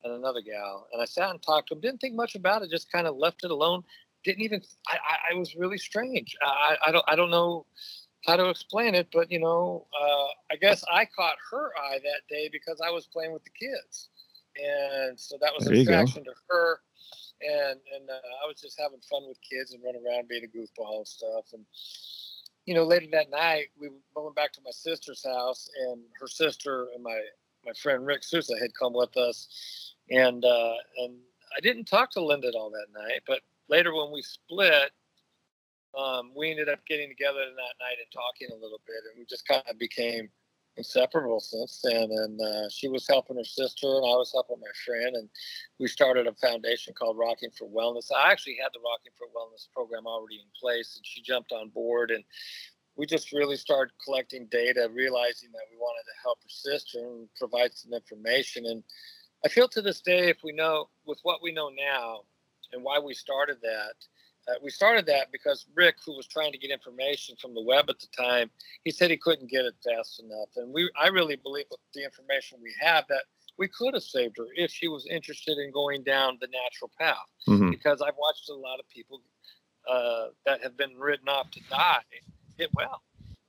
and 0.04 0.14
another 0.14 0.42
gal, 0.42 0.88
and 0.94 1.02
I 1.02 1.06
sat 1.06 1.32
and 1.32 1.42
talked 1.42 1.70
to 1.70 1.76
them. 1.76 1.82
Didn't 1.82 2.02
think 2.02 2.16
much 2.16 2.36
about 2.36 2.62
it, 2.62 2.70
just 2.70 2.92
kind 2.92 3.08
of 3.08 3.16
left 3.16 3.44
it 3.44 3.52
alone. 3.52 3.84
Didn't 4.24 4.44
even. 4.44 4.62
I, 4.88 4.98
I, 4.98 5.34
I 5.34 5.40
was 5.40 5.56
really 5.56 5.78
strange. 5.78 6.36
I, 6.42 6.78
I 6.88 6.92
don't. 6.92 7.06
I 7.08 7.16
don't 7.16 7.32
know 7.32 7.66
how 8.26 8.36
to 8.36 8.50
explain 8.50 8.96
it, 8.96 9.08
but 9.14 9.32
you 9.32 9.40
know, 9.40 9.88
uh, 10.00 10.28
I 10.52 10.56
guess 10.60 10.84
I 10.92 11.06
caught 11.06 11.38
her 11.52 11.72
eye 11.78 12.00
that 12.04 12.22
day 12.30 12.50
because 12.52 12.82
I 12.86 12.90
was 12.90 13.08
playing 13.08 13.34
with 13.34 13.44
the 13.44 13.52
kids, 13.52 14.10
and 14.58 15.20
so 15.20 15.38
that 15.42 15.52
was 15.58 15.68
a 15.68 15.74
distraction 15.74 16.24
to 16.24 16.34
her 16.50 16.80
and 17.42 17.80
and 17.94 18.10
uh, 18.10 18.44
I 18.44 18.48
was 18.48 18.60
just 18.62 18.80
having 18.80 19.00
fun 19.10 19.24
with 19.28 19.38
kids 19.42 19.74
and 19.74 19.84
running 19.84 20.04
around 20.06 20.28
being 20.28 20.44
a 20.44 20.48
goofball 20.48 20.98
and 20.98 21.08
stuff. 21.08 21.46
And 21.54 21.66
you 22.66 22.74
know, 22.74 22.84
later 22.84 23.08
that 23.12 23.30
night, 23.30 23.68
we 23.80 23.90
went 24.16 24.36
back 24.36 24.52
to 24.54 24.62
my 24.64 24.72
sister's 24.72 25.24
house, 25.24 25.70
and 25.88 26.02
her 26.20 26.28
sister 26.28 26.88
and 26.94 27.04
my 27.04 27.20
my 27.66 27.74
friend 27.74 28.06
Rick 28.06 28.24
Sousa 28.24 28.56
had 28.60 28.72
come 28.78 28.94
with 28.94 29.16
us, 29.18 29.94
and 30.10 30.44
uh, 30.44 30.74
and 30.98 31.16
I 31.56 31.60
didn't 31.62 31.86
talk 31.86 32.12
to 32.12 32.24
Linda 32.24 32.52
all 32.56 32.72
that 32.72 32.88
night, 33.00 33.22
but 33.28 33.42
later 33.70 33.94
when 33.94 34.12
we 34.12 34.22
split. 34.22 34.92
Um, 35.98 36.34
we 36.36 36.52
ended 36.52 36.68
up 36.68 36.86
getting 36.86 37.08
together 37.08 37.40
that 37.40 37.76
night 37.80 37.96
and 38.04 38.12
talking 38.12 38.50
a 38.52 38.62
little 38.62 38.82
bit, 38.86 38.98
and 39.10 39.18
we 39.18 39.24
just 39.24 39.48
kind 39.48 39.64
of 39.70 39.80
became 39.80 40.28
inseparable 40.78 41.40
since 41.40 41.82
then. 41.84 42.10
And 42.12 42.40
uh, 42.40 42.70
she 42.70 42.88
was 42.88 43.08
helping 43.08 43.38
her 43.38 43.44
sister, 43.44 43.88
and 43.88 44.06
I 44.06 44.16
was 44.16 44.32
helping 44.34 44.60
my 44.60 44.72
friend. 44.86 45.16
And 45.16 45.30
we 45.80 45.88
started 45.88 46.28
a 46.28 46.34
foundation 46.34 46.94
called 46.94 47.18
Rocking 47.18 47.52
for 47.58 47.68
Wellness. 47.68 48.12
I 48.16 48.32
actually 48.32 48.58
had 48.62 48.70
the 48.74 48.80
Rocking 48.80 49.14
for 49.18 49.28
Wellness 49.28 49.68
program 49.74 50.06
already 50.06 50.36
in 50.36 50.48
place, 50.60 50.96
and 50.96 51.06
she 51.06 51.22
jumped 51.22 51.52
on 51.52 51.70
board. 51.70 52.12
And 52.12 52.24
we 52.96 53.06
just 53.06 53.32
really 53.32 53.58
started 53.58 53.94
collecting 54.04 54.48
data, 54.52 54.90
realizing 54.94 55.50
that 55.52 55.68
we 55.72 55.78
wanted 55.78 56.04
to 56.04 56.22
help 56.24 56.40
her 56.44 56.50
sister 56.50 57.00
and 57.00 57.28
provide 57.38 57.74
some 57.74 57.94
information. 57.94 58.66
And 58.66 58.84
I 59.44 59.50
feel 59.50 59.68
to 59.70 59.82
this 59.82 60.02
day, 60.02 60.30
if 60.30 60.38
we 60.44 60.54
know 60.54 60.90
with 61.06 61.20
what 61.24 61.44
we 61.44 61.52
know 61.52 61.70
now 61.70 62.22
and 62.72 62.84
why 62.84 63.00
we 63.00 63.14
started 63.14 63.58
that, 63.62 63.96
uh, 64.48 64.54
we 64.64 64.70
started 64.70 65.06
that 65.08 65.32
because 65.32 65.66
Rick, 65.76 65.96
who 66.06 66.16
was 66.16 66.28
trying 66.28 66.52
to 66.52 66.58
get 66.58 66.72
information 66.72 67.36
from 67.42 67.54
the 67.54 67.62
web 67.62 67.90
at 67.90 68.00
the 68.00 68.08
time, 68.16 68.52
he 68.84 68.92
said 68.92 69.10
he 69.10 69.18
couldn't 69.18 69.50
get 69.50 69.66
it 69.66 69.76
fast 69.84 70.20
enough. 70.20 70.50
And 70.56 70.74
we, 70.74 70.90
I 71.00 71.08
really 71.08 71.36
believe 71.36 71.66
with 71.72 71.80
the 71.94 72.04
information 72.04 72.60
we 72.62 72.74
have 72.82 73.06
that 73.10 73.24
we 73.58 73.68
could 73.68 73.94
have 73.94 74.04
saved 74.04 74.36
her 74.38 74.46
if 74.56 74.72
she 74.72 74.88
was 74.88 75.08
interested 75.08 75.58
in 75.58 75.72
going 75.72 76.04
down 76.04 76.38
the 76.42 76.48
natural 76.48 76.92
path. 77.00 77.16
Mm-hmm. 77.48 77.72
Because 77.72 78.02
I've 78.02 78.18
watched 78.20 78.50
a 78.50 78.54
lot 78.54 78.80
of 78.80 78.88
people 78.90 79.22
uh, 79.90 80.28
that 80.46 80.62
have 80.62 80.78
been 80.78 80.96
written 80.98 81.30
off 81.30 81.50
to 81.52 81.60
die 81.70 82.04
get 82.58 82.70
well. 82.74 83.02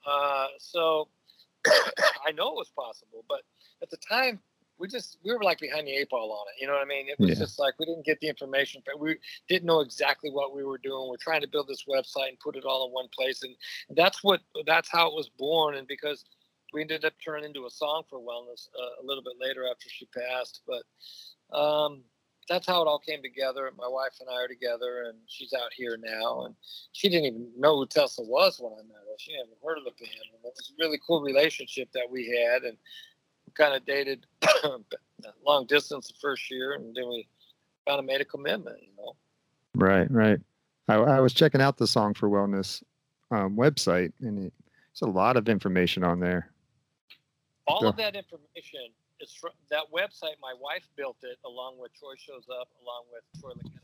Uh, 0.06 0.46
so 0.58 1.08
I 1.66 2.32
know 2.32 2.48
it 2.48 2.56
was 2.56 2.70
possible, 2.76 3.24
but 3.28 3.42
at 3.82 3.90
the 3.90 3.96
time 3.96 4.40
we 4.78 4.88
just 4.88 5.18
we 5.24 5.32
were 5.32 5.42
like 5.42 5.58
behind 5.58 5.86
the 5.86 5.92
eight 5.92 6.10
ball 6.10 6.32
on 6.32 6.46
it. 6.48 6.60
You 6.60 6.66
know 6.66 6.74
what 6.74 6.82
I 6.82 6.86
mean? 6.86 7.08
It 7.08 7.18
was 7.18 7.30
yeah. 7.30 7.34
just 7.36 7.58
like 7.58 7.74
we 7.78 7.86
didn't 7.86 8.04
get 8.04 8.20
the 8.20 8.28
information, 8.28 8.82
but 8.84 8.98
we 9.00 9.16
didn't 9.48 9.66
know 9.66 9.80
exactly 9.80 10.30
what 10.30 10.54
we 10.54 10.64
were 10.64 10.78
doing. 10.78 11.08
We're 11.08 11.16
trying 11.16 11.42
to 11.42 11.48
build 11.48 11.68
this 11.68 11.84
website 11.88 12.28
and 12.28 12.38
put 12.40 12.56
it 12.56 12.64
all 12.64 12.86
in 12.86 12.92
one 12.92 13.08
place, 13.14 13.42
and 13.42 13.54
that's 13.96 14.22
what 14.22 14.40
that's 14.66 14.90
how 14.90 15.08
it 15.08 15.14
was 15.14 15.28
born. 15.28 15.76
And 15.76 15.86
because 15.86 16.24
we 16.72 16.82
ended 16.82 17.04
up 17.04 17.14
turning 17.24 17.44
into 17.44 17.66
a 17.66 17.70
song 17.70 18.02
for 18.08 18.18
wellness 18.18 18.68
uh, 18.78 19.02
a 19.02 19.04
little 19.04 19.22
bit 19.22 19.34
later 19.40 19.64
after 19.70 19.88
she 19.88 20.06
passed, 20.06 20.62
but 20.66 21.56
um, 21.56 22.02
that's 22.48 22.66
how 22.66 22.82
it 22.82 22.86
all 22.86 22.98
came 22.98 23.22
together. 23.22 23.70
My 23.76 23.88
wife 23.88 24.18
and 24.20 24.28
I 24.28 24.42
are 24.42 24.48
together, 24.48 25.04
and 25.08 25.18
she's 25.26 25.52
out 25.52 25.72
here 25.74 25.98
now. 26.00 26.44
And 26.44 26.54
she 26.92 27.08
didn't 27.08 27.26
even 27.26 27.50
know 27.56 27.76
who 27.76 27.86
Tesla 27.86 28.24
was 28.24 28.58
when 28.60 28.72
I 28.72 28.82
met 28.82 28.96
her. 28.96 29.16
She 29.18 29.32
hadn't 29.32 29.56
heard 29.64 29.78
of 29.78 29.84
the 29.84 29.90
band. 29.98 30.30
And 30.32 30.44
it 30.44 30.52
was 30.56 30.72
a 30.72 30.84
really 30.84 31.00
cool 31.06 31.22
relationship 31.22 31.88
that 31.92 32.10
we 32.10 32.26
had, 32.26 32.62
and 32.62 32.76
kind 33.56 33.74
of 33.74 33.84
dated 33.84 34.26
long 35.46 35.66
distance 35.66 36.08
the 36.08 36.14
first 36.20 36.50
year, 36.50 36.74
and 36.74 36.94
then 36.94 37.08
we 37.08 37.26
kind 37.86 37.98
of 37.98 38.04
made 38.04 38.20
a 38.20 38.24
commitment. 38.24 38.78
You 38.80 38.90
know. 38.96 39.16
Right, 39.74 40.10
right. 40.10 40.40
I, 40.88 40.94
I 40.94 41.20
was 41.20 41.32
checking 41.32 41.60
out 41.60 41.76
the 41.76 41.86
Song 41.86 42.14
for 42.14 42.28
Wellness 42.28 42.82
um, 43.30 43.56
website, 43.56 44.12
and 44.20 44.38
it, 44.46 44.52
there's 44.92 45.02
a 45.02 45.12
lot 45.12 45.36
of 45.36 45.48
information 45.48 46.04
on 46.04 46.20
there. 46.20 46.50
All 47.66 47.80
so. 47.80 47.88
of 47.88 47.96
that 47.96 48.14
information 48.14 48.92
is 49.20 49.34
from 49.34 49.50
that 49.70 49.84
website. 49.92 50.36
My 50.40 50.54
wife 50.60 50.88
built 50.96 51.16
it 51.22 51.38
along 51.44 51.78
with 51.78 51.92
Troy 51.94 52.14
shows 52.16 52.46
up, 52.48 52.68
along 52.82 53.04
with 53.12 53.40
Troy 53.40 53.52
McKenna. 53.56 53.80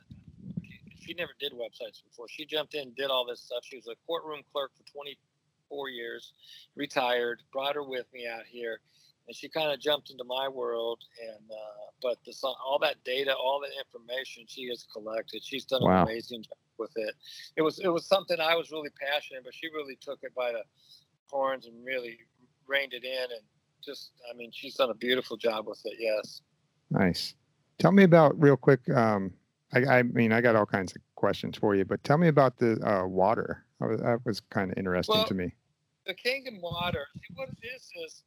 She 1.00 1.14
never 1.14 1.32
did 1.40 1.52
websites 1.52 2.02
before. 2.04 2.28
She 2.28 2.46
jumped 2.46 2.74
in, 2.74 2.92
did 2.96 3.10
all 3.10 3.26
this 3.26 3.40
stuff. 3.40 3.64
She 3.64 3.76
was 3.76 3.88
a 3.88 3.96
courtroom 4.06 4.42
clerk 4.52 4.70
for 4.76 4.84
24 4.92 5.90
years, 5.90 6.32
retired. 6.76 7.42
Brought 7.52 7.74
her 7.74 7.82
with 7.82 8.06
me 8.14 8.28
out 8.28 8.44
here, 8.46 8.80
and 9.26 9.36
she 9.36 9.48
kind 9.48 9.70
of 9.72 9.80
jumped 9.80 10.10
into 10.10 10.24
my 10.24 10.48
world. 10.48 11.00
And 11.20 11.50
uh, 11.50 11.90
but 12.00 12.18
the 12.24 12.34
all 12.44 12.78
that 12.82 12.96
data, 13.04 13.34
all 13.34 13.60
that 13.60 13.70
information 13.78 14.44
she 14.46 14.68
has 14.68 14.86
collected, 14.92 15.42
she's 15.44 15.64
done 15.64 15.82
wow. 15.82 16.02
an 16.02 16.08
amazing 16.08 16.42
job 16.42 16.58
with 16.78 16.92
it. 16.96 17.14
It 17.56 17.62
was 17.62 17.78
it 17.78 17.88
was 17.88 18.06
something 18.06 18.38
I 18.40 18.54
was 18.54 18.70
really 18.70 18.90
passionate, 19.00 19.44
but 19.44 19.54
she 19.54 19.68
really 19.68 19.98
took 20.00 20.20
it 20.22 20.34
by 20.34 20.52
the 20.52 20.62
horns 21.26 21.66
and 21.66 21.84
really 21.84 22.18
reined 22.66 22.92
it 22.92 23.04
in 23.04 23.24
and 23.24 23.42
just, 23.82 24.12
I 24.30 24.36
mean, 24.36 24.50
she's 24.52 24.74
done 24.74 24.90
a 24.90 24.94
beautiful 24.94 25.36
job 25.36 25.66
with 25.66 25.80
it. 25.84 25.94
Yes. 25.98 26.42
Nice. 26.90 27.34
Tell 27.78 27.92
me 27.92 28.04
about 28.04 28.40
real 28.40 28.56
quick. 28.56 28.88
Um, 28.88 29.32
I, 29.74 29.98
I 29.98 30.02
mean, 30.02 30.32
I 30.32 30.40
got 30.40 30.54
all 30.54 30.66
kinds 30.66 30.94
of 30.94 31.02
questions 31.16 31.56
for 31.56 31.74
you, 31.74 31.84
but 31.84 32.02
tell 32.04 32.18
me 32.18 32.28
about 32.28 32.58
the 32.58 32.80
uh, 32.86 33.06
water. 33.06 33.64
Was, 33.80 34.00
that 34.00 34.20
was 34.24 34.40
kind 34.40 34.70
of 34.70 34.78
interesting 34.78 35.16
well, 35.16 35.24
to 35.24 35.34
me. 35.34 35.52
The 36.06 36.14
Kangen 36.14 36.60
water. 36.60 37.06
See, 37.14 37.34
what 37.34 37.48
it 37.48 37.66
is 37.74 37.88
is, 38.06 38.22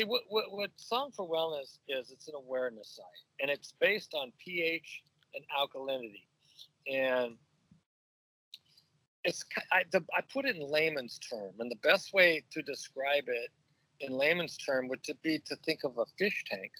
see 0.00 0.06
what, 0.06 0.22
what 0.28 0.44
what 0.50 0.70
Song 0.76 1.10
for 1.14 1.28
Wellness 1.28 1.78
is. 1.88 2.10
It's 2.10 2.28
an 2.28 2.34
awareness 2.36 2.96
site, 2.96 3.40
and 3.40 3.50
it's 3.50 3.74
based 3.80 4.14
on 4.14 4.32
pH 4.44 5.02
and 5.34 5.44
alkalinity, 5.56 6.24
and 6.90 7.36
it's 9.24 9.44
I, 9.72 9.82
the, 9.92 10.02
I 10.16 10.22
put 10.32 10.44
it 10.44 10.56
in 10.56 10.70
layman's 10.70 11.18
term, 11.18 11.52
and 11.58 11.70
the 11.70 11.88
best 11.88 12.12
way 12.12 12.42
to 12.52 12.62
describe 12.62 13.24
it 13.26 13.50
in 14.00 14.12
layman's 14.12 14.56
term 14.56 14.88
would 14.88 15.02
to 15.04 15.14
be 15.22 15.38
to 15.46 15.56
think 15.56 15.80
of 15.84 15.98
a 15.98 16.06
fish 16.18 16.44
tank. 16.50 16.72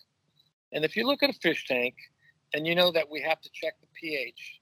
And 0.73 0.85
if 0.85 0.97
you 0.97 1.07
look 1.07 1.23
at 1.23 1.31
a 1.31 1.39
fish 1.43 1.67
tank 1.67 1.95
and 2.55 2.67
you 2.67 2.75
know 2.75 2.91
that 2.93 3.11
we 3.11 3.21
have 3.21 3.41
to 3.41 3.51
check 3.53 3.75
the 3.81 3.89
pH 4.01 4.61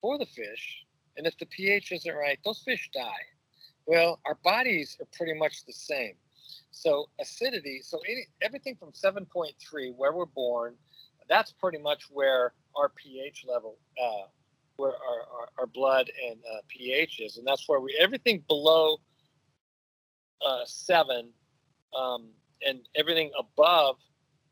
for 0.00 0.18
the 0.18 0.26
fish, 0.26 0.84
and 1.16 1.26
if 1.26 1.36
the 1.38 1.46
pH 1.46 1.92
isn't 1.92 2.14
right, 2.14 2.38
those 2.44 2.62
fish 2.64 2.90
die. 2.92 3.26
Well, 3.86 4.20
our 4.26 4.38
bodies 4.42 4.96
are 5.00 5.06
pretty 5.16 5.38
much 5.38 5.64
the 5.66 5.72
same. 5.72 6.14
So 6.72 7.08
acidity, 7.20 7.80
so 7.82 8.00
any, 8.08 8.26
everything 8.40 8.76
from 8.76 8.92
7.3, 8.92 9.94
where 9.94 10.12
we're 10.12 10.26
born, 10.26 10.74
that's 11.28 11.52
pretty 11.52 11.78
much 11.78 12.04
where 12.10 12.54
our 12.76 12.88
pH 12.88 13.44
level, 13.46 13.78
uh, 14.02 14.26
where 14.76 14.92
our, 14.92 15.40
our, 15.40 15.48
our, 15.58 15.66
blood 15.66 16.10
and 16.28 16.38
uh, 16.52 16.60
pH 16.68 17.20
is, 17.20 17.36
and 17.36 17.46
that's 17.46 17.68
where 17.68 17.78
we 17.78 17.96
everything 18.00 18.42
below 18.48 18.96
uh, 20.44 20.62
seven 20.64 21.28
um, 21.96 22.30
and 22.66 22.80
everything 22.96 23.30
above 23.38 23.96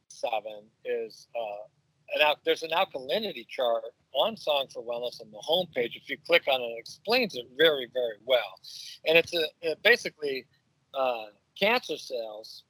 seven 0.09 0.65
is 0.85 1.27
uh, 1.35 2.21
an 2.21 2.35
there's 2.45 2.63
an 2.63 2.71
alkalinity 2.71 3.47
chart 3.49 3.83
on 4.13 4.37
Song 4.37 4.67
for 4.73 4.83
Wellness 4.83 5.21
on 5.21 5.31
the 5.31 5.39
homepage. 5.39 5.97
If 5.97 6.09
you 6.09 6.17
click 6.27 6.43
on 6.49 6.61
it, 6.61 6.65
it 6.65 6.79
explains 6.79 7.35
it 7.37 7.47
very, 7.57 7.89
very 7.93 8.17
well. 8.25 8.61
And 9.07 9.17
it's 9.17 9.33
a, 9.35 9.77
basically 9.83 10.47
uh, 10.95 11.27
cancer 11.61 11.97
cells. 11.97 12.65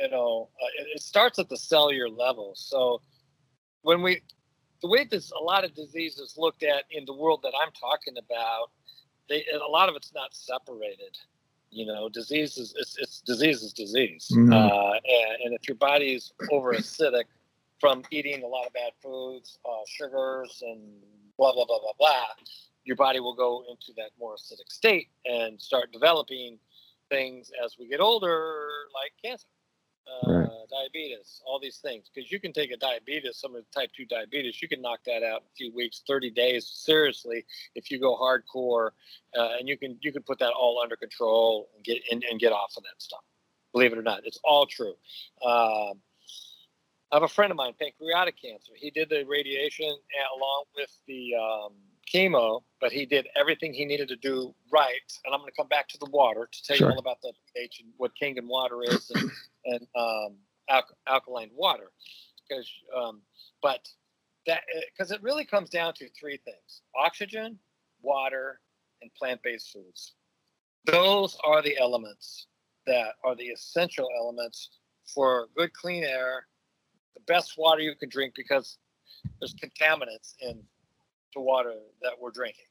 You 0.00 0.10
know, 0.10 0.48
uh, 0.62 0.82
it, 0.82 0.86
it, 0.96 1.02
starts 1.02 1.38
at 1.38 1.50
the 1.50 1.56
cellular 1.56 2.08
level. 2.08 2.52
So 2.54 3.02
when 3.82 4.00
we, 4.00 4.22
the 4.80 4.88
way 4.88 5.04
this 5.04 5.30
a 5.32 5.42
lot 5.42 5.64
of 5.64 5.74
diseases 5.74 6.34
looked 6.38 6.62
at 6.62 6.84
in 6.90 7.04
the 7.04 7.12
world 7.12 7.40
that 7.42 7.52
I'm 7.60 7.72
talking 7.78 8.14
about, 8.16 8.70
they 9.28 9.44
a 9.52 9.70
lot 9.70 9.88
of 9.88 9.96
it's 9.96 10.12
not 10.14 10.34
separated. 10.34 11.16
You 11.70 11.86
know, 11.86 12.08
disease 12.08 12.56
is 12.56 12.74
it's, 12.76 12.96
it's 12.98 13.20
disease 13.20 13.62
is 13.62 13.72
disease, 13.72 14.28
mm-hmm. 14.30 14.52
uh, 14.52 14.92
and, 14.92 15.42
and, 15.44 15.54
if 15.54 15.66
your 15.66 15.76
body 15.76 16.14
is 16.14 16.32
over 16.50 16.74
acidic 16.74 17.24
from 17.80 18.02
eating 18.10 18.42
a 18.42 18.46
lot 18.46 18.66
of 18.66 18.72
bad 18.74 18.92
foods, 19.02 19.58
uh, 19.64 19.82
sugars, 19.86 20.62
and 20.66 20.80
blah 21.38 21.52
blah 21.52 21.64
blah 21.64 21.80
blah 21.80 21.92
blah, 21.98 22.26
your 22.84 22.96
body 22.96 23.20
will 23.20 23.34
go 23.34 23.64
into 23.70 23.92
that 23.96 24.10
more 24.18 24.34
acidic 24.34 24.70
state 24.70 25.08
and 25.24 25.60
start 25.60 25.92
developing 25.92 26.58
things 27.12 27.50
as 27.64 27.76
we 27.78 27.88
get 27.88 28.00
older, 28.00 28.68
like 28.94 29.12
cancer 29.22 29.46
uh, 30.06 30.32
right. 30.32 30.48
diabetes, 30.70 31.42
all 31.46 31.60
these 31.60 31.78
things. 31.78 32.10
Because 32.12 32.30
you 32.30 32.40
can 32.40 32.52
take 32.52 32.70
a 32.70 32.76
diabetes, 32.76 33.38
some 33.38 33.54
of 33.54 33.62
the 33.62 33.80
type 33.80 33.90
2 33.96 34.06
diabetes, 34.06 34.60
you 34.60 34.68
can 34.68 34.80
knock 34.80 35.00
that 35.06 35.22
out 35.22 35.42
in 35.42 35.46
a 35.46 35.56
few 35.56 35.74
weeks, 35.74 36.02
30 36.06 36.30
days, 36.30 36.66
seriously, 36.66 37.44
if 37.74 37.90
you 37.90 38.00
go 38.00 38.16
hardcore. 38.16 38.90
Uh, 39.36 39.50
and 39.58 39.68
you 39.68 39.76
can 39.76 39.98
you 40.00 40.12
can 40.12 40.22
put 40.22 40.38
that 40.38 40.52
all 40.52 40.80
under 40.82 40.96
control 40.96 41.68
and 41.74 41.84
get 41.84 42.02
and, 42.10 42.24
and 42.30 42.40
get 42.40 42.52
off 42.52 42.72
of 42.76 42.82
that 42.84 43.00
stuff. 43.00 43.22
Believe 43.72 43.92
it 43.92 43.98
or 43.98 44.02
not, 44.02 44.20
it's 44.24 44.38
all 44.44 44.66
true. 44.66 44.94
Um, 45.44 46.00
I 47.10 47.16
have 47.16 47.22
a 47.22 47.28
friend 47.28 47.50
of 47.50 47.56
mine, 47.56 47.74
pancreatic 47.78 48.40
cancer. 48.40 48.72
He 48.74 48.90
did 48.90 49.10
the 49.10 49.24
radiation 49.24 49.94
along 50.34 50.64
with 50.74 50.90
the 51.06 51.34
um, 51.34 51.72
chemo, 52.12 52.62
but 52.80 52.92
he 52.92 53.06
did 53.06 53.26
everything 53.36 53.72
he 53.72 53.84
needed 53.84 54.08
to 54.08 54.16
do 54.16 54.54
right. 54.72 54.90
And 55.24 55.34
I'm 55.34 55.40
going 55.40 55.50
to 55.50 55.56
come 55.56 55.68
back 55.68 55.88
to 55.88 55.98
the 55.98 56.10
water 56.10 56.48
to 56.50 56.62
tell 56.62 56.76
sure. 56.76 56.88
you 56.88 56.92
all 56.92 56.98
about 56.98 57.20
the 57.22 57.32
pH 57.54 57.80
and 57.80 57.92
what 57.96 58.12
Kangen 58.20 58.46
water 58.46 58.82
is 58.82 59.10
and, 59.14 59.30
and 59.66 59.86
um, 59.96 60.36
al- 60.68 60.96
alkaline 61.06 61.50
water. 61.54 61.90
Because, 62.48 62.68
um, 62.96 63.22
but 63.62 63.86
that 64.46 64.62
because 64.92 65.12
it 65.12 65.22
really 65.22 65.44
comes 65.44 65.70
down 65.70 65.94
to 65.94 66.08
three 66.18 66.38
things: 66.44 66.82
oxygen, 66.98 67.58
water, 68.02 68.60
and 69.00 69.12
plant-based 69.14 69.72
foods. 69.72 70.14
Those 70.84 71.36
are 71.44 71.62
the 71.62 71.78
elements 71.78 72.48
that 72.86 73.14
are 73.24 73.36
the 73.36 73.46
essential 73.46 74.08
elements 74.18 74.70
for 75.14 75.48
good, 75.56 75.72
clean 75.72 76.02
air, 76.02 76.46
the 77.14 77.20
best 77.26 77.54
water 77.56 77.80
you 77.80 77.94
can 77.94 78.08
drink 78.08 78.34
because 78.36 78.78
there's 79.40 79.54
contaminants 79.54 80.34
in 80.40 80.62
to 81.32 81.40
water 81.40 81.74
that 82.02 82.12
we're 82.20 82.30
drinking. 82.30 82.64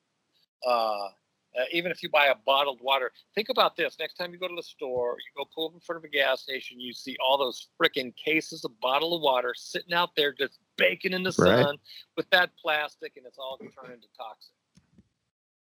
Uh, 0.66 1.08
uh, 1.60 1.66
even 1.72 1.92
if 1.92 2.02
you 2.02 2.10
buy 2.10 2.28
a 2.28 2.36
bottled 2.46 2.80
water, 2.82 3.12
think 3.36 3.50
about 3.50 3.76
this. 3.76 3.98
Next 4.00 4.14
time 4.14 4.32
you 4.32 4.40
go 4.40 4.48
to 4.48 4.56
the 4.56 4.64
store, 4.64 5.18
you 5.20 5.44
go 5.44 5.50
pull 5.54 5.68
up 5.68 5.74
in 5.74 5.82
front 5.82 5.98
of 5.98 6.06
a 6.06 6.08
gas 6.08 6.42
station, 6.42 6.80
you 6.80 6.94
see 6.94 7.18
all 7.26 7.38
those 7.38 7.68
freaking 7.82 8.16
cases 8.16 8.64
of 8.64 8.72
bottled 8.80 9.14
of 9.14 9.22
water 9.22 9.54
sitting 9.56 9.94
out 9.94 10.16
there 10.16 10.32
just 10.32 10.60
baking 10.78 11.12
in 11.12 11.24
the 11.24 11.36
right. 11.40 11.66
sun 11.66 11.78
with 12.16 12.30
that 12.30 12.52
plastic, 12.62 13.18
and 13.18 13.26
it's 13.26 13.38
all 13.38 13.58
turned 13.58 13.94
into 13.94 14.08
toxic. 14.18 14.54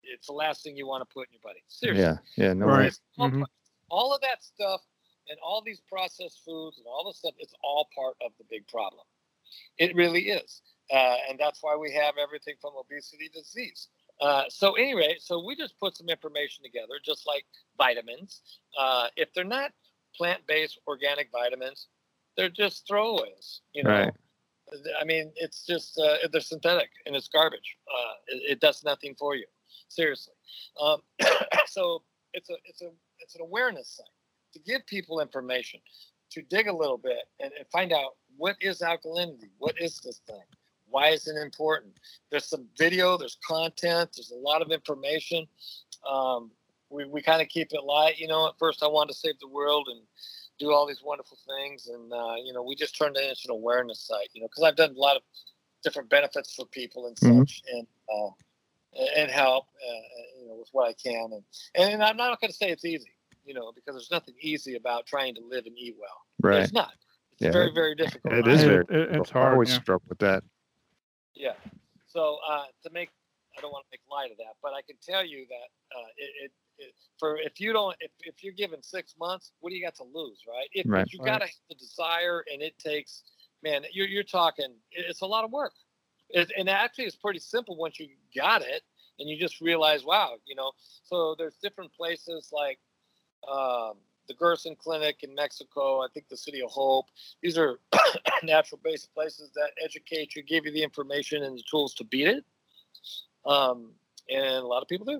It's 0.03 0.27
the 0.27 0.33
last 0.33 0.63
thing 0.63 0.75
you 0.75 0.87
want 0.87 1.07
to 1.07 1.11
put 1.11 1.27
in 1.27 1.33
your 1.33 1.41
body. 1.41 1.63
Seriously. 1.67 2.03
Yeah, 2.03 2.45
yeah, 2.45 2.53
no 2.53 2.65
right. 2.67 2.97
All, 3.17 3.29
mm-hmm. 3.29 3.43
all 3.89 4.13
of 4.13 4.21
that 4.21 4.43
stuff 4.43 4.81
and 5.29 5.39
all 5.43 5.63
these 5.65 5.81
processed 5.89 6.41
foods 6.45 6.77
and 6.77 6.85
all 6.87 7.05
this 7.07 7.17
stuff, 7.17 7.33
it's 7.39 7.53
all 7.63 7.87
part 7.95 8.15
of 8.23 8.31
the 8.37 8.43
big 8.49 8.67
problem. 8.67 9.03
It 9.77 9.95
really 9.95 10.29
is. 10.29 10.61
Uh, 10.91 11.15
and 11.29 11.39
that's 11.39 11.59
why 11.61 11.75
we 11.75 11.91
have 11.93 12.15
everything 12.21 12.55
from 12.61 12.73
obesity 12.79 13.29
to 13.29 13.39
disease. 13.39 13.87
Uh, 14.19 14.43
so 14.49 14.73
anyway, 14.73 15.15
so 15.19 15.43
we 15.43 15.55
just 15.55 15.79
put 15.79 15.95
some 15.95 16.09
information 16.09 16.63
together, 16.63 16.99
just 17.03 17.25
like 17.25 17.43
vitamins. 17.77 18.41
Uh, 18.77 19.07
if 19.15 19.33
they're 19.33 19.43
not 19.43 19.71
plant-based 20.15 20.79
organic 20.87 21.29
vitamins, 21.31 21.87
they're 22.37 22.49
just 22.49 22.87
throwaways. 22.87 23.59
You 23.73 23.83
know, 23.83 23.89
Right. 23.89 24.13
I 24.99 25.03
mean, 25.03 25.31
it's 25.35 25.65
just 25.65 25.99
uh, 25.99 26.27
they're 26.31 26.41
synthetic 26.41 26.89
and 27.05 27.15
it's 27.15 27.27
garbage. 27.27 27.77
Uh, 27.93 28.13
it, 28.27 28.51
it 28.51 28.59
does 28.61 28.83
nothing 28.83 29.15
for 29.17 29.35
you, 29.35 29.45
seriously. 29.89 30.33
Um, 30.81 31.01
so 31.67 32.03
it's 32.33 32.49
a 32.49 32.55
it's 32.65 32.81
a 32.81 32.89
it's 33.19 33.35
an 33.35 33.41
awareness 33.41 33.97
thing 33.97 34.05
to 34.53 34.71
give 34.71 34.85
people 34.85 35.19
information, 35.19 35.79
to 36.31 36.41
dig 36.43 36.67
a 36.67 36.75
little 36.75 36.97
bit 36.97 37.23
and, 37.39 37.51
and 37.57 37.65
find 37.71 37.91
out 37.91 38.15
what 38.37 38.55
is 38.61 38.79
alkalinity, 38.81 39.49
what 39.57 39.79
is 39.79 39.99
this 39.99 40.21
thing, 40.27 40.41
why 40.91 41.09
is 41.09 41.27
it 41.27 41.35
important. 41.37 41.93
There's 42.29 42.45
some 42.45 42.67
video, 42.77 43.17
there's 43.17 43.37
content, 43.47 44.11
there's 44.15 44.31
a 44.31 44.35
lot 44.35 44.61
of 44.61 44.71
information. 44.71 45.47
Um, 46.09 46.51
we 46.89 47.05
we 47.05 47.21
kind 47.21 47.41
of 47.41 47.47
keep 47.47 47.69
it 47.71 47.83
light, 47.83 48.19
you 48.19 48.27
know. 48.27 48.47
At 48.47 48.57
first, 48.59 48.83
I 48.83 48.87
wanted 48.87 49.13
to 49.13 49.19
save 49.19 49.39
the 49.39 49.47
world 49.47 49.87
and 49.89 50.01
do 50.59 50.71
all 50.71 50.85
these 50.85 51.01
wonderful 51.03 51.37
things, 51.47 51.87
and 51.87 52.11
uh, 52.11 52.35
you 52.43 52.53
know, 52.53 52.61
we 52.61 52.75
just 52.75 52.97
turned 52.97 53.15
it 53.17 53.23
into 53.23 53.41
an 53.45 53.51
awareness 53.51 54.01
site, 54.01 54.29
you 54.33 54.41
know, 54.41 54.47
because 54.47 54.63
I've 54.63 54.75
done 54.75 54.91
a 54.95 54.99
lot 54.99 55.15
of 55.15 55.23
different 55.83 56.09
benefits 56.09 56.53
for 56.53 56.65
people 56.65 57.07
and 57.07 57.15
Mhm. 57.17 57.39
such, 57.47 57.61
and 57.73 57.87
uh, 58.13 58.29
and 59.15 59.31
help, 59.31 59.67
uh, 59.87 60.39
you 60.41 60.47
know, 60.47 60.55
with 60.55 60.67
what 60.73 60.89
I 60.89 60.93
can, 60.93 61.31
and 61.33 61.43
and 61.93 62.03
I'm 62.03 62.17
not 62.17 62.39
going 62.41 62.51
to 62.51 62.57
say 62.57 62.69
it's 62.69 62.83
easy, 62.83 63.11
you 63.45 63.53
know, 63.53 63.71
because 63.71 63.95
there's 63.95 64.11
nothing 64.11 64.35
easy 64.41 64.75
about 64.75 65.05
trying 65.05 65.33
to 65.35 65.41
live 65.41 65.65
and 65.65 65.77
eat 65.77 65.95
well. 65.97 66.25
Right. 66.41 66.61
It's 66.63 66.73
not. 66.73 66.93
It's 67.33 67.43
Yeah. 67.43 67.51
very 67.51 67.71
very 67.71 67.95
difficult. 67.95 68.33
It 68.33 68.47
I 68.47 68.51
is 68.51 68.63
very. 68.63 68.83
it- 68.89 69.15
it's 69.15 69.29
I 69.31 69.33
hard, 69.33 69.53
always 69.53 69.69
yeah. 69.69 69.79
struggle 69.81 70.05
with 70.09 70.19
that. 70.19 70.43
Yeah. 71.35 71.53
So 72.07 72.37
uh, 72.49 72.65
to 72.83 72.89
make, 72.91 73.09
I 73.57 73.61
don't 73.61 73.71
want 73.71 73.85
to 73.85 73.89
make 73.91 74.01
light 74.11 74.31
of 74.31 74.37
that, 74.37 74.55
but 74.61 74.73
I 74.73 74.81
can 74.81 74.97
tell 75.01 75.25
you 75.25 75.45
that 75.49 75.97
uh, 75.97 76.07
it, 76.17 76.45
it, 76.45 76.51
it 76.77 76.93
for 77.17 77.37
if 77.37 77.59
you 77.59 77.73
don't, 77.73 77.95
if, 77.99 78.11
if 78.21 78.43
you're 78.43 78.53
given 78.53 78.81
six 78.81 79.15
months, 79.19 79.51
what 79.59 79.69
do 79.69 79.75
you 79.75 79.83
got 79.83 79.95
to 79.95 80.03
lose, 80.03 80.39
right? 80.47 80.67
If, 80.73 80.85
Right. 80.87 81.05
if 81.05 81.13
you 81.13 81.19
got 81.19 81.41
to 81.41 81.47
the 81.69 81.75
desire, 81.75 82.43
and 82.51 82.61
it 82.61 82.77
takes, 82.79 83.23
man, 83.63 83.83
you're 83.91 84.07
you're 84.07 84.23
talking, 84.23 84.73
it's 84.91 85.21
a 85.21 85.25
lot 85.25 85.43
of 85.43 85.51
work. 85.51 85.73
It, 86.29 86.51
and 86.57 86.69
actually, 86.69 87.05
it's 87.05 87.15
pretty 87.15 87.39
simple 87.39 87.77
once 87.77 87.99
you 87.99 88.09
got 88.35 88.61
it, 88.61 88.83
and 89.19 89.29
you 89.29 89.37
just 89.39 89.61
realize, 89.61 90.03
wow, 90.03 90.35
you 90.45 90.55
know. 90.55 90.71
So 91.03 91.35
there's 91.37 91.55
different 91.61 91.93
places 91.93 92.49
like. 92.51 92.79
Um, 93.49 93.93
the 94.31 94.37
Gerson 94.37 94.75
Clinic 94.75 95.23
in 95.23 95.35
Mexico, 95.35 95.99
I 95.99 96.07
think 96.13 96.29
the 96.29 96.37
City 96.37 96.61
of 96.61 96.69
Hope. 96.69 97.07
These 97.41 97.57
are 97.57 97.79
natural 98.43 98.79
based 98.83 99.13
places 99.13 99.51
that 99.55 99.71
educate 99.83 100.35
you, 100.35 100.43
give 100.43 100.65
you 100.65 100.71
the 100.71 100.83
information 100.83 101.43
and 101.43 101.57
the 101.57 101.63
tools 101.69 101.93
to 101.95 102.05
beat 102.05 102.27
it. 102.27 102.45
Um, 103.45 103.91
and 104.29 104.55
a 104.55 104.65
lot 104.65 104.81
of 104.81 104.87
people 104.87 105.05
do, 105.05 105.19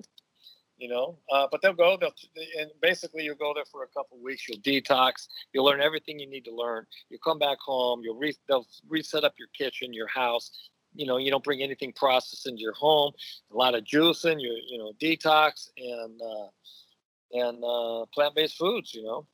you 0.78 0.88
know. 0.88 1.18
Uh, 1.30 1.46
but 1.50 1.60
they'll 1.60 1.74
go, 1.74 1.98
they'll, 2.00 2.14
and 2.58 2.70
basically 2.80 3.24
you'll 3.24 3.34
go 3.34 3.52
there 3.54 3.66
for 3.70 3.82
a 3.84 3.88
couple 3.88 4.18
weeks. 4.22 4.48
You'll 4.48 4.60
detox. 4.60 5.26
You'll 5.52 5.66
learn 5.66 5.82
everything 5.82 6.18
you 6.18 6.28
need 6.28 6.46
to 6.46 6.54
learn. 6.54 6.86
You'll 7.10 7.20
come 7.22 7.38
back 7.38 7.58
home. 7.58 8.00
You'll 8.02 8.16
re, 8.16 8.34
they'll 8.48 8.66
reset 8.88 9.24
up 9.24 9.34
your 9.38 9.48
kitchen, 9.56 9.92
your 9.92 10.08
house. 10.08 10.70
You 10.94 11.06
know, 11.06 11.18
you 11.18 11.30
don't 11.30 11.44
bring 11.44 11.62
anything 11.62 11.92
processed 11.92 12.46
into 12.46 12.60
your 12.60 12.74
home. 12.74 13.12
A 13.52 13.56
lot 13.56 13.74
of 13.74 13.84
juicing, 13.84 14.40
your 14.40 14.56
you 14.66 14.78
know 14.78 14.92
detox 15.00 15.68
and 15.76 16.20
uh, 16.20 16.48
and 17.32 17.62
uh, 17.64 18.04
plant-based 18.14 18.56
foods. 18.56 18.94
You 18.94 19.04
know. 19.04 19.26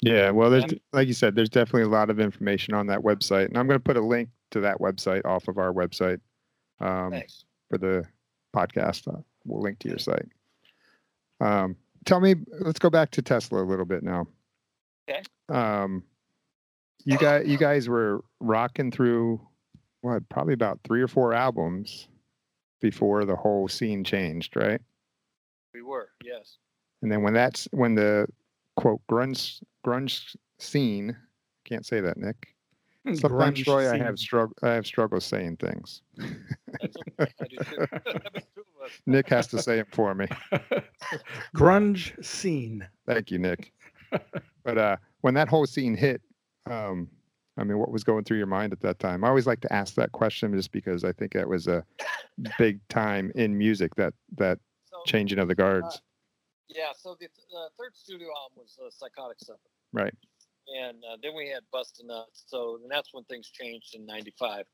Yeah, 0.00 0.30
well, 0.30 0.50
there's 0.50 0.64
like 0.92 1.08
you 1.08 1.14
said, 1.14 1.34
there's 1.34 1.48
definitely 1.48 1.82
a 1.82 1.88
lot 1.88 2.10
of 2.10 2.20
information 2.20 2.74
on 2.74 2.86
that 2.88 3.00
website, 3.00 3.46
and 3.46 3.56
I'm 3.56 3.66
going 3.66 3.78
to 3.78 3.84
put 3.84 3.96
a 3.96 4.04
link 4.04 4.28
to 4.50 4.60
that 4.60 4.78
website 4.78 5.24
off 5.24 5.48
of 5.48 5.58
our 5.58 5.72
website 5.72 6.20
um, 6.80 7.10
Thanks. 7.10 7.44
for 7.70 7.78
the 7.78 8.04
podcast. 8.54 9.08
Uh, 9.08 9.20
we'll 9.44 9.62
link 9.62 9.78
to 9.80 9.88
your 9.88 9.98
site. 9.98 10.28
Um, 11.40 11.76
tell 12.04 12.20
me, 12.20 12.34
let's 12.60 12.78
go 12.78 12.90
back 12.90 13.10
to 13.12 13.22
Tesla 13.22 13.62
a 13.62 13.64
little 13.64 13.84
bit 13.84 14.02
now. 14.02 14.26
Okay. 15.08 15.22
Um, 15.48 16.02
you 17.04 17.18
guys, 17.18 17.46
you 17.46 17.58
guys 17.58 17.88
were 17.88 18.24
rocking 18.40 18.90
through 18.90 19.40
what, 20.00 20.28
probably 20.28 20.54
about 20.54 20.80
three 20.84 21.02
or 21.02 21.08
four 21.08 21.34
albums 21.34 22.08
before 22.80 23.24
the 23.24 23.36
whole 23.36 23.68
scene 23.68 24.04
changed, 24.04 24.56
right? 24.56 24.80
We 25.72 25.82
were, 25.82 26.08
yes. 26.22 26.58
And 27.04 27.12
then 27.12 27.20
when 27.20 27.34
that's 27.34 27.68
when 27.70 27.94
the 27.94 28.26
quote 28.76 29.02
grunge 29.10 29.62
grunge 29.86 30.34
scene, 30.58 31.14
can't 31.66 31.84
say 31.84 32.00
that, 32.00 32.16
Nick. 32.16 32.54
Sometimes, 33.12 33.60
Grunge 33.60 33.64
Troy, 33.64 33.92
I 33.92 33.98
have 33.98 34.18
struggle. 34.18 34.56
I 34.62 34.70
have 34.70 34.86
struggle 34.86 35.20
saying 35.20 35.58
things. 35.58 36.00
Okay. 36.18 36.34
I 37.20 37.46
do 37.46 37.56
too. 37.58 37.76
There's 38.06 38.46
two 38.54 38.62
of 38.62 38.86
us. 38.86 38.92
Nick 39.04 39.28
has 39.28 39.46
to 39.48 39.60
say 39.60 39.80
it 39.80 39.88
for 39.92 40.14
me. 40.14 40.26
grunge 41.54 42.24
scene. 42.24 42.88
Thank 43.06 43.30
you, 43.30 43.38
Nick. 43.38 43.74
But 44.64 44.78
uh, 44.78 44.96
when 45.20 45.34
that 45.34 45.50
whole 45.50 45.66
scene 45.66 45.94
hit, 45.94 46.22
um, 46.64 47.10
I 47.58 47.64
mean, 47.64 47.76
what 47.76 47.90
was 47.90 48.02
going 48.02 48.24
through 48.24 48.38
your 48.38 48.46
mind 48.46 48.72
at 48.72 48.80
that 48.80 48.98
time? 48.98 49.24
I 49.24 49.28
always 49.28 49.46
like 49.46 49.60
to 49.60 49.72
ask 49.74 49.94
that 49.96 50.12
question 50.12 50.54
just 50.54 50.72
because 50.72 51.04
I 51.04 51.12
think 51.12 51.34
that 51.34 51.46
was 51.46 51.66
a 51.66 51.84
big 52.58 52.80
time 52.88 53.30
in 53.34 53.58
music 53.58 53.94
that 53.96 54.14
that 54.38 54.58
So, 54.86 55.02
changing 55.04 55.38
of 55.38 55.48
the 55.48 55.54
guards. 55.54 56.00
Yeah, 56.68 56.92
so 56.96 57.16
the 57.20 57.26
uh, 57.26 57.68
third 57.78 57.94
studio 57.94 58.28
album 58.28 58.58
was 58.58 58.78
uh, 58.80 58.90
Psychotic 58.90 59.38
Supper. 59.40 59.58
Right. 59.92 60.14
And 60.80 60.98
uh, 61.04 61.16
then 61.22 61.32
we 61.36 61.48
had 61.48 61.62
Bustin' 61.72 62.06
Nuts. 62.06 62.44
So 62.46 62.78
and 62.82 62.90
that's 62.90 63.10
when 63.12 63.24
things 63.24 63.50
changed 63.50 63.94
in 63.94 64.06
95. 64.06 64.64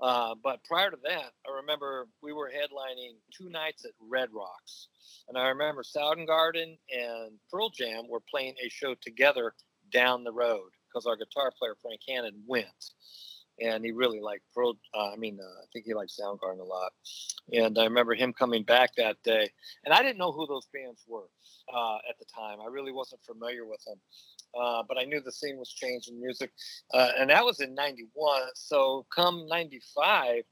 Uh, 0.00 0.34
but 0.42 0.64
prior 0.64 0.90
to 0.90 0.96
that, 1.04 1.32
I 1.46 1.56
remember 1.56 2.08
we 2.22 2.32
were 2.32 2.50
headlining 2.50 3.16
two 3.36 3.50
nights 3.50 3.84
at 3.84 3.92
Red 4.00 4.30
Rocks. 4.32 4.88
And 5.28 5.36
I 5.36 5.48
remember 5.48 5.82
Soundgarden 5.82 6.78
and 6.90 7.32
Pearl 7.50 7.70
Jam 7.70 8.08
were 8.08 8.22
playing 8.30 8.54
a 8.64 8.68
show 8.70 8.94
together 9.00 9.52
down 9.92 10.24
the 10.24 10.32
road 10.32 10.70
because 10.88 11.06
our 11.06 11.16
guitar 11.16 11.52
player, 11.58 11.74
Frank 11.82 12.00
Hannon, 12.08 12.42
went. 12.46 12.66
And 13.60 13.84
he 13.84 13.92
really 13.92 14.20
liked 14.20 14.44
Pearl. 14.54 14.74
Uh, 14.94 15.12
I 15.12 15.16
mean, 15.16 15.38
uh, 15.40 15.62
I 15.62 15.66
think 15.72 15.86
he 15.86 15.94
liked 15.94 16.12
Soundgarden 16.18 16.60
a 16.60 16.64
lot. 16.64 16.92
And 17.52 17.78
I 17.78 17.84
remember 17.84 18.14
him 18.14 18.32
coming 18.32 18.64
back 18.64 18.90
that 18.96 19.16
day. 19.24 19.48
And 19.84 19.94
I 19.94 20.02
didn't 20.02 20.18
know 20.18 20.32
who 20.32 20.46
those 20.46 20.68
bands 20.74 21.04
were 21.06 21.28
uh, 21.72 21.96
at 22.08 22.18
the 22.18 22.26
time. 22.34 22.58
I 22.60 22.68
really 22.70 22.92
wasn't 22.92 23.22
familiar 23.24 23.64
with 23.64 23.82
them. 23.84 23.98
Uh, 24.58 24.82
but 24.86 24.98
I 24.98 25.04
knew 25.04 25.20
the 25.20 25.32
scene 25.32 25.58
was 25.58 25.72
changing 25.72 26.20
music. 26.20 26.50
Uh, 26.92 27.10
and 27.18 27.30
that 27.30 27.44
was 27.44 27.60
in 27.60 27.74
91. 27.74 28.42
So 28.54 29.06
come 29.14 29.46
95, 29.48 30.42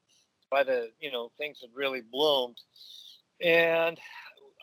by 0.51 0.63
the, 0.63 0.89
you 1.01 1.11
know, 1.11 1.31
things 1.39 1.59
had 1.61 1.71
really 1.75 2.03
bloomed. 2.11 2.59
And 3.41 3.99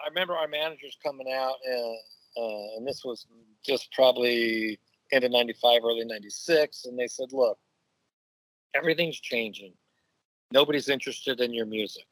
I 0.04 0.08
remember 0.10 0.36
our 0.36 0.48
managers 0.48 0.98
coming 1.04 1.32
out, 1.32 1.56
and, 1.66 1.98
uh, 2.38 2.78
and 2.78 2.88
this 2.88 3.04
was 3.04 3.28
just 3.66 3.92
probably 3.94 4.80
end 5.12 5.24
of 5.24 5.32
95, 5.32 5.82
early 5.84 6.06
96. 6.06 6.86
And 6.86 6.98
they 6.98 7.08
said, 7.08 7.28
look, 7.34 7.60
everything's 8.74 9.19
changing. 9.19 9.74
Nobody's 10.51 10.89
interested 10.89 11.39
in 11.39 11.53
your 11.53 11.65
music, 11.65 12.05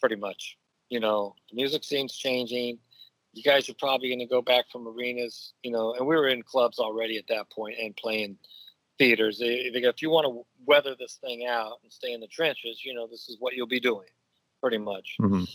pretty 0.00 0.16
much. 0.16 0.56
You 0.90 1.00
know, 1.00 1.34
the 1.50 1.56
music 1.56 1.84
scene's 1.84 2.16
changing. 2.16 2.78
You 3.32 3.42
guys 3.42 3.68
are 3.68 3.74
probably 3.74 4.08
going 4.08 4.20
to 4.20 4.26
go 4.26 4.42
back 4.42 4.66
from 4.70 4.86
arenas, 4.86 5.54
you 5.62 5.70
know, 5.70 5.94
and 5.94 6.06
we 6.06 6.14
were 6.14 6.28
in 6.28 6.42
clubs 6.42 6.78
already 6.78 7.18
at 7.18 7.26
that 7.28 7.50
point 7.50 7.76
and 7.80 7.96
playing 7.96 8.36
theaters. 8.98 9.38
They, 9.38 9.70
they 9.70 9.80
go, 9.80 9.88
if 9.88 10.02
you 10.02 10.10
want 10.10 10.26
to 10.26 10.46
weather 10.66 10.94
this 10.98 11.18
thing 11.20 11.46
out 11.46 11.78
and 11.82 11.92
stay 11.92 12.12
in 12.12 12.20
the 12.20 12.28
trenches, 12.28 12.84
you 12.84 12.94
know, 12.94 13.06
this 13.08 13.28
is 13.28 13.36
what 13.40 13.54
you'll 13.54 13.66
be 13.66 13.80
doing, 13.80 14.06
pretty 14.60 14.78
much. 14.78 15.16
Mhm. 15.20 15.48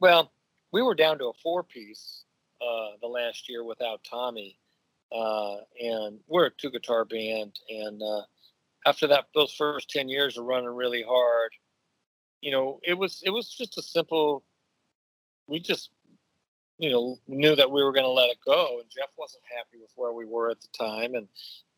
Well, 0.00 0.32
we 0.72 0.82
were 0.82 0.94
down 0.94 1.18
to 1.18 1.26
a 1.26 1.32
four 1.42 1.62
piece 1.62 2.24
uh, 2.60 2.96
the 3.00 3.06
last 3.06 3.48
year 3.48 3.64
without 3.64 4.02
Tommy, 4.04 4.58
uh, 5.12 5.56
and 5.80 6.20
we're 6.26 6.46
a 6.46 6.50
two 6.50 6.70
guitar 6.70 7.04
band. 7.04 7.58
And 7.68 8.02
uh, 8.02 8.22
after 8.86 9.06
that, 9.08 9.26
those 9.34 9.52
first 9.52 9.90
ten 9.90 10.08
years 10.08 10.38
of 10.38 10.44
running 10.46 10.70
really 10.70 11.04
hard, 11.06 11.52
you 12.40 12.52
know, 12.52 12.80
it 12.82 12.94
was 12.94 13.20
it 13.24 13.30
was 13.30 13.50
just 13.50 13.76
a 13.76 13.82
simple. 13.82 14.44
We 15.48 15.60
just, 15.60 15.90
you 16.78 16.90
know, 16.90 17.18
knew 17.28 17.54
that 17.54 17.70
we 17.70 17.82
were 17.84 17.92
going 17.92 18.04
to 18.04 18.10
let 18.10 18.30
it 18.30 18.38
go, 18.44 18.78
and 18.80 18.90
Jeff 18.90 19.10
wasn't 19.18 19.44
happy 19.54 19.80
with 19.80 19.92
where 19.96 20.12
we 20.12 20.24
were 20.24 20.50
at 20.50 20.60
the 20.60 20.68
time, 20.76 21.14
and 21.14 21.28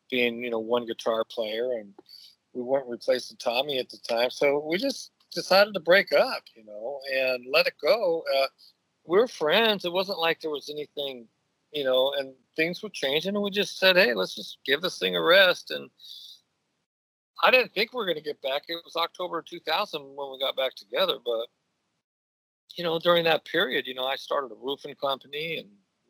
being 0.09 0.43
you 0.43 0.49
know 0.49 0.59
one 0.59 0.85
guitar 0.85 1.23
player, 1.25 1.73
and 1.73 1.93
we 2.53 2.61
weren't 2.61 2.87
replacing 2.87 3.37
Tommy 3.37 3.79
at 3.79 3.89
the 3.89 3.97
time, 4.07 4.29
so 4.29 4.65
we 4.67 4.77
just 4.77 5.11
decided 5.31 5.73
to 5.73 5.79
break 5.79 6.11
up, 6.11 6.43
you 6.55 6.63
know, 6.65 6.99
and 7.13 7.45
let 7.51 7.67
it 7.67 7.75
go. 7.81 8.23
Uh, 8.37 8.47
we 9.05 9.17
were 9.17 9.27
friends. 9.27 9.85
It 9.85 9.93
wasn't 9.93 10.19
like 10.19 10.41
there 10.41 10.51
was 10.51 10.69
anything, 10.69 11.27
you 11.71 11.83
know, 11.83 12.13
and 12.17 12.33
things 12.55 12.81
were 12.81 12.89
changing, 12.89 13.35
and 13.35 13.43
we 13.43 13.51
just 13.51 13.77
said, 13.77 13.95
hey, 13.95 14.13
let's 14.13 14.35
just 14.35 14.57
give 14.65 14.81
this 14.81 14.99
thing 14.99 15.15
a 15.15 15.21
rest. 15.21 15.71
And 15.71 15.89
I 17.43 17.51
didn't 17.51 17.73
think 17.73 17.93
we 17.93 17.97
were 17.97 18.05
going 18.05 18.17
to 18.17 18.23
get 18.23 18.41
back. 18.41 18.63
It 18.67 18.79
was 18.83 18.95
October 18.95 19.41
2000 19.41 20.01
when 20.01 20.31
we 20.31 20.39
got 20.39 20.57
back 20.57 20.75
together, 20.75 21.15
but 21.23 21.47
you 22.75 22.83
know, 22.83 22.99
during 22.99 23.23
that 23.25 23.45
period, 23.45 23.87
you 23.87 23.93
know, 23.93 24.05
I 24.05 24.15
started 24.15 24.51
a 24.51 24.55
roofing 24.55 24.95
company 24.95 25.57
and 25.57 25.69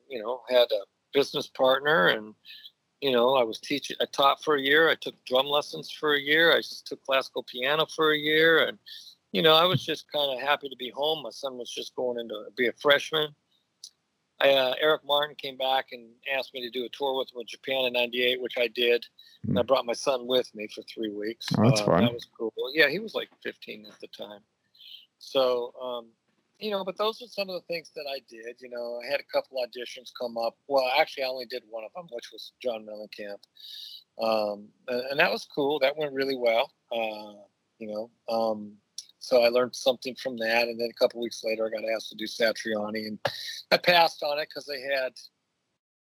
you 0.10 0.22
know 0.22 0.42
had 0.50 0.68
a 0.72 0.84
business 1.14 1.48
partner, 1.48 2.08
and 2.08 2.34
you 3.02 3.12
know, 3.12 3.36
I 3.36 3.44
was 3.44 3.60
teaching. 3.60 3.96
I 4.02 4.06
taught 4.06 4.44
for 4.44 4.56
a 4.56 4.62
year. 4.62 4.90
I 4.90 4.96
took 4.96 5.16
drum 5.26 5.46
lessons 5.46 5.92
for 5.92 6.16
a 6.16 6.20
year. 6.20 6.52
I 6.52 6.62
took 6.86 7.04
classical 7.06 7.44
piano 7.44 7.86
for 7.86 8.12
a 8.12 8.18
year, 8.18 8.68
and 8.68 8.78
you 9.32 9.42
know, 9.42 9.56
I 9.56 9.66
was 9.66 9.86
just 9.86 10.12
kind 10.12 10.32
of 10.32 10.42
happy 10.42 10.70
to 10.70 10.76
be 10.76 10.90
home. 10.90 11.24
My 11.24 11.30
son 11.30 11.58
was 11.58 11.72
just 11.72 11.96
going 11.96 12.20
into 12.20 12.36
be 12.58 12.68
a 12.68 12.74
freshman. 12.74 13.30
I, 14.42 14.52
uh, 14.52 14.74
Eric 14.80 15.02
Martin 15.06 15.36
came 15.36 15.58
back 15.58 15.88
and 15.92 16.10
asked 16.34 16.54
me 16.54 16.62
to 16.62 16.70
do 16.70 16.86
a 16.86 16.90
tour 16.90 17.18
with 17.18 17.32
him 17.34 17.42
in 17.42 17.48
Japan 17.48 17.86
in 17.86 17.94
'98, 17.94 18.42
which 18.42 18.58
I 18.58 18.68
did. 18.68 19.06
And 19.48 19.60
I 19.60 19.64
brought 19.64 19.86
my 19.86 19.94
son 19.94 20.28
with 20.28 20.54
me 20.56 20.68
for 20.68 20.82
three 20.84 21.12
weeks. 21.12 21.48
Oh, 21.58 21.64
that's 21.64 21.82
uh, 21.82 21.86
fun. 21.86 22.04
That 22.04 22.14
was 22.14 22.28
cool. 22.38 22.54
Yeah, 22.74 22.90
he 22.90 23.00
was 23.00 23.16
like 23.16 23.30
15 23.44 23.86
at 23.86 24.00
the 24.00 24.08
time. 24.08 24.42
So, 25.18 25.74
um, 25.82 26.08
you 26.60 26.72
know, 26.72 26.84
but 26.84 26.98
those 26.98 27.22
are 27.22 27.28
some 27.28 27.50
of 27.50 27.56
the 27.56 27.68
things 27.68 27.92
that 27.96 28.06
I 28.10 28.20
did. 28.30 28.58
You 28.60 28.70
know, 28.70 29.00
I 29.04 29.10
had 29.10 29.20
a 29.20 29.32
couple 29.32 29.58
auditions 29.64 30.12
come 30.20 30.38
up. 30.38 30.56
Well, 30.68 30.90
actually, 30.98 31.24
I 31.24 31.28
only 31.28 31.46
did 31.46 31.64
one 31.70 31.84
of 31.84 31.92
them, 31.94 32.08
which 32.12 32.32
was 32.32 32.54
John 32.62 32.86
Mellencamp, 32.86 33.40
um, 34.22 34.68
and, 34.88 35.02
and 35.12 35.20
that 35.20 35.32
was 35.32 35.46
cool. 35.46 35.80
That 35.80 35.98
went 35.98 36.14
really 36.14 36.36
well. 36.36 36.72
Uh, 36.92 37.42
you 37.80 37.88
know, 37.88 38.10
um, 38.28 38.74
so 39.20 39.44
I 39.44 39.50
learned 39.50 39.76
something 39.76 40.16
from 40.16 40.38
that, 40.38 40.68
and 40.68 40.80
then 40.80 40.90
a 40.90 40.94
couple 41.00 41.22
weeks 41.22 41.44
later, 41.44 41.66
I 41.68 41.70
got 41.70 41.88
asked 41.90 42.10
to 42.10 42.16
do 42.16 42.26
Satriani, 42.26 43.08
and 43.08 43.20
I 43.72 43.78
passed 43.78 44.24
on 44.24 44.40
it 44.40 44.50
because 44.50 44.66
they 44.66 44.82
had. 44.82 45.14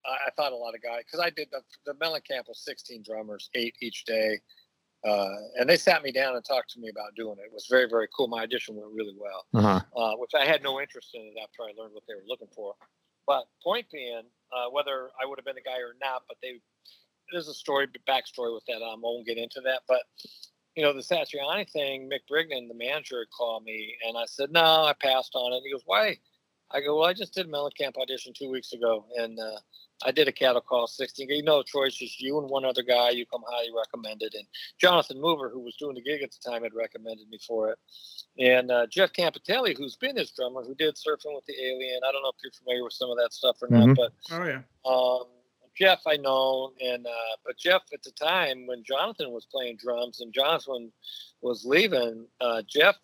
I 0.05 0.29
I 0.29 0.31
thought 0.37 0.53
a 0.53 0.57
lot 0.57 0.75
of 0.75 0.83
guys 0.83 1.03
because 1.07 1.21
I 1.21 1.31
did 1.31 1.49
the 1.53 1.61
the 1.87 1.95
Mellencamp 1.95 2.49
was 2.49 2.65
16 2.65 3.03
drummers, 3.05 3.51
eight 3.55 3.77
each 3.81 4.05
day. 4.05 4.41
Uh, 5.05 5.35
and 5.59 5.69
they 5.69 5.77
sat 5.77 6.01
me 6.05 6.13
down 6.13 6.37
and 6.37 6.45
talked 6.45 6.71
to 6.71 6.79
me 6.79 6.89
about 6.89 7.13
doing 7.17 7.35
it. 7.41 7.47
It 7.47 7.53
was 7.53 7.67
very, 7.69 7.89
very 7.89 8.07
cool. 8.17 8.29
My 8.29 8.43
audition 8.45 8.77
went 8.77 8.93
really 8.95 9.17
well 9.19 9.47
Uh-huh. 9.53 9.81
uh, 10.01 10.15
which 10.17 10.31
I 10.33 10.45
had 10.45 10.63
no 10.63 10.81
interest 10.81 11.11
in 11.15 11.23
it 11.23 11.35
after 11.43 11.63
I 11.65 11.73
learned 11.77 11.93
what 11.93 12.05
they 12.07 12.15
were 12.15 12.23
looking 12.29 12.47
for. 12.55 12.77
But 13.27 13.47
point 13.65 13.87
being, 13.93 14.23
uh, 14.53 14.71
whether 14.71 15.11
I 15.21 15.27
would 15.27 15.41
have 15.41 15.45
been 15.45 15.59
a 15.59 15.61
guy 15.61 15.79
or 15.79 15.97
not, 16.01 16.23
but 16.29 16.37
they 16.41 16.61
there's 17.33 17.49
a 17.49 17.55
story, 17.55 17.89
backstory 18.09 18.55
with 18.55 18.65
that. 18.69 18.77
I 18.77 18.95
won't 18.97 19.27
get 19.27 19.39
into 19.39 19.61
that. 19.63 19.81
But 19.89 20.03
you 20.77 20.83
know, 20.83 20.93
the 20.93 21.01
Satriani 21.01 21.69
thing, 21.71 22.09
Mick 22.11 22.21
Brigden, 22.31 22.69
the 22.69 22.75
manager, 22.75 23.27
called 23.37 23.65
me, 23.65 23.95
and 24.07 24.17
I 24.17 24.25
said 24.27 24.51
no, 24.53 24.61
I 24.61 24.95
passed 25.01 25.33
on 25.35 25.53
it. 25.53 25.63
He 25.65 25.73
goes, 25.73 25.83
why? 25.85 26.17
I 26.71 26.81
go, 26.81 26.99
well, 26.99 27.09
I 27.09 27.13
just 27.13 27.35
did 27.35 27.47
a 27.47 27.49
Mellencamp 27.51 27.99
audition 28.01 28.33
two 28.35 28.49
weeks 28.51 28.73
ago, 28.73 29.05
and 29.19 29.39
uh, 29.39 29.59
I 30.07 30.11
did 30.11 30.27
a 30.27 30.33
cattle 30.33 30.63
call 30.63 30.87
16. 30.87 31.29
You 31.29 31.43
know, 31.43 31.63
Troy, 31.63 31.89
it's 31.89 31.97
just 31.99 32.19
you 32.19 32.39
and 32.39 32.49
one 32.49 32.65
other 32.65 32.83
guy. 32.83 33.11
You 33.11 33.27
come 33.27 33.43
highly 33.47 33.69
recommended, 33.77 34.35
and 34.35 34.47
Jonathan 34.81 35.21
Mover, 35.21 35.51
who 35.51 35.61
was 35.61 35.77
doing 35.77 35.95
the 35.95 36.01
gig 36.01 36.23
at 36.23 36.31
the 36.33 36.51
time, 36.51 36.63
had 36.63 36.73
recommended 36.73 37.29
me 37.29 37.39
for 37.47 37.71
it. 37.73 37.79
And 38.39 38.71
uh, 38.71 38.87
Jeff 38.87 39.13
Campitelli, 39.13 39.77
who's 39.77 39.97
been 39.97 40.17
his 40.17 40.31
drummer, 40.31 40.63
who 40.63 40.75
did 40.75 40.95
Surfing 40.95 41.35
with 41.35 41.45
the 41.47 41.63
Alien. 41.63 42.01
I 42.09 42.11
don't 42.13 42.23
know 42.23 42.31
if 42.31 42.43
you're 42.43 42.53
familiar 42.53 42.85
with 42.85 42.95
some 42.95 43.11
of 43.11 43.19
that 43.19 43.35
stuff 43.35 43.59
or 43.61 43.69
not, 43.69 43.89
Mhm. 43.89 43.97
but 43.97 44.13
Oh 44.31 44.45
yeah. 44.47 44.63
um, 44.87 45.27
Jeff 45.77 46.01
I 46.07 46.17
know, 46.17 46.73
and 46.81 47.07
uh, 47.07 47.37
but 47.45 47.57
Jeff 47.59 47.83
at 47.93 48.03
the 48.03 48.13
time 48.13 48.67
when 48.67 48.85
Jonathan 48.85 49.31
was 49.31 49.47
playing 49.47 49.79
drums 49.79 50.21
and 50.21 50.33
Jonathan 50.33 50.93
was 51.41 51.65
leaving, 51.65 52.27
uh, 52.41 52.63
Jeff, 52.69 52.97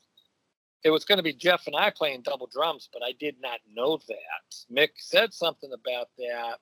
it 0.85 0.91
was 0.91 1.05
going 1.05 1.19
to 1.19 1.23
be 1.23 1.33
Jeff 1.33 1.67
and 1.67 1.77
I 1.77 1.91
playing 1.91 2.23
double 2.23 2.49
drums, 2.53 2.89
but 2.93 3.03
I 3.03 3.13
did 3.19 3.37
not 3.41 3.61
know 3.73 3.99
that. 4.09 4.73
Mick 4.73 4.91
said 4.97 5.33
something 5.33 5.71
about 5.73 6.09
that, 6.19 6.59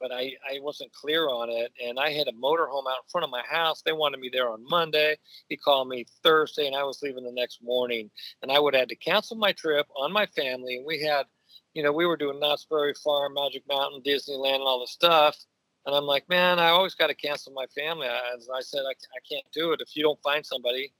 but 0.00 0.12
I, 0.12 0.32
I 0.48 0.60
wasn't 0.60 0.92
clear 0.92 1.28
on 1.28 1.50
it. 1.50 1.72
And 1.84 1.98
I 1.98 2.10
had 2.10 2.28
a 2.28 2.32
motorhome 2.32 2.86
out 2.88 3.02
in 3.04 3.10
front 3.10 3.24
of 3.24 3.30
my 3.30 3.42
house. 3.50 3.82
They 3.82 3.92
wanted 3.92 4.20
me 4.20 4.30
there 4.32 4.48
on 4.48 4.64
Monday. 4.68 5.16
He 5.48 5.56
called 5.56 5.88
me 5.88 6.06
Thursday, 6.22 6.66
and 6.66 6.76
I 6.76 6.84
was 6.84 7.02
leaving 7.02 7.24
the 7.24 7.32
next 7.32 7.62
morning. 7.62 8.10
And 8.42 8.52
I 8.52 8.58
would 8.58 8.74
have 8.74 8.82
had 8.82 8.88
to 8.90 8.96
cancel 8.96 9.36
my 9.36 9.52
trip 9.52 9.86
on 9.96 10.12
my 10.12 10.26
family. 10.26 10.76
And 10.76 10.86
we 10.86 11.02
had, 11.02 11.26
you 11.78 11.84
know, 11.84 11.92
we 11.92 12.06
were 12.06 12.16
doing 12.16 12.40
Knott's 12.40 12.66
Berry 12.68 12.92
Farm, 12.92 13.34
Magic 13.34 13.62
Mountain, 13.68 14.02
Disneyland, 14.02 14.56
and 14.56 14.62
all 14.64 14.80
the 14.80 14.88
stuff. 14.88 15.36
And 15.86 15.94
I'm 15.94 16.06
like, 16.06 16.28
man, 16.28 16.58
I 16.58 16.70
always 16.70 16.96
got 16.96 17.06
to 17.06 17.14
cancel 17.14 17.52
my 17.52 17.66
family. 17.66 18.08
I, 18.08 18.34
as 18.36 18.48
I 18.52 18.62
said, 18.62 18.80
I, 18.80 18.90
I 18.90 19.20
can't 19.30 19.44
do 19.52 19.70
it. 19.70 19.80
If 19.80 19.94
you 19.94 20.02
don't 20.02 20.20
find 20.20 20.44
somebody, 20.44 20.92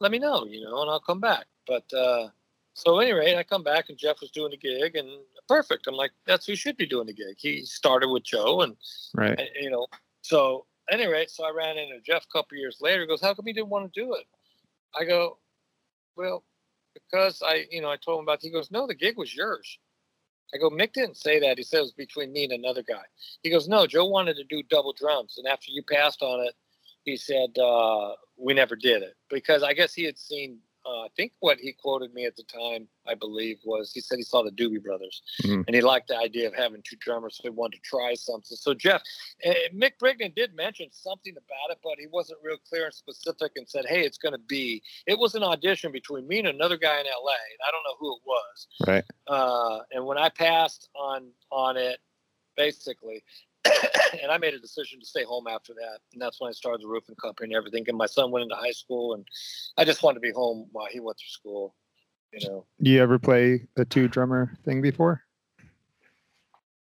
let 0.00 0.10
me 0.10 0.18
know, 0.18 0.44
you 0.44 0.60
know, 0.64 0.82
and 0.82 0.90
I'll 0.90 0.98
come 0.98 1.20
back. 1.20 1.46
But 1.68 1.84
uh, 1.92 2.30
so, 2.74 2.98
at 2.98 3.04
any 3.04 3.12
rate, 3.12 3.36
I 3.36 3.44
come 3.44 3.62
back 3.62 3.90
and 3.90 3.96
Jeff 3.96 4.20
was 4.20 4.32
doing 4.32 4.50
the 4.50 4.56
gig, 4.56 4.96
and 4.96 5.08
perfect. 5.46 5.86
I'm 5.86 5.94
like, 5.94 6.10
that's 6.26 6.46
who 6.46 6.56
should 6.56 6.76
be 6.76 6.86
doing 6.86 7.06
the 7.06 7.12
gig. 7.12 7.36
He 7.38 7.64
started 7.64 8.08
with 8.08 8.24
Joe, 8.24 8.62
and 8.62 8.74
Right. 9.14 9.38
and, 9.38 9.48
you 9.60 9.70
know, 9.70 9.86
so 10.22 10.66
at 10.90 10.98
any 10.98 11.06
rate, 11.08 11.30
so 11.30 11.44
I 11.44 11.52
ran 11.52 11.78
into 11.78 12.00
Jeff 12.00 12.24
a 12.24 12.36
couple 12.36 12.58
years 12.58 12.78
later. 12.80 13.02
He 13.02 13.06
goes, 13.06 13.20
How 13.20 13.34
come 13.34 13.46
you 13.46 13.54
didn't 13.54 13.68
want 13.68 13.94
to 13.94 14.00
do 14.00 14.14
it? 14.14 14.24
I 14.98 15.04
go, 15.04 15.38
Well, 16.16 16.42
because 16.92 17.40
I, 17.40 17.66
you 17.70 17.80
know, 17.80 17.88
I 17.88 17.98
told 17.98 18.18
him 18.18 18.24
about 18.24 18.42
it. 18.42 18.46
He 18.48 18.50
goes, 18.50 18.72
No, 18.72 18.84
the 18.84 18.96
gig 18.96 19.16
was 19.16 19.32
yours. 19.32 19.78
I 20.54 20.58
go, 20.58 20.70
Mick 20.70 20.92
didn't 20.94 21.16
say 21.16 21.40
that. 21.40 21.58
He 21.58 21.64
said 21.64 21.78
it 21.78 21.82
was 21.82 21.92
between 21.92 22.32
me 22.32 22.44
and 22.44 22.52
another 22.52 22.82
guy. 22.82 23.02
He 23.42 23.50
goes, 23.50 23.68
No, 23.68 23.86
Joe 23.86 24.06
wanted 24.06 24.36
to 24.36 24.44
do 24.44 24.62
double 24.70 24.92
drums. 24.92 25.34
And 25.38 25.46
after 25.46 25.70
you 25.70 25.82
passed 25.82 26.22
on 26.22 26.44
it, 26.46 26.54
he 27.04 27.16
said, 27.16 27.58
uh, 27.58 28.12
We 28.36 28.54
never 28.54 28.76
did 28.76 29.02
it. 29.02 29.14
Because 29.28 29.62
I 29.62 29.74
guess 29.74 29.92
he 29.92 30.04
had 30.04 30.18
seen, 30.18 30.58
uh, 30.88 31.02
I 31.02 31.08
think 31.16 31.32
what 31.40 31.58
he 31.58 31.72
quoted 31.72 32.14
me 32.14 32.24
at 32.24 32.36
the 32.36 32.44
time, 32.44 32.88
I 33.06 33.14
believe, 33.14 33.58
was 33.64 33.92
he 33.92 34.00
said 34.00 34.16
he 34.16 34.22
saw 34.22 34.42
the 34.42 34.50
Doobie 34.50 34.82
Brothers 34.82 35.22
Mhm. 35.42 35.64
and 35.66 35.74
he 35.74 35.82
liked 35.82 36.08
the 36.08 36.16
idea 36.16 36.48
of 36.48 36.54
having 36.54 36.82
two 36.82 36.96
drummers, 36.96 37.36
so 37.36 37.42
he 37.42 37.50
wanted 37.50 37.76
to 37.76 37.82
try 37.82 38.14
something. 38.14 38.56
So 38.56 38.72
Jeff, 38.72 39.02
uh, 39.44 39.52
Mick 39.74 39.98
Brigden 39.98 40.34
did 40.34 40.54
mention 40.54 40.90
something 40.92 41.36
about 41.36 41.70
it, 41.70 41.78
but 41.82 41.98
he 41.98 42.06
wasn't 42.06 42.38
real 42.42 42.56
clear 42.58 42.86
and 42.86 42.94
specific 42.94 43.52
and 43.56 43.68
said, 43.68 43.84
"Hey, 43.86 44.04
it's 44.06 44.18
going 44.18 44.32
to 44.32 44.38
be." 44.38 44.82
It 45.06 45.18
was 45.18 45.34
an 45.34 45.42
audition 45.42 45.92
between 45.92 46.26
me 46.26 46.38
and 46.38 46.48
another 46.48 46.76
guy 46.78 47.00
in 47.00 47.06
L.A. 47.06 47.32
and 47.32 47.60
I 47.66 47.70
don't 47.70 47.84
know 47.84 47.96
who 47.98 48.16
it 48.16 48.22
was. 48.24 48.66
Right. 48.86 49.04
Uh, 49.26 49.80
and 49.92 50.06
when 50.06 50.16
I 50.16 50.30
passed 50.30 50.88
on 50.94 51.32
on 51.50 51.76
it, 51.76 52.00
basically. 52.56 53.22
and 54.22 54.30
I 54.30 54.38
made 54.38 54.54
a 54.54 54.58
decision 54.58 55.00
to 55.00 55.06
stay 55.06 55.24
home 55.24 55.46
after 55.46 55.74
that, 55.74 55.98
and 56.12 56.20
that's 56.20 56.40
when 56.40 56.48
I 56.48 56.52
started 56.52 56.82
the 56.82 56.88
roofing 56.88 57.16
company 57.16 57.54
and 57.54 57.56
everything. 57.56 57.84
And 57.88 57.98
my 57.98 58.06
son 58.06 58.30
went 58.30 58.44
into 58.44 58.54
high 58.54 58.72
school, 58.72 59.14
and 59.14 59.26
I 59.76 59.84
just 59.84 60.02
wanted 60.02 60.16
to 60.16 60.20
be 60.20 60.32
home 60.32 60.68
while 60.72 60.86
he 60.90 61.00
went 61.00 61.18
through 61.18 61.28
school. 61.28 61.74
You 62.32 62.48
know, 62.48 62.66
Do 62.82 62.90
You 62.90 63.02
ever 63.02 63.18
play 63.18 63.66
the 63.74 63.84
two 63.84 64.08
drummer 64.08 64.56
thing 64.64 64.82
before? 64.82 65.22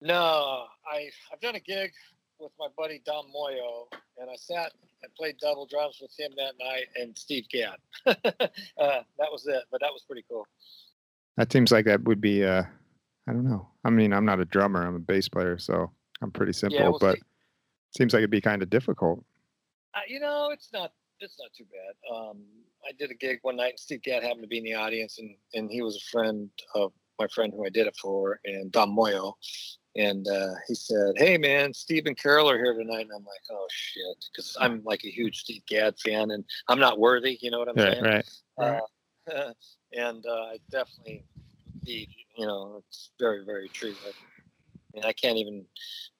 No, 0.01 0.65
I 0.85 1.09
I've 1.31 1.39
done 1.41 1.55
a 1.55 1.59
gig 1.59 1.91
with 2.39 2.51
my 2.59 2.67
buddy 2.77 3.01
Dom 3.05 3.25
Moyo, 3.35 3.87
and 4.17 4.29
I 4.29 4.35
sat 4.35 4.71
and 5.03 5.13
played 5.15 5.37
double 5.39 5.65
drums 5.65 5.99
with 6.01 6.11
him 6.17 6.31
that 6.37 6.53
night 6.59 6.85
and 6.95 7.17
Steve 7.17 7.45
Gadd. 7.49 7.77
uh, 8.05 8.13
that 8.77 9.31
was 9.31 9.45
it, 9.47 9.63
but 9.71 9.81
that 9.81 9.91
was 9.91 10.03
pretty 10.05 10.23
cool. 10.29 10.45
That 11.37 11.51
seems 11.51 11.71
like 11.71 11.85
that 11.85 12.03
would 12.03 12.21
be 12.21 12.43
uh 12.43 12.63
I 13.27 13.33
don't 13.33 13.47
know. 13.47 13.69
I 13.85 13.91
mean, 13.91 14.11
I'm 14.11 14.25
not 14.25 14.39
a 14.39 14.45
drummer, 14.45 14.85
I'm 14.85 14.95
a 14.95 14.99
bass 14.99 15.29
player, 15.29 15.57
so 15.57 15.91
I'm 16.21 16.31
pretty 16.31 16.53
simple, 16.53 16.79
well, 16.79 16.97
but 16.99 17.15
see- 17.15 17.21
seems 17.97 18.13
like 18.13 18.19
it'd 18.19 18.29
be 18.29 18.41
kind 18.41 18.61
of 18.61 18.69
difficult. 18.69 19.23
Uh, 19.95 19.99
you 20.07 20.19
know, 20.19 20.49
it's 20.51 20.71
not 20.71 20.93
it's 21.19 21.37
not 21.39 21.51
too 21.53 21.65
bad. 21.65 22.15
Um, 22.15 22.43
I 22.87 22.91
did 22.93 23.11
a 23.11 23.15
gig 23.15 23.39
one 23.41 23.57
night, 23.57 23.71
and 23.71 23.79
Steve 23.79 24.01
Gadd 24.03 24.23
happened 24.23 24.43
to 24.43 24.47
be 24.47 24.59
in 24.59 24.63
the 24.63 24.75
audience, 24.75 25.19
and 25.19 25.35
and 25.53 25.69
he 25.71 25.81
was 25.81 25.97
a 25.97 26.11
friend 26.11 26.49
of 26.75 26.93
my 27.19 27.27
friend 27.27 27.53
who 27.53 27.65
I 27.65 27.69
did 27.69 27.87
it 27.87 27.95
for, 27.97 28.39
and 28.45 28.71
Dom 28.71 28.95
Moyo. 28.95 29.33
And 29.95 30.27
uh, 30.27 30.53
he 30.67 30.75
said, 30.75 31.17
"Hey, 31.17 31.37
man, 31.37 31.73
Steve 31.73 32.05
and 32.05 32.15
Carol 32.15 32.49
are 32.49 32.57
here 32.57 32.73
tonight." 32.73 33.01
And 33.01 33.11
I'm 33.13 33.25
like, 33.25 33.41
"Oh 33.51 33.67
shit," 33.69 34.25
because 34.31 34.55
I'm 34.59 34.83
like 34.83 35.03
a 35.03 35.09
huge 35.09 35.39
Steve 35.39 35.63
Gadd 35.67 35.97
fan, 35.99 36.31
and 36.31 36.45
I'm 36.67 36.79
not 36.79 36.99
worthy. 36.99 37.37
You 37.41 37.51
know 37.51 37.59
what 37.59 37.69
I'm 37.69 37.75
Right, 37.75 37.93
saying? 37.93 38.23
right. 38.57 38.81
Uh, 39.27 39.53
and 39.93 40.25
uh, 40.25 40.31
I 40.31 40.57
definitely, 40.71 41.25
you 41.83 42.05
know, 42.45 42.83
it's 42.87 43.11
very, 43.19 43.43
very 43.45 43.69
true. 43.69 43.95
I 44.07 44.11
mean, 44.99 45.09
I 45.09 45.13
can't 45.13 45.37
even 45.37 45.65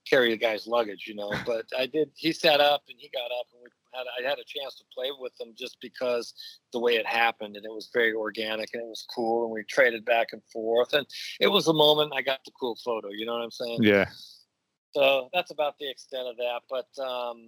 carry 0.10 0.32
the 0.32 0.38
guy's 0.38 0.68
luggage, 0.68 1.06
you 1.08 1.16
know. 1.16 1.32
But 1.46 1.66
I 1.78 1.86
did. 1.86 2.10
He 2.16 2.34
sat 2.34 2.60
up 2.60 2.84
and 2.90 2.98
he 2.98 3.10
got 3.10 3.26
up, 3.26 3.48
and 3.54 3.62
we 3.64 3.70
had. 3.94 4.06
I 4.18 4.28
had 4.28 4.40
a 4.40 4.44
chance 4.46 4.76
to 4.78 4.84
play 4.94 5.10
with 5.18 5.34
him 5.40 5.54
just 5.58 5.78
because 5.82 6.34
the 6.74 6.80
way 6.80 6.96
it 6.96 7.06
happened, 7.06 7.56
and 7.56 7.66
it 7.66 7.72
was 7.72 7.90
very 7.94 8.14
organic 8.14 8.70
and 8.74 8.82
it 8.84 8.88
was 8.88 9.06
cool, 9.14 9.44
and 9.44 9.52
we 9.52 9.64
traded 9.64 10.06
back 10.06 10.28
and 10.32 10.42
forth, 10.52 10.94
and 10.94 11.06
it 11.40 11.48
was 11.48 11.68
a 11.68 11.74
moment. 11.74 12.14
I 12.16 12.22
got 12.22 12.40
the 12.46 12.52
cool 12.60 12.78
photo. 12.84 13.10
You 13.12 13.26
know 13.26 13.34
what 13.34 13.44
I'm 13.44 13.52
saying? 13.52 13.80
Yeah. 13.84 14.06
So 14.96 15.30
that's 15.34 15.52
about 15.52 15.78
the 15.80 15.90
extent 15.90 16.28
of 16.28 16.38
that. 16.38 16.62
But 16.70 17.04
um, 17.04 17.48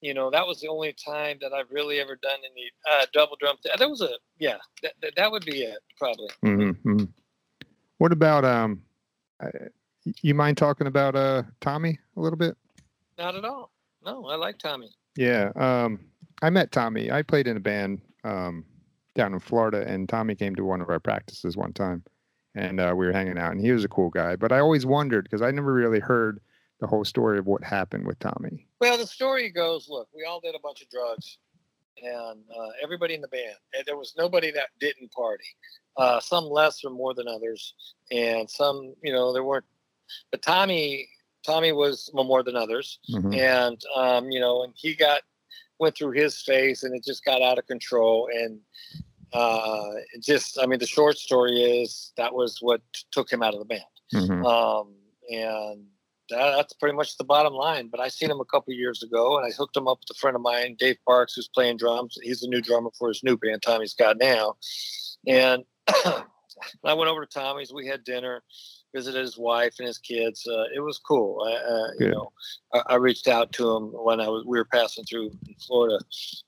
you 0.00 0.14
know, 0.14 0.30
that 0.30 0.46
was 0.46 0.60
the 0.60 0.68
only 0.68 0.94
time 1.04 1.38
that 1.40 1.52
I've 1.52 1.70
really 1.70 2.00
ever 2.00 2.16
done 2.16 2.38
any 2.38 2.70
uh, 2.90 3.06
double 3.12 3.36
drum. 3.40 3.56
Th- 3.62 3.76
that 3.78 3.88
was 3.88 4.02
a 4.02 4.10
yeah. 4.38 4.58
That, 4.82 4.92
that, 5.02 5.12
that 5.16 5.32
would 5.32 5.44
be 5.44 5.62
it 5.62 5.78
probably. 5.98 6.28
Mm-hmm. 6.44 7.04
What 7.98 8.12
about 8.12 8.44
um 8.44 8.82
you 10.22 10.34
mind 10.34 10.56
talking 10.56 10.86
about 10.86 11.14
uh 11.14 11.42
Tommy 11.60 11.98
a 12.16 12.20
little 12.20 12.38
bit? 12.38 12.56
Not 13.18 13.34
at 13.34 13.44
all. 13.44 13.72
No, 14.04 14.26
I 14.26 14.36
like 14.36 14.58
Tommy. 14.58 14.90
Yeah. 15.16 15.50
Um 15.56 16.00
I 16.42 16.50
met 16.50 16.72
Tommy. 16.72 17.10
I 17.10 17.22
played 17.22 17.46
in 17.46 17.56
a 17.56 17.60
band 17.60 18.00
um 18.24 18.64
down 19.14 19.32
in 19.32 19.40
Florida 19.40 19.84
and 19.86 20.08
Tommy 20.08 20.34
came 20.34 20.54
to 20.56 20.64
one 20.64 20.80
of 20.80 20.90
our 20.90 21.00
practices 21.00 21.56
one 21.56 21.72
time 21.72 22.04
and 22.54 22.80
uh, 22.80 22.94
we 22.96 23.06
were 23.06 23.12
hanging 23.12 23.38
out 23.38 23.52
and 23.52 23.60
he 23.60 23.70
was 23.70 23.84
a 23.84 23.88
cool 23.88 24.10
guy, 24.10 24.34
but 24.34 24.50
I 24.50 24.58
always 24.60 24.86
wondered 24.86 25.24
because 25.24 25.42
I 25.42 25.50
never 25.50 25.72
really 25.72 26.00
heard 26.00 26.40
the 26.80 26.86
whole 26.86 27.04
story 27.04 27.38
of 27.38 27.46
what 27.46 27.62
happened 27.62 28.06
with 28.06 28.18
Tommy. 28.18 28.66
Well, 28.80 28.98
the 28.98 29.06
story 29.06 29.50
goes: 29.50 29.88
Look, 29.88 30.08
we 30.14 30.24
all 30.24 30.40
did 30.40 30.54
a 30.54 30.60
bunch 30.60 30.82
of 30.82 30.88
drugs, 30.90 31.38
and 32.02 32.40
uh, 32.50 32.68
everybody 32.82 33.14
in 33.14 33.20
the 33.20 33.28
band. 33.28 33.56
And 33.74 33.84
there 33.86 33.96
was 33.96 34.14
nobody 34.16 34.50
that 34.52 34.68
didn't 34.80 35.12
party. 35.12 35.44
Uh, 35.96 36.20
some 36.20 36.44
less 36.44 36.84
or 36.84 36.90
more 36.90 37.14
than 37.14 37.26
others, 37.26 37.74
and 38.10 38.48
some, 38.50 38.94
you 39.02 39.12
know, 39.12 39.32
there 39.32 39.44
weren't. 39.44 39.64
But 40.30 40.42
Tommy, 40.42 41.08
Tommy 41.44 41.72
was 41.72 42.10
more 42.14 42.42
than 42.42 42.56
others, 42.56 42.98
Mhm. 43.10 43.36
and 43.36 43.80
um, 43.94 44.30
you 44.30 44.40
know, 44.40 44.62
and 44.64 44.72
he 44.76 44.94
got 44.94 45.22
went 45.78 45.96
through 45.96 46.12
his 46.12 46.40
phase, 46.40 46.82
and 46.84 46.94
it 46.94 47.04
just 47.04 47.24
got 47.24 47.42
out 47.42 47.58
of 47.58 47.66
control. 47.66 48.28
And 48.32 48.60
uh, 49.32 49.90
it 50.14 50.22
just, 50.22 50.58
I 50.58 50.64
mean, 50.66 50.78
the 50.78 50.86
short 50.86 51.18
story 51.18 51.60
is 51.82 52.12
that 52.16 52.32
was 52.32 52.58
what 52.62 52.80
took 53.10 53.30
him 53.30 53.42
out 53.42 53.52
of 53.52 53.58
the 53.60 53.66
band. 53.66 53.82
Mhm. 54.14 54.46
Um, 54.46 54.94
and 55.30 55.84
that, 56.30 56.56
that's 56.56 56.72
pretty 56.74 56.96
much 56.96 57.18
the 57.18 57.24
bottom 57.24 57.52
line. 57.52 57.88
But 57.88 58.00
I 58.00 58.08
seen 58.08 58.30
him 58.30 58.40
a 58.40 58.44
couple 58.46 58.72
years 58.72 59.02
ago, 59.02 59.36
and 59.36 59.46
I 59.46 59.50
hooked 59.54 59.76
him 59.76 59.86
up 59.86 59.98
with 60.00 60.16
a 60.16 60.18
friend 60.18 60.34
of 60.34 60.40
mine, 60.42 60.76
Dave 60.78 60.96
Parks, 61.06 61.34
who's 61.34 61.48
playing 61.48 61.76
drums. 61.76 62.16
He's 62.22 62.40
the 62.40 62.48
new 62.48 62.62
drummer 62.62 62.90
for 62.98 63.08
his 63.08 63.22
new 63.22 63.36
band, 63.36 63.60
Tommy's 63.62 63.92
Got 63.94 64.16
Now. 64.16 64.56
And 65.26 65.64
I 65.88 66.94
went 66.94 67.10
over 67.10 67.26
to 67.26 67.30
Tommy's. 67.38 67.72
We 67.72 67.86
had 67.86 68.02
dinner, 68.04 68.42
visited 68.94 69.20
his 69.20 69.36
wife 69.38 69.74
and 69.78 69.86
his 69.86 69.98
kids. 69.98 70.46
Uh, 70.46 70.64
it 70.74 70.80
was 70.80 70.98
cool. 70.98 71.42
I, 71.46 71.52
uh, 71.54 71.88
you 71.98 72.08
know, 72.08 72.32
I, 72.72 72.82
I 72.86 72.94
reached 72.96 73.28
out 73.28 73.52
to 73.52 73.76
him 73.76 73.84
when 73.92 74.20
I 74.20 74.28
was 74.28 74.44
we 74.46 74.58
were 74.58 74.64
passing 74.64 75.04
through 75.04 75.30
Florida, 75.66 75.98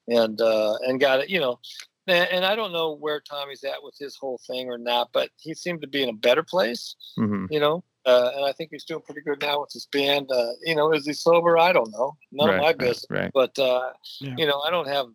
and 0.09 0.41
uh, 0.41 0.77
and 0.87 1.01
got 1.01 1.21
it. 1.21 1.31
You 1.31 1.41
know. 1.41 1.59
And, 2.07 2.27
and 2.33 2.45
I 2.47 2.57
don't 2.57 2.73
know 2.73 2.95
where 2.97 3.21
Tommy's 3.21 3.65
at 3.65 3.83
with 3.83 3.95
his 3.99 4.17
whole 4.17 4.41
thing 4.47 4.71
or 4.71 4.79
not, 4.79 5.11
but 5.13 5.29
he 5.39 5.53
seemed 5.53 5.83
to 5.83 5.87
be 5.87 6.03
in 6.03 6.09
a 6.09 6.15
better 6.15 6.43
place 6.43 6.97
Mhm. 7.19 7.49
you 7.51 7.61
know. 7.61 7.85
Uh, 8.07 8.31
and 8.35 8.47
I 8.47 8.53
think 8.53 8.71
he's 8.73 8.85
doing 8.87 9.03
pretty 9.03 9.21
good 9.21 9.43
now 9.43 9.61
with 9.61 9.71
his 9.75 9.85
band. 9.93 10.31
Uh, 10.33 10.53
you 10.65 10.75
know, 10.75 10.91
is 10.95 11.05
he 11.05 11.13
sober? 11.13 11.59
I 11.59 11.71
don't 11.75 11.91
know. 11.91 12.17
None 12.33 12.49
Right, 12.49 12.55
of 12.55 12.61
my 12.63 12.67
right, 12.69 12.79
business. 12.79 13.07
Right. 13.11 13.31
But 13.35 13.59
uh, 13.59 13.93
Yeah. 14.23 14.35
you 14.39 14.47
know, 14.47 14.61
I 14.63 14.71
don't 14.71 14.89
have. 14.89 15.09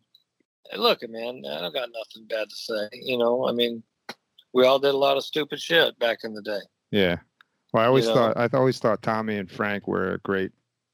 Look, 0.78 1.02
man, 1.10 1.44
I 1.50 1.62
don't 1.62 1.74
got 1.74 1.90
nothing 1.92 2.28
bad 2.28 2.48
to 2.52 2.56
say. 2.56 2.90
You 2.92 3.18
know, 3.18 3.48
I 3.48 3.54
mean, 3.54 3.82
we 4.54 4.64
all 4.68 4.78
did 4.78 4.94
a 4.94 4.98
lot 4.98 5.18
of 5.18 5.24
stupid 5.26 5.60
shit 5.60 5.98
back 5.98 6.20
in 6.24 6.36
the 6.36 6.44
day. 6.44 6.62
Yeah. 6.94 7.18
Well, 7.74 7.84
I 7.84 7.88
always 7.88 8.06
know? 8.06 8.14
thought 8.14 8.38
I 8.38 8.48
always 8.56 8.78
thought 8.78 9.02
Tommy 9.02 9.38
and 9.38 9.50
Frank 9.50 9.88
were 9.88 10.14
a 10.14 10.20
great 10.20 10.52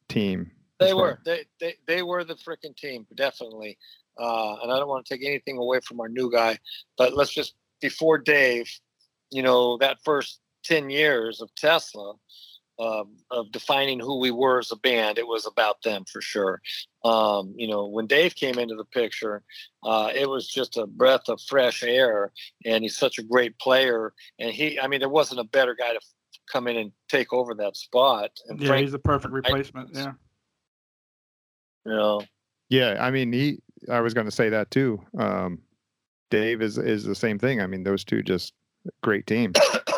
team. 0.07 0.49
They 0.79 0.93
were. 0.93 1.19
They 1.25 1.43
they 1.59 1.75
they 1.87 2.03
were 2.03 2.23
the 2.23 2.35
freaking 2.35 2.75
team, 2.75 3.05
definitely. 3.15 3.77
Uh, 4.17 4.55
and 4.63 4.71
I 4.71 4.77
don't 4.77 4.87
want 4.87 5.05
to 5.05 5.13
take 5.13 5.27
anything 5.27 5.57
away 5.57 5.81
from 5.81 5.99
our 5.99 6.07
new 6.07 6.31
guy, 6.31 6.57
but 6.97 7.15
let's 7.15 7.33
just 7.33 7.55
before 7.81 8.17
Dave, 8.17 8.71
you 9.29 9.43
know, 9.43 9.77
that 9.79 9.97
first 10.05 10.39
ten 10.63 10.89
years 10.89 11.41
of 11.41 11.53
Tesla, 11.55 12.13
um, 12.79 13.17
of 13.29 13.51
defining 13.51 13.99
who 13.99 14.19
we 14.19 14.31
were 14.31 14.59
as 14.59 14.71
a 14.71 14.75
band, 14.77 15.17
it 15.17 15.27
was 15.27 15.45
about 15.45 15.81
them 15.83 16.05
for 16.11 16.21
sure. 16.21 16.61
Um, 17.03 17.53
you 17.57 17.67
know, 17.67 17.87
when 17.87 18.07
Dave 18.07 18.35
came 18.35 18.57
into 18.57 18.75
the 18.75 18.85
picture, 18.85 19.43
uh, 19.83 20.11
it 20.13 20.29
was 20.29 20.47
just 20.47 20.77
a 20.77 20.85
breath 20.87 21.27
of 21.27 21.41
fresh 21.41 21.83
air, 21.83 22.31
and 22.65 22.83
he's 22.83 22.97
such 22.97 23.19
a 23.19 23.23
great 23.23 23.57
player. 23.59 24.13
And 24.39 24.51
he, 24.51 24.79
I 24.79 24.87
mean, 24.87 24.99
there 24.99 25.09
wasn't 25.09 25.41
a 25.41 25.45
better 25.45 25.75
guy 25.75 25.93
to 25.93 25.99
come 26.51 26.67
in 26.67 26.77
and 26.77 26.91
take 27.09 27.33
over 27.33 27.53
that 27.55 27.75
spot. 27.75 28.31
And 28.47 28.59
Yeah, 28.59 28.67
Frank, 28.67 28.81
he's 28.81 28.91
the 28.91 28.99
perfect 28.99 29.33
replacement. 29.33 29.89
Yeah. 29.93 30.13
you 31.85 31.91
know, 31.91 32.21
Yeah, 32.69 32.97
I 32.99 33.11
mean, 33.11 33.33
he. 33.33 33.59
I 33.89 34.01
was 34.01 34.13
going 34.13 34.25
to 34.25 34.31
say 34.31 34.49
that 34.49 34.71
too. 34.71 35.01
Um, 35.17 35.59
Dave 36.29 36.61
is 36.61 36.77
is 36.77 37.03
the 37.03 37.15
same 37.15 37.39
thing. 37.39 37.61
I 37.61 37.67
mean, 37.67 37.83
those 37.83 38.03
two 38.03 38.21
just 38.21 38.53
great 39.01 39.27
team. 39.27 39.53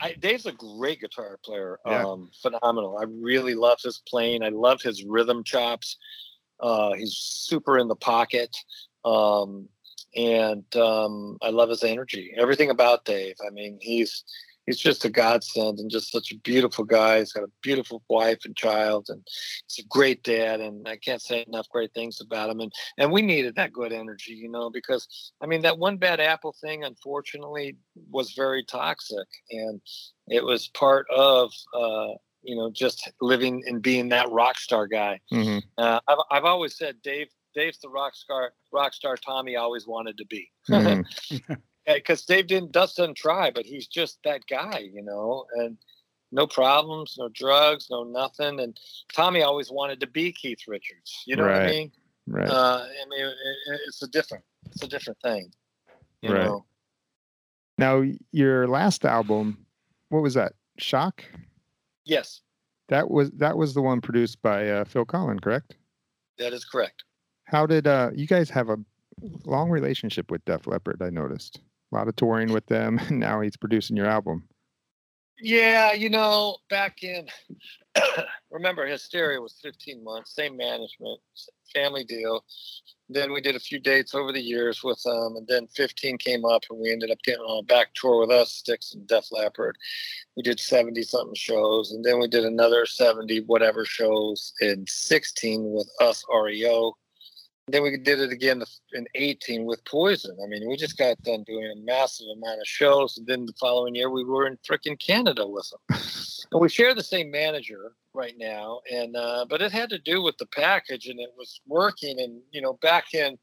I, 0.00 0.12
Dave's 0.12 0.46
a 0.46 0.52
great 0.52 1.00
guitar 1.00 1.38
player. 1.44 1.78
Yeah. 1.86 2.04
Um, 2.04 2.30
phenomenal. 2.42 2.98
I 2.98 3.04
really 3.04 3.54
love 3.54 3.78
his 3.82 4.02
playing. 4.08 4.42
I 4.42 4.50
love 4.50 4.82
his 4.82 5.04
rhythm 5.04 5.42
chops. 5.44 5.96
Uh, 6.60 6.92
he's 6.94 7.14
super 7.14 7.78
in 7.78 7.88
the 7.88 7.96
pocket. 7.96 8.54
Um, 9.04 9.68
and 10.14 10.64
um, 10.76 11.38
I 11.42 11.50
love 11.50 11.68
his 11.68 11.84
energy. 11.84 12.32
Everything 12.36 12.70
about 12.70 13.04
Dave. 13.04 13.36
I 13.46 13.50
mean, 13.50 13.78
he's 13.80 14.24
he's 14.66 14.78
just 14.78 15.04
a 15.04 15.10
godsend 15.10 15.78
and 15.78 15.90
just 15.90 16.10
such 16.10 16.32
a 16.32 16.38
beautiful 16.38 16.84
guy. 16.84 17.20
He's 17.20 17.32
got 17.32 17.44
a 17.44 17.50
beautiful 17.62 18.02
wife 18.08 18.40
and 18.44 18.56
child, 18.56 19.06
and 19.08 19.22
he's 19.66 19.84
a 19.84 19.88
great 19.88 20.22
dad. 20.22 20.60
And 20.60 20.86
I 20.86 20.96
can't 20.96 21.22
say 21.22 21.44
enough 21.46 21.68
great 21.70 21.94
things 21.94 22.20
about 22.20 22.50
him. 22.50 22.60
And 22.60 22.72
and 22.98 23.12
we 23.12 23.22
needed 23.22 23.54
that 23.56 23.72
good 23.72 23.92
energy, 23.92 24.34
you 24.34 24.50
know, 24.50 24.70
because 24.70 25.32
I 25.40 25.46
mean 25.46 25.62
that 25.62 25.78
one 25.78 25.96
bad 25.96 26.20
apple 26.20 26.54
thing, 26.60 26.84
unfortunately, 26.84 27.76
was 28.10 28.32
very 28.32 28.64
toxic, 28.64 29.28
and 29.50 29.80
it 30.28 30.44
was 30.44 30.68
part 30.68 31.06
of. 31.10 31.52
Uh, 31.74 32.14
you 32.42 32.54
know, 32.54 32.70
just 32.70 33.10
living 33.20 33.64
and 33.66 33.82
being 33.82 34.10
that 34.10 34.30
rock 34.30 34.56
star 34.56 34.86
guy. 34.86 35.18
hmm 35.30 35.58
Uh, 35.78 35.98
I've, 36.06 36.18
I've 36.30 36.44
always 36.44 36.78
said 36.78 36.94
Dave 37.02 37.26
Dave's 37.56 37.80
the 37.80 37.88
rock 37.88 38.14
star 38.14 38.52
rock 38.72 38.94
star 38.94 39.16
Tommy 39.16 39.56
always 39.56 39.84
wanted 39.84 40.16
to 40.18 40.26
be 40.26 40.48
hmm 40.68 41.00
because 41.86 42.24
Dave 42.24 42.46
didn't 42.48 42.72
Dust 42.72 42.96
doesn't 42.96 43.16
try, 43.16 43.50
but 43.50 43.64
he's 43.66 43.86
just 43.86 44.18
that 44.24 44.42
guy, 44.48 44.78
you 44.92 45.02
know, 45.02 45.46
and 45.56 45.76
no 46.32 46.46
problems, 46.46 47.14
no 47.18 47.28
drugs, 47.28 47.86
no 47.90 48.02
nothing. 48.04 48.58
And 48.60 48.78
Tommy 49.14 49.42
always 49.42 49.70
wanted 49.70 50.00
to 50.00 50.06
be 50.06 50.32
Keith 50.32 50.60
Richards. 50.66 51.22
You 51.26 51.36
know 51.36 51.44
what 51.44 51.52
I 51.52 51.66
mean? 51.70 51.92
Right. 52.26 52.48
Uh, 52.48 52.84
I 52.84 53.08
mean, 53.08 53.20
it, 53.26 53.80
it's 53.86 54.02
a 54.02 54.08
different, 54.08 54.44
it's 54.66 54.82
a 54.82 54.88
different 54.88 55.20
thing. 55.20 55.52
You 56.22 56.32
Right. 56.32 56.44
know? 56.44 56.64
now, 57.78 58.02
your 58.32 58.66
last 58.66 59.04
album, 59.04 59.64
what 60.08 60.22
was 60.22 60.34
that? 60.34 60.54
Shock. 60.78 61.24
Yes, 62.04 62.40
That 62.88 63.10
was 63.10 63.30
that 63.32 63.56
was 63.56 63.74
the 63.74 63.82
one 63.82 64.00
produced 64.00 64.40
by 64.42 64.68
uh, 64.68 64.84
Phil 64.84 65.04
Collen, 65.04 65.40
correct? 65.40 65.76
that 66.38 66.52
is 66.52 66.64
correct. 66.64 67.04
How 67.44 67.64
did 67.66 67.86
uh, 67.86 68.10
you 68.14 68.26
guys 68.26 68.50
have 68.50 68.68
a 68.68 68.76
long 69.44 69.70
relationship 69.70 70.30
with 70.30 70.44
Def 70.44 70.66
Leppard? 70.66 71.00
I 71.02 71.10
noticed 71.10 71.60
a 71.92 71.96
lot 71.96 72.08
of 72.08 72.16
touring 72.16 72.52
with 72.52 72.66
them. 72.66 72.98
and 73.08 73.20
Now 73.20 73.40
he's 73.40 73.56
producing 73.56 73.96
your 73.96 74.06
album. 74.06 74.44
Yeah, 75.38 75.92
you 75.92 76.08
know, 76.08 76.56
back 76.70 77.02
in 77.02 77.28
remember 78.50 78.86
Hysteria 78.86 79.40
was 79.40 79.58
15 79.62 80.02
months, 80.02 80.34
same 80.34 80.56
management, 80.56 81.20
family 81.74 82.04
deal. 82.04 82.44
Then 83.08 83.32
we 83.32 83.40
did 83.40 83.54
a 83.54 83.60
few 83.60 83.78
dates 83.78 84.14
over 84.14 84.32
the 84.32 84.40
years 84.40 84.82
with 84.82 85.00
them, 85.02 85.36
and 85.36 85.46
then 85.46 85.68
15 85.68 86.18
came 86.18 86.44
up, 86.44 86.62
and 86.70 86.80
we 86.80 86.90
ended 86.90 87.10
up 87.10 87.22
getting 87.22 87.42
on 87.42 87.60
a 87.60 87.66
back 87.66 87.94
tour 87.94 88.20
with 88.20 88.30
us, 88.30 88.50
Styx 88.50 88.94
and 88.94 89.06
Def 89.06 89.30
Leppard. 89.30 89.76
We 90.36 90.42
did 90.42 90.58
70 90.58 91.02
something 91.02 91.34
shows, 91.34 91.92
and 91.92 92.04
then 92.04 92.18
we 92.18 92.28
did 92.28 92.44
another 92.44 92.84
70 92.84 93.42
whatever 93.42 93.84
shows 93.84 94.52
in 94.60 94.84
16 94.88 95.70
with 95.70 95.88
us 96.00 96.24
REO. 96.32 96.96
Then 97.68 97.82
we 97.82 97.96
did 97.96 98.20
it 98.20 98.30
again 98.30 98.62
in 98.92 99.08
18 99.16 99.64
with 99.64 99.84
Poison. 99.86 100.36
I 100.42 100.46
mean, 100.46 100.68
we 100.68 100.76
just 100.76 100.96
got 100.96 101.20
done 101.22 101.42
doing 101.42 101.68
a 101.72 101.80
massive 101.80 102.28
amount 102.32 102.60
of 102.60 102.66
shows, 102.66 103.18
and 103.18 103.26
then 103.26 103.44
the 103.44 103.52
following 103.58 103.96
year 103.96 104.08
we 104.08 104.22
were 104.22 104.46
in 104.46 104.56
freaking 104.58 104.96
Canada 105.00 105.44
with 105.48 105.68
them. 105.70 105.98
and 106.52 106.60
we 106.60 106.68
share 106.68 106.94
the 106.94 107.02
same 107.02 107.28
manager 107.28 107.94
right 108.14 108.34
now, 108.38 108.82
and 108.92 109.16
uh, 109.16 109.46
but 109.50 109.62
it 109.62 109.72
had 109.72 109.90
to 109.90 109.98
do 109.98 110.22
with 110.22 110.38
the 110.38 110.46
package, 110.46 111.08
and 111.08 111.18
it 111.18 111.30
was 111.36 111.60
working. 111.66 112.20
And 112.20 112.40
you 112.52 112.60
know, 112.60 112.74
back 112.74 113.14
in 113.14 113.36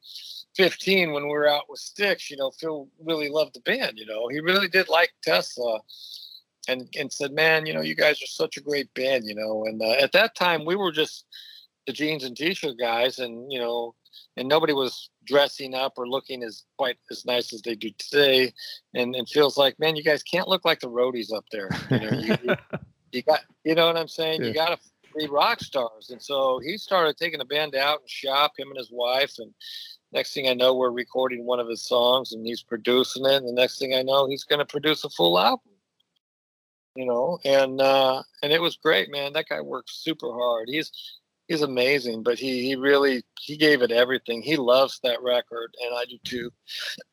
15 0.56 1.12
when 1.12 1.24
we 1.24 1.30
were 1.30 1.50
out 1.50 1.70
with 1.70 1.80
Styx, 1.80 2.32
you 2.32 2.38
know, 2.38 2.52
Phil 2.52 2.88
really 3.04 3.28
loved 3.28 3.56
the 3.56 3.60
band. 3.60 3.98
You 3.98 4.06
know, 4.06 4.30
he 4.30 4.40
really 4.40 4.70
did 4.70 4.88
like 4.88 5.12
Tesla. 5.22 5.80
And, 6.70 6.88
and 6.98 7.12
said, 7.12 7.34
man, 7.34 7.66
you 7.66 7.74
know, 7.74 7.82
you 7.82 7.94
guys 7.94 8.24
are 8.24 8.26
such 8.26 8.56
a 8.56 8.62
great 8.62 8.88
band, 8.94 9.26
you 9.26 9.36
know. 9.36 9.66
And 9.66 9.82
uh, 9.82 9.96
at 10.02 10.14
that 10.14 10.34
time, 10.34 10.64
we 10.64 10.78
were 10.78 10.94
just 10.94 11.26
the 11.86 11.94
jeans 11.94 12.24
and 12.24 12.36
t-shirt 12.36 12.78
guys, 12.80 13.20
and 13.20 13.52
you 13.52 13.60
know, 13.60 13.96
and 14.38 14.48
nobody 14.48 14.74
was 14.74 15.10
dressing 15.26 15.74
up 15.74 15.94
or 15.98 16.08
looking 16.08 16.44
as 16.44 16.64
quite 16.78 16.98
as 17.12 17.26
nice 17.26 17.54
as 17.54 17.62
they 17.62 17.76
do 17.76 17.92
today. 17.98 18.54
And 18.94 19.16
it 19.16 19.30
feels 19.30 19.58
like, 19.58 19.80
man, 19.80 19.96
you 19.96 20.04
guys 20.04 20.24
can't 20.24 20.48
look 20.48 20.66
like 20.66 20.80
the 20.80 20.90
roadies 20.90 21.34
up 21.34 21.46
there. 21.52 21.70
You 21.90 22.00
know, 22.00 22.18
you, 22.20 22.38
you, 22.44 22.56
you 23.12 23.22
got, 23.24 23.42
you 23.64 23.76
know 23.76 23.88
what 23.88 23.98
I'm 23.98 24.08
saying? 24.08 24.42
Yeah. 24.42 24.48
You 24.48 24.54
got 24.54 24.70
to 24.70 24.80
be 25.16 25.28
rock 25.28 25.62
stars. 25.62 26.10
And 26.10 26.22
so 26.22 26.60
he 26.64 26.78
started 26.78 27.18
taking 27.18 27.40
the 27.40 27.46
band 27.46 27.76
out 27.76 28.02
and 28.02 28.10
shop, 28.10 28.54
him 28.58 28.70
and 28.70 28.78
his 28.78 28.92
wife. 28.92 29.36
And 29.38 29.54
next 30.12 30.34
thing 30.34 30.48
I 30.48 30.54
know, 30.54 30.76
we're 30.76 30.92
recording 30.92 31.46
one 31.46 31.60
of 31.60 31.68
his 31.68 31.84
songs 31.84 32.34
and 32.34 32.46
he's 32.46 32.64
producing 32.64 33.26
it. 33.26 33.36
And 33.36 33.48
the 33.48 33.54
next 33.54 33.80
thing 33.80 33.94
I 33.94 34.02
know, 34.02 34.28
he's 34.28 34.44
going 34.44 34.60
to 34.60 34.66
produce 34.66 35.04
a 35.04 35.10
full 35.10 35.40
album. 35.40 35.60
You 36.96 37.08
know, 37.08 37.40
and 37.44 37.82
uh, 37.82 38.22
and 38.44 38.54
it 38.54 38.62
was 38.62 38.78
great, 38.78 39.10
man. 39.10 39.34
That 39.34 39.50
guy 39.50 39.62
worked 39.62 39.90
super 39.90 40.32
hard. 40.32 40.70
He's 40.70 40.92
he's 41.54 41.62
amazing, 41.62 42.24
but 42.24 42.39
he 42.39 42.66
he 42.66 42.76
really 42.76 43.24
he 43.39 43.56
gave 43.56 43.82
it 43.82 43.91
everything. 43.91 44.41
He 44.41 44.58
loves 44.58 44.99
that 45.04 45.22
record, 45.22 45.74
and 45.82 45.95
I 45.95 46.06
do 46.06 46.18
too. 46.24 46.51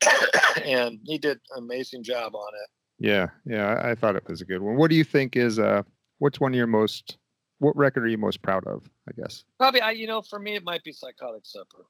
and 0.65 0.99
he 1.03 1.17
did 1.17 1.39
an 1.55 1.63
amazing 1.63 2.03
job 2.03 2.35
on 2.35 2.53
it. 2.63 2.69
Yeah, 3.07 3.27
yeah, 3.45 3.67
I, 3.67 3.91
I 3.91 3.95
thought 3.95 4.15
it 4.15 4.27
was 4.27 4.41
a 4.41 4.45
good 4.45 4.61
one. 4.61 4.77
What 4.77 4.89
do 4.89 4.95
you 4.95 5.03
think 5.03 5.35
is 5.35 5.59
uh, 5.59 5.83
what's 6.19 6.39
one 6.39 6.53
of 6.53 6.57
your 6.57 6.67
most, 6.67 7.17
what 7.59 7.75
record 7.75 8.03
are 8.03 8.07
you 8.07 8.17
most 8.17 8.41
proud 8.41 8.65
of? 8.65 8.89
I 9.07 9.11
guess. 9.19 9.43
Probably, 9.59 9.81
I 9.81 9.91
you 9.91 10.07
know, 10.07 10.21
for 10.21 10.39
me, 10.39 10.55
it 10.55 10.63
might 10.63 10.83
be 10.83 10.91
Psychotic 10.91 11.45
Supper. 11.45 11.85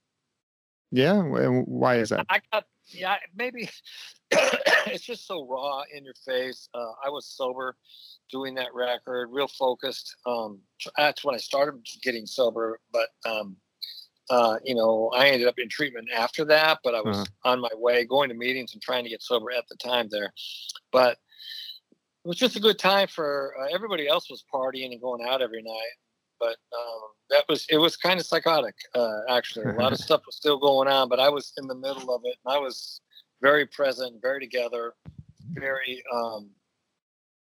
Yeah, 0.92 1.22
why 1.22 1.98
is 1.98 2.10
that? 2.10 2.26
I 2.30 2.42
got 2.52 2.66
yeah, 2.88 3.16
maybe 3.36 3.70
it's 4.32 5.04
just 5.06 5.26
so 5.26 5.48
raw 5.48 5.84
in 5.94 6.04
your 6.04 6.14
face. 6.26 6.68
Uh, 6.74 6.92
I 7.06 7.10
was 7.10 7.26
sober 7.26 7.78
doing 8.30 8.56
that 8.56 8.74
record, 8.74 9.30
real 9.32 9.48
focused. 9.48 10.16
Um, 10.26 10.60
that's 10.98 11.24
when 11.24 11.36
I 11.36 11.38
started 11.38 11.86
getting 12.04 12.26
sober, 12.26 12.80
but 12.92 13.10
um, 13.26 13.56
uh, 14.30 14.58
you 14.66 14.76
know, 14.76 15.10
I 15.16 15.28
ended 15.30 15.48
up 15.48 15.60
in 15.60 15.70
treatment 15.70 16.10
after 16.14 16.44
that. 16.46 16.80
But 16.84 16.96
I 16.96 17.02
was 17.02 17.18
Uh-huh. 17.18 17.52
on 17.52 17.62
my 17.62 17.70
way, 17.76 18.04
going 18.06 18.30
to 18.30 18.36
meetings 18.36 18.74
and 18.74 18.82
trying 18.82 19.04
to 19.04 19.10
get 19.10 19.22
sober 19.22 19.52
at 19.52 19.68
the 19.70 19.78
time 19.78 20.10
there. 20.10 20.34
But 20.92 21.18
it 22.24 22.28
was 22.28 22.38
just 22.38 22.56
a 22.56 22.60
good 22.60 22.78
time 22.80 23.08
for 23.08 23.56
uh, 23.60 23.74
everybody 23.74 24.08
else 24.08 24.30
was 24.30 24.44
partying 24.54 24.92
and 24.92 25.02
going 25.02 25.26
out 25.28 25.42
every 25.42 25.62
night 25.64 25.94
but 26.42 26.58
um, 26.78 27.02
that 27.30 27.46
was 27.48 27.66
it 27.70 27.78
was 27.78 27.96
kind 27.96 28.20
of 28.20 28.26
psychotic 28.26 28.76
uh, 28.96 29.20
actually. 29.30 29.66
A 29.66 29.74
lot 29.74 29.94
of 29.94 30.00
stuff 30.08 30.22
was 30.26 30.36
still 30.36 30.58
going 30.58 30.88
on 30.88 31.08
but 31.08 31.20
i 31.20 31.30
was 31.30 31.54
in 31.58 31.68
the 31.68 31.76
middle 31.76 32.14
of 32.14 32.22
it 32.26 32.36
and 32.44 32.54
i 32.54 32.58
was 32.58 33.02
very 33.42 33.66
present 33.66 34.22
very 34.22 34.40
together 34.40 34.94
very 35.54 36.04
um, 36.14 36.50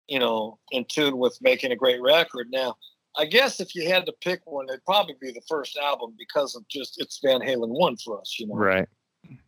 you 0.07 0.19
know 0.19 0.59
in 0.71 0.85
tune 0.85 1.19
with 1.19 1.37
making 1.41 1.73
a 1.73 1.77
great 1.77 2.01
record. 2.03 2.49
Now 2.51 2.77
i 3.17 3.25
guess 3.25 3.61
if 3.61 3.75
you 3.75 3.89
had 3.89 4.07
to 4.07 4.13
pick 4.21 4.41
one 4.45 4.67
it'd 4.69 4.85
probably 4.85 5.17
be 5.21 5.33
the 5.33 5.43
first 5.49 5.77
album 5.77 6.15
because 6.19 6.55
of 6.55 6.67
just 6.69 7.01
it's 7.01 7.19
van 7.25 7.41
halen 7.41 7.69
one 7.69 7.97
for 7.97 8.21
us 8.21 8.37
you 8.39 8.47
know? 8.47 8.55
Right. 8.55 8.89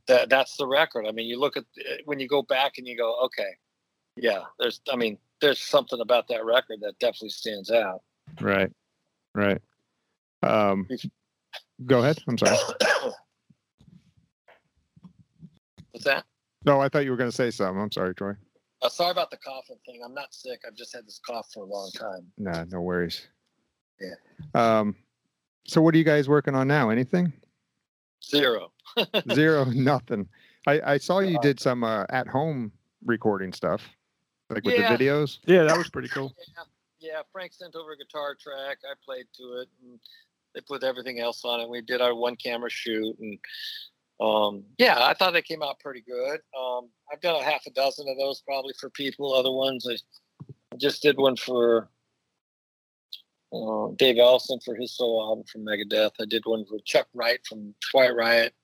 that 0.09 0.31
that's 0.31 0.57
the 0.57 0.67
record. 0.67 1.07
I 1.07 1.13
mean 1.13 1.27
you 1.27 1.39
look 1.39 1.57
at 1.57 1.65
when 2.07 2.19
you 2.19 2.27
go 2.27 2.43
back 2.43 2.79
and 2.79 2.87
you 2.87 2.97
go 2.97 3.21
okay 3.27 3.53
yeah 4.17 4.43
there's 4.59 4.81
i 4.93 4.97
mean 4.97 5.17
there's 5.43 5.61
something 5.61 6.01
about 6.01 6.29
that 6.29 6.45
record 6.45 6.79
that 6.81 6.99
definitely 7.01 7.29
stands 7.31 7.71
out. 7.71 8.01
Right. 8.41 8.73
Right. 9.35 9.61
Um, 10.43 10.87
go 11.87 12.01
ahead. 12.01 12.19
I'm 12.29 12.37
sorry. 12.39 12.57
what's 15.93 16.05
that 16.05 16.25
No, 16.65 16.81
I 16.81 16.89
thought 16.89 17.05
you 17.05 17.11
were 17.11 17.17
going 17.17 17.31
to 17.31 17.37
say 17.37 17.51
something. 17.51 17.81
I'm 17.81 17.93
sorry, 17.93 18.15
Troy. 18.15 18.33
uh, 18.83 18.89
sorry 18.89 19.11
about 19.13 19.31
the 19.31 19.37
coughing 19.39 19.77
thing 19.87 20.01
i'm 20.05 20.15
not 20.15 20.35
sick 20.35 20.61
i've 20.67 20.75
just 20.75 20.93
had 20.95 21.07
this 21.07 21.21
cough 21.25 21.49
for 21.53 21.63
a 21.63 21.67
long 21.67 21.91
time 21.99 22.27
Nah, 22.39 22.65
no 22.71 22.81
worries. 22.81 23.27
Yeah. 24.01 24.15
Um, 24.55 24.97
so 25.67 25.81
what 25.81 25.95
are 25.95 25.99
you 25.99 26.03
guys 26.05 26.29
working 26.29 26.55
on 26.57 26.67
now? 26.67 26.91
Anything? 26.91 27.33
zero 28.25 28.73
Zero, 29.33 29.65
nothing. 29.67 30.29
I, 30.67 30.81
I 30.95 30.99
saw 30.99 31.21
you 31.21 31.39
Uh, 31.39 31.41
did 31.41 31.61
some 31.61 31.85
uh, 31.85 32.05
at 32.11 32.27
home 32.29 32.73
recording 33.05 33.53
stuff, 33.53 33.89
like 34.51 34.65
with 34.65 34.75
Yeah. 34.75 34.95
the 34.97 35.05
videos. 35.05 35.39
Yeah, 35.47 35.63
that 35.65 35.77
was 35.79 35.89
pretty 35.89 36.09
cool. 36.09 36.35
yeah, 36.57 36.63
yeah 37.03 37.23
frank 37.33 37.53
sent 37.53 37.75
over 37.75 37.93
a 37.93 37.97
guitar 37.97 38.37
track. 38.41 38.79
I 38.85 38.95
played 39.05 39.27
to 39.37 39.61
it 39.61 39.69
and 39.83 39.99
they 40.55 40.61
put 40.61 40.85
everything 40.85 41.21
else 41.21 41.45
on 41.45 41.61
it. 41.61 41.69
We 41.69 41.81
did 41.81 42.01
our 42.01 42.15
one 42.15 42.37
camera 42.37 42.71
shoot 42.71 43.17
and 43.19 43.39
um, 44.21 44.63
yeah 44.79 45.05
i 45.05 45.15
thought 45.15 45.33
they 45.33 45.43
came 45.43 45.63
out 45.63 45.81
pretty 45.81 46.03
good. 46.03 46.41
Um, 46.59 46.89
i've 47.13 47.21
done 47.21 47.41
a 47.41 47.45
half 47.45 47.67
a 47.67 47.71
dozen 47.71 48.09
of 48.09 48.17
those 48.17 48.43
probably 48.43 48.75
for 48.79 48.91
people. 48.91 49.35
Other 49.35 49.53
ones 49.53 49.87
i 49.89 49.97
just 50.77 51.03
did 51.03 51.19
one 51.19 51.37
for 51.37 51.91
uh, 53.53 53.89
dave 53.97 54.17
ellefson 54.17 54.63
for 54.65 54.75
his 54.75 54.97
solo 54.97 55.23
album 55.23 55.45
from 55.51 55.65
megadeth. 55.65 56.13
I 56.21 56.25
did 56.25 56.45
one 56.47 56.65
for 56.65 56.79
chuck 56.85 57.09
wright 57.15 57.41
from 57.47 57.75
quiet 57.91 58.15
riot. 58.15 58.55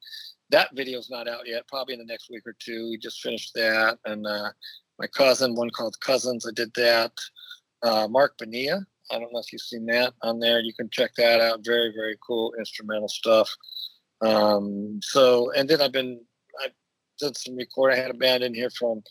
That 0.50 0.74
video's 0.74 1.10
not 1.10 1.28
out 1.28 1.46
yet 1.46 1.68
probably 1.68 1.94
in 1.94 2.00
the 2.00 2.06
next 2.06 2.30
week 2.30 2.46
or 2.46 2.56
two. 2.58 2.88
We 2.90 2.96
just 2.96 3.20
finished 3.20 3.52
that 3.54 3.98
and 4.06 4.26
uh, 4.26 4.50
my 4.98 5.06
cousin 5.06 5.54
one 5.54 5.70
called 5.70 5.98
cousins 6.00 6.46
i 6.46 6.50
did 6.52 6.72
that 6.74 7.12
uh, 7.82 8.08
Mark 8.08 8.36
Benia. 8.38 8.84
I 9.10 9.18
don't 9.18 9.32
know 9.32 9.38
if 9.38 9.52
you've 9.52 9.62
seen 9.62 9.86
that 9.86 10.14
on 10.22 10.38
there. 10.38 10.60
You 10.60 10.74
can 10.74 10.90
check 10.90 11.12
that 11.16 11.40
out. 11.40 11.64
Very, 11.64 11.92
very 11.94 12.16
cool 12.26 12.54
instrumental 12.58 13.08
stuff. 13.08 13.50
Um, 14.20 15.00
so, 15.02 15.50
and 15.52 15.68
then 15.68 15.80
I've 15.80 15.92
been, 15.92 16.20
I 16.60 16.68
did 17.18 17.36
some 17.36 17.56
record. 17.56 17.92
I 17.92 17.96
had 17.96 18.10
a 18.10 18.14
band 18.14 18.42
in 18.42 18.54
here 18.54 18.70
from, 18.70 19.02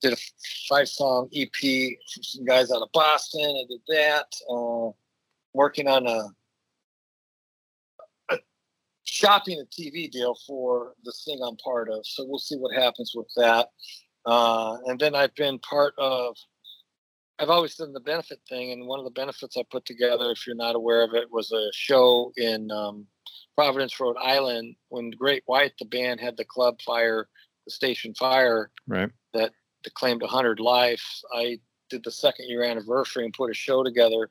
did 0.00 0.12
a 0.12 0.16
five 0.68 0.88
song 0.88 1.28
EP 1.34 1.50
from 1.60 2.22
some 2.22 2.44
guys 2.44 2.70
out 2.70 2.82
of 2.82 2.92
Boston. 2.92 3.42
I 3.42 3.64
did 3.68 3.80
that. 3.88 4.26
Uh, 4.48 4.90
working 5.54 5.88
on 5.88 6.06
a, 6.06 6.28
a 8.30 8.38
shopping 9.04 9.60
a 9.60 9.64
TV 9.64 10.10
deal 10.10 10.36
for 10.46 10.92
this 11.04 11.24
thing 11.24 11.40
I'm 11.42 11.56
part 11.56 11.88
of. 11.90 12.06
So 12.06 12.24
we'll 12.26 12.38
see 12.38 12.56
what 12.56 12.74
happens 12.74 13.12
with 13.14 13.30
that. 13.36 13.70
Uh, 14.26 14.76
and 14.86 14.98
then 14.98 15.14
I've 15.14 15.34
been 15.34 15.58
part 15.60 15.94
of 15.98 16.36
I've 17.38 17.50
always 17.50 17.74
done 17.74 17.92
the 17.92 18.00
benefit 18.00 18.40
thing, 18.48 18.72
and 18.72 18.86
one 18.86 18.98
of 18.98 19.04
the 19.04 19.10
benefits 19.10 19.56
I 19.56 19.62
put 19.70 19.84
together, 19.84 20.30
if 20.30 20.46
you're 20.46 20.56
not 20.56 20.74
aware 20.74 21.02
of 21.04 21.14
it, 21.14 21.30
was 21.30 21.52
a 21.52 21.68
show 21.72 22.32
in 22.36 22.70
um, 22.70 23.06
Providence, 23.56 23.98
Rhode 24.00 24.16
Island, 24.16 24.76
when 24.88 25.10
Great 25.10 25.42
White, 25.46 25.72
the 25.78 25.84
band, 25.84 26.20
had 26.20 26.36
the 26.36 26.44
club 26.44 26.80
fire, 26.80 27.28
the 27.66 27.70
station 27.70 28.14
fire 28.14 28.70
Right. 28.86 29.10
that 29.34 29.52
claimed 29.94 30.22
100 30.22 30.60
lives. 30.60 31.24
I 31.34 31.60
did 31.90 32.02
the 32.04 32.10
second 32.10 32.48
year 32.48 32.64
anniversary 32.64 33.24
and 33.24 33.34
put 33.34 33.50
a 33.50 33.54
show 33.54 33.84
together 33.84 34.30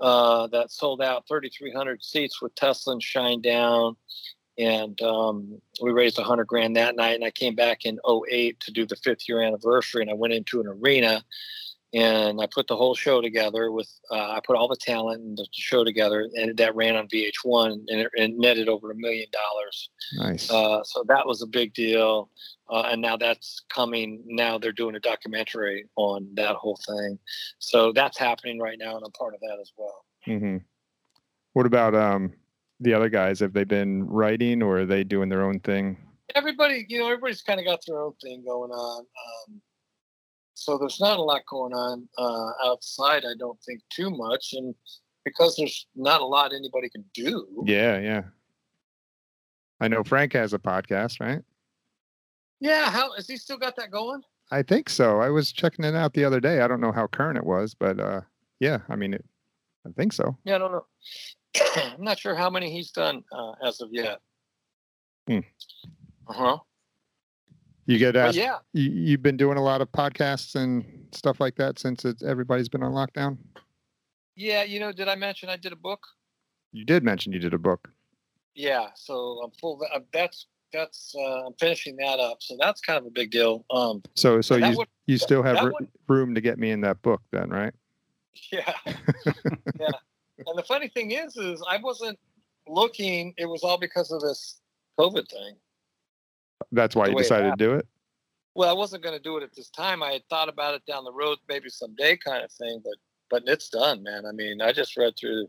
uh, 0.00 0.46
that 0.48 0.70
sold 0.70 1.00
out 1.00 1.26
3,300 1.28 2.02
seats 2.02 2.42
with 2.42 2.54
Tesla 2.54 2.92
and 2.94 3.02
Shinedown. 3.02 3.96
And 4.58 5.00
um, 5.02 5.60
we 5.80 5.92
raised 5.92 6.18
100 6.18 6.44
grand 6.46 6.76
that 6.76 6.96
night. 6.96 7.14
And 7.14 7.24
I 7.24 7.30
came 7.30 7.54
back 7.54 7.84
in 7.84 7.98
08 8.06 8.58
to 8.60 8.72
do 8.72 8.86
the 8.86 8.96
fifth 8.96 9.28
year 9.28 9.40
anniversary. 9.40 10.02
And 10.02 10.10
I 10.10 10.14
went 10.14 10.34
into 10.34 10.60
an 10.60 10.66
arena 10.66 11.24
and 11.94 12.40
I 12.40 12.46
put 12.46 12.66
the 12.66 12.76
whole 12.76 12.94
show 12.94 13.20
together 13.20 13.72
with 13.72 13.88
uh, 14.10 14.32
I 14.32 14.40
put 14.44 14.56
all 14.56 14.68
the 14.68 14.76
talent 14.76 15.22
and 15.22 15.38
the 15.38 15.46
show 15.52 15.84
together, 15.84 16.28
and 16.34 16.56
that 16.56 16.74
ran 16.74 16.96
on 16.96 17.08
VH1 17.08 17.72
and 17.72 18.00
it, 18.00 18.10
it 18.14 18.32
netted 18.36 18.68
over 18.68 18.90
a 18.90 18.94
million 18.94 19.26
dollars. 19.32 19.90
Nice. 20.16 20.50
Uh, 20.50 20.82
so 20.84 21.04
that 21.08 21.26
was 21.26 21.42
a 21.42 21.46
big 21.46 21.72
deal, 21.72 22.30
uh, 22.68 22.82
and 22.86 23.00
now 23.00 23.16
that's 23.16 23.62
coming. 23.72 24.22
Now 24.26 24.58
they're 24.58 24.72
doing 24.72 24.96
a 24.96 25.00
documentary 25.00 25.86
on 25.96 26.28
that 26.34 26.56
whole 26.56 26.78
thing, 26.86 27.18
so 27.58 27.92
that's 27.92 28.18
happening 28.18 28.58
right 28.58 28.78
now, 28.78 28.96
and 28.96 29.04
I'm 29.04 29.12
part 29.12 29.34
of 29.34 29.40
that 29.40 29.58
as 29.60 29.72
well. 29.76 30.04
hmm 30.24 30.58
What 31.54 31.66
about 31.66 31.94
um 31.94 32.32
the 32.80 32.94
other 32.94 33.08
guys? 33.08 33.40
Have 33.40 33.54
they 33.54 33.64
been 33.64 34.06
writing 34.06 34.62
or 34.62 34.80
are 34.80 34.86
they 34.86 35.04
doing 35.04 35.28
their 35.28 35.44
own 35.44 35.60
thing? 35.60 35.96
Everybody, 36.34 36.84
you 36.88 36.98
know, 36.98 37.06
everybody's 37.06 37.40
kind 37.40 37.58
of 37.58 37.64
got 37.64 37.80
their 37.86 38.00
own 38.00 38.12
thing 38.22 38.44
going 38.44 38.70
on. 38.70 39.00
Um, 39.00 39.62
so 40.58 40.76
there's 40.76 41.00
not 41.00 41.18
a 41.18 41.22
lot 41.22 41.42
going 41.48 41.72
on 41.72 42.08
uh, 42.18 42.68
outside. 42.68 43.24
I 43.24 43.34
don't 43.38 43.60
think 43.62 43.80
too 43.90 44.10
much, 44.10 44.54
and 44.54 44.74
because 45.24 45.56
there's 45.56 45.86
not 45.94 46.20
a 46.20 46.26
lot 46.26 46.52
anybody 46.52 46.88
can 46.88 47.04
do. 47.14 47.64
Yeah, 47.64 47.98
yeah. 47.98 48.22
I 49.80 49.88
know 49.88 50.02
Frank 50.02 50.32
has 50.32 50.52
a 50.52 50.58
podcast, 50.58 51.20
right? 51.20 51.42
Yeah, 52.60 52.90
how 52.90 53.12
has 53.14 53.28
he 53.28 53.36
still 53.36 53.56
got 53.56 53.76
that 53.76 53.92
going? 53.92 54.22
I 54.50 54.62
think 54.62 54.88
so. 54.88 55.20
I 55.20 55.30
was 55.30 55.52
checking 55.52 55.84
it 55.84 55.94
out 55.94 56.14
the 56.14 56.24
other 56.24 56.40
day. 56.40 56.60
I 56.60 56.68
don't 56.68 56.80
know 56.80 56.92
how 56.92 57.06
current 57.06 57.38
it 57.38 57.44
was, 57.44 57.74
but 57.74 58.00
uh 58.00 58.22
yeah, 58.58 58.78
I 58.88 58.96
mean 58.96 59.14
it 59.14 59.24
I 59.86 59.90
think 59.92 60.12
so. 60.12 60.36
Yeah, 60.44 60.56
I 60.56 60.58
don't 60.58 60.72
know. 60.72 60.86
I'm 61.76 62.02
not 62.02 62.18
sure 62.18 62.34
how 62.34 62.50
many 62.50 62.72
he's 62.72 62.90
done 62.90 63.22
uh, 63.30 63.52
as 63.64 63.80
of 63.80 63.90
yet. 63.92 64.18
Hmm. 65.28 65.40
Uh 66.26 66.32
huh. 66.32 66.58
You 67.88 67.96
get 67.98 68.16
asked 68.16 68.36
yeah, 68.36 68.58
you, 68.74 68.90
you've 68.90 69.22
been 69.22 69.38
doing 69.38 69.56
a 69.56 69.62
lot 69.62 69.80
of 69.80 69.90
podcasts 69.90 70.54
and 70.54 70.84
stuff 71.12 71.40
like 71.40 71.56
that 71.56 71.78
since 71.78 72.04
it's, 72.04 72.22
everybody's 72.22 72.68
been 72.68 72.82
on 72.82 72.92
lockdown. 72.92 73.38
yeah. 74.36 74.62
You 74.62 74.78
know, 74.78 74.92
did 74.92 75.08
I 75.08 75.14
mention 75.14 75.48
I 75.48 75.56
did 75.56 75.72
a 75.72 75.76
book? 75.76 76.00
You 76.70 76.84
did 76.84 77.02
mention 77.02 77.32
you 77.32 77.38
did 77.38 77.54
a 77.54 77.58
book. 77.58 77.88
Yeah. 78.54 78.88
So 78.94 79.40
I'm 79.42 79.50
full. 79.52 79.82
That's 80.12 80.46
that's 80.70 81.14
uh, 81.18 81.46
I'm 81.46 81.54
finishing 81.58 81.96
that 81.96 82.20
up. 82.20 82.42
So 82.42 82.58
that's 82.60 82.82
kind 82.82 82.98
of 82.98 83.06
a 83.06 83.10
big 83.10 83.30
deal. 83.30 83.64
Um. 83.70 84.02
So 84.14 84.42
so 84.42 84.56
you 84.56 84.76
would- 84.76 84.88
you 85.06 85.16
still 85.16 85.42
have 85.42 85.62
would- 85.62 85.88
room 86.08 86.34
to 86.34 86.42
get 86.42 86.58
me 86.58 86.70
in 86.70 86.82
that 86.82 87.00
book 87.00 87.22
then, 87.32 87.48
right? 87.48 87.72
Yeah. 88.52 88.72
yeah. 88.86 89.88
And 90.46 90.56
the 90.56 90.62
funny 90.62 90.86
thing 90.88 91.10
is, 91.10 91.36
is 91.36 91.60
I 91.68 91.78
wasn't 91.78 92.18
looking. 92.68 93.34
It 93.38 93.46
was 93.46 93.64
all 93.64 93.78
because 93.78 94.12
of 94.12 94.20
this 94.20 94.60
COVID 95.00 95.28
thing. 95.28 95.56
That's 96.72 96.96
why 96.96 97.06
you 97.08 97.16
decided 97.16 97.50
to 97.50 97.56
do 97.56 97.74
it. 97.74 97.86
Well, 98.54 98.68
I 98.68 98.72
wasn't 98.72 99.02
going 99.04 99.16
to 99.16 99.22
do 99.22 99.36
it 99.36 99.42
at 99.42 99.54
this 99.54 99.70
time. 99.70 100.02
I 100.02 100.12
had 100.12 100.22
thought 100.28 100.48
about 100.48 100.74
it 100.74 100.82
down 100.86 101.04
the 101.04 101.12
road, 101.12 101.38
maybe 101.48 101.68
someday, 101.68 102.16
kind 102.16 102.44
of 102.44 102.50
thing. 102.52 102.80
But 102.84 102.94
but 103.30 103.42
it's 103.46 103.68
done, 103.68 104.02
man. 104.02 104.24
I 104.26 104.32
mean, 104.32 104.60
I 104.60 104.72
just 104.72 104.96
read 104.96 105.14
through 105.18 105.48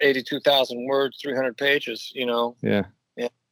eighty-two 0.00 0.40
thousand 0.40 0.86
words, 0.86 1.18
three 1.20 1.34
hundred 1.34 1.56
pages. 1.56 2.10
You 2.14 2.26
know, 2.26 2.56
Yeah. 2.62 2.84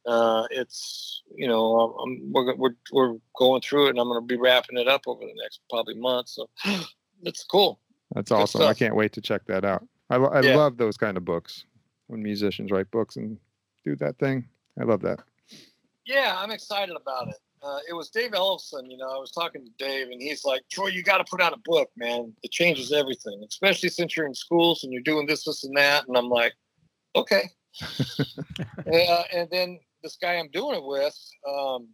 uh, 0.05 0.47
it's 0.49 1.21
you 1.35 1.47
know, 1.47 1.95
I'm, 2.03 2.31
we're 2.31 2.55
we're 2.55 2.75
we're 2.91 3.15
going 3.37 3.61
through 3.61 3.87
it, 3.87 3.89
and 3.91 3.99
I'm 3.99 4.07
going 4.07 4.21
to 4.21 4.25
be 4.25 4.39
wrapping 4.39 4.77
it 4.79 4.87
up 4.87 5.01
over 5.07 5.21
the 5.21 5.33
next 5.41 5.61
probably 5.69 5.95
month. 5.95 6.29
So 6.29 6.49
it's 7.23 7.43
cool. 7.43 7.79
That's 8.15 8.31
awesome. 8.31 8.63
I 8.63 8.73
can't 8.73 8.95
wait 8.95 9.13
to 9.13 9.21
check 9.21 9.45
that 9.47 9.65
out. 9.65 9.87
I, 10.09 10.15
I 10.17 10.41
Yeah. 10.41 10.55
love 10.55 10.77
those 10.77 10.97
kind 10.97 11.17
of 11.17 11.25
books 11.25 11.65
when 12.07 12.21
musicians 12.21 12.71
write 12.71 12.89
books 12.91 13.15
and 13.17 13.37
do 13.85 13.95
that 13.97 14.17
thing. 14.17 14.47
I 14.79 14.83
love 14.83 15.01
that. 15.01 15.19
Yeah, 16.05 16.35
I'm 16.37 16.51
excited 16.51 16.95
about 16.95 17.29
it. 17.29 17.35
Uh, 17.63 17.79
it 17.87 17.93
was 17.93 18.09
Dave 18.09 18.31
Ellefson, 18.31 18.91
you 18.91 18.97
know, 18.97 19.07
I 19.07 19.17
was 19.17 19.31
talking 19.31 19.63
to 19.63 19.71
Dave 19.77 20.09
and 20.09 20.21
he's 20.21 20.43
like, 20.43 20.63
Troy, 20.69 20.87
you 20.87 21.01
got 21.01 21.19
to 21.19 21.23
put 21.23 21.39
out 21.39 21.53
a 21.53 21.59
book, 21.63 21.89
man. 21.95 22.33
It 22.43 22.51
changes 22.51 22.91
everything, 22.91 23.41
especially 23.47 23.87
since 23.87 24.17
you're 24.17 24.25
in 24.25 24.35
schools 24.35 24.83
and 24.83 24.91
you're 24.91 25.01
doing 25.01 25.25
this, 25.27 25.45
this, 25.45 25.63
and 25.63 25.75
that. 25.77 26.05
And 26.07 26.17
I'm 26.17 26.27
like, 26.27 26.53
okay. 27.15 27.49
uh, 27.81 29.23
and 29.33 29.47
then 29.49 29.79
this 30.03 30.17
guy 30.17 30.33
I'm 30.33 30.49
doing 30.51 30.75
it 30.75 30.83
with, 30.83 31.17
um, 31.49 31.87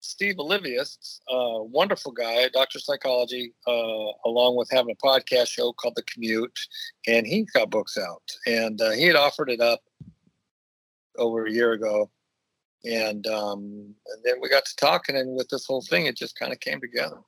Steve 0.00 0.36
Olivius, 0.38 1.20
uh, 1.30 1.62
wonderful 1.62 2.12
guy, 2.12 2.48
doctor 2.54 2.78
of 2.78 2.82
psychology, 2.82 3.52
uh, 3.66 4.12
along 4.24 4.56
with 4.56 4.70
having 4.70 4.92
a 4.98 5.06
podcast 5.06 5.48
show 5.48 5.74
called 5.74 5.96
The 5.96 6.04
Commute. 6.04 6.58
And 7.06 7.26
he's 7.26 7.50
got 7.50 7.70
books 7.70 7.98
out. 7.98 8.22
And 8.46 8.80
uh, 8.80 8.92
he 8.92 9.04
had 9.04 9.16
offered 9.16 9.50
it 9.50 9.60
up 9.60 9.80
over 11.18 11.44
a 11.44 11.52
year 11.52 11.72
ago 11.72 12.10
and 12.86 13.26
um, 13.26 13.94
and 14.06 14.22
then 14.24 14.34
we 14.40 14.48
got 14.48 14.64
to 14.64 14.76
talking, 14.76 15.16
and 15.16 15.36
with 15.36 15.48
this 15.48 15.66
whole 15.66 15.82
thing, 15.82 16.06
it 16.06 16.16
just 16.16 16.38
kind 16.38 16.52
of 16.52 16.60
came 16.60 16.80
together. 16.80 17.18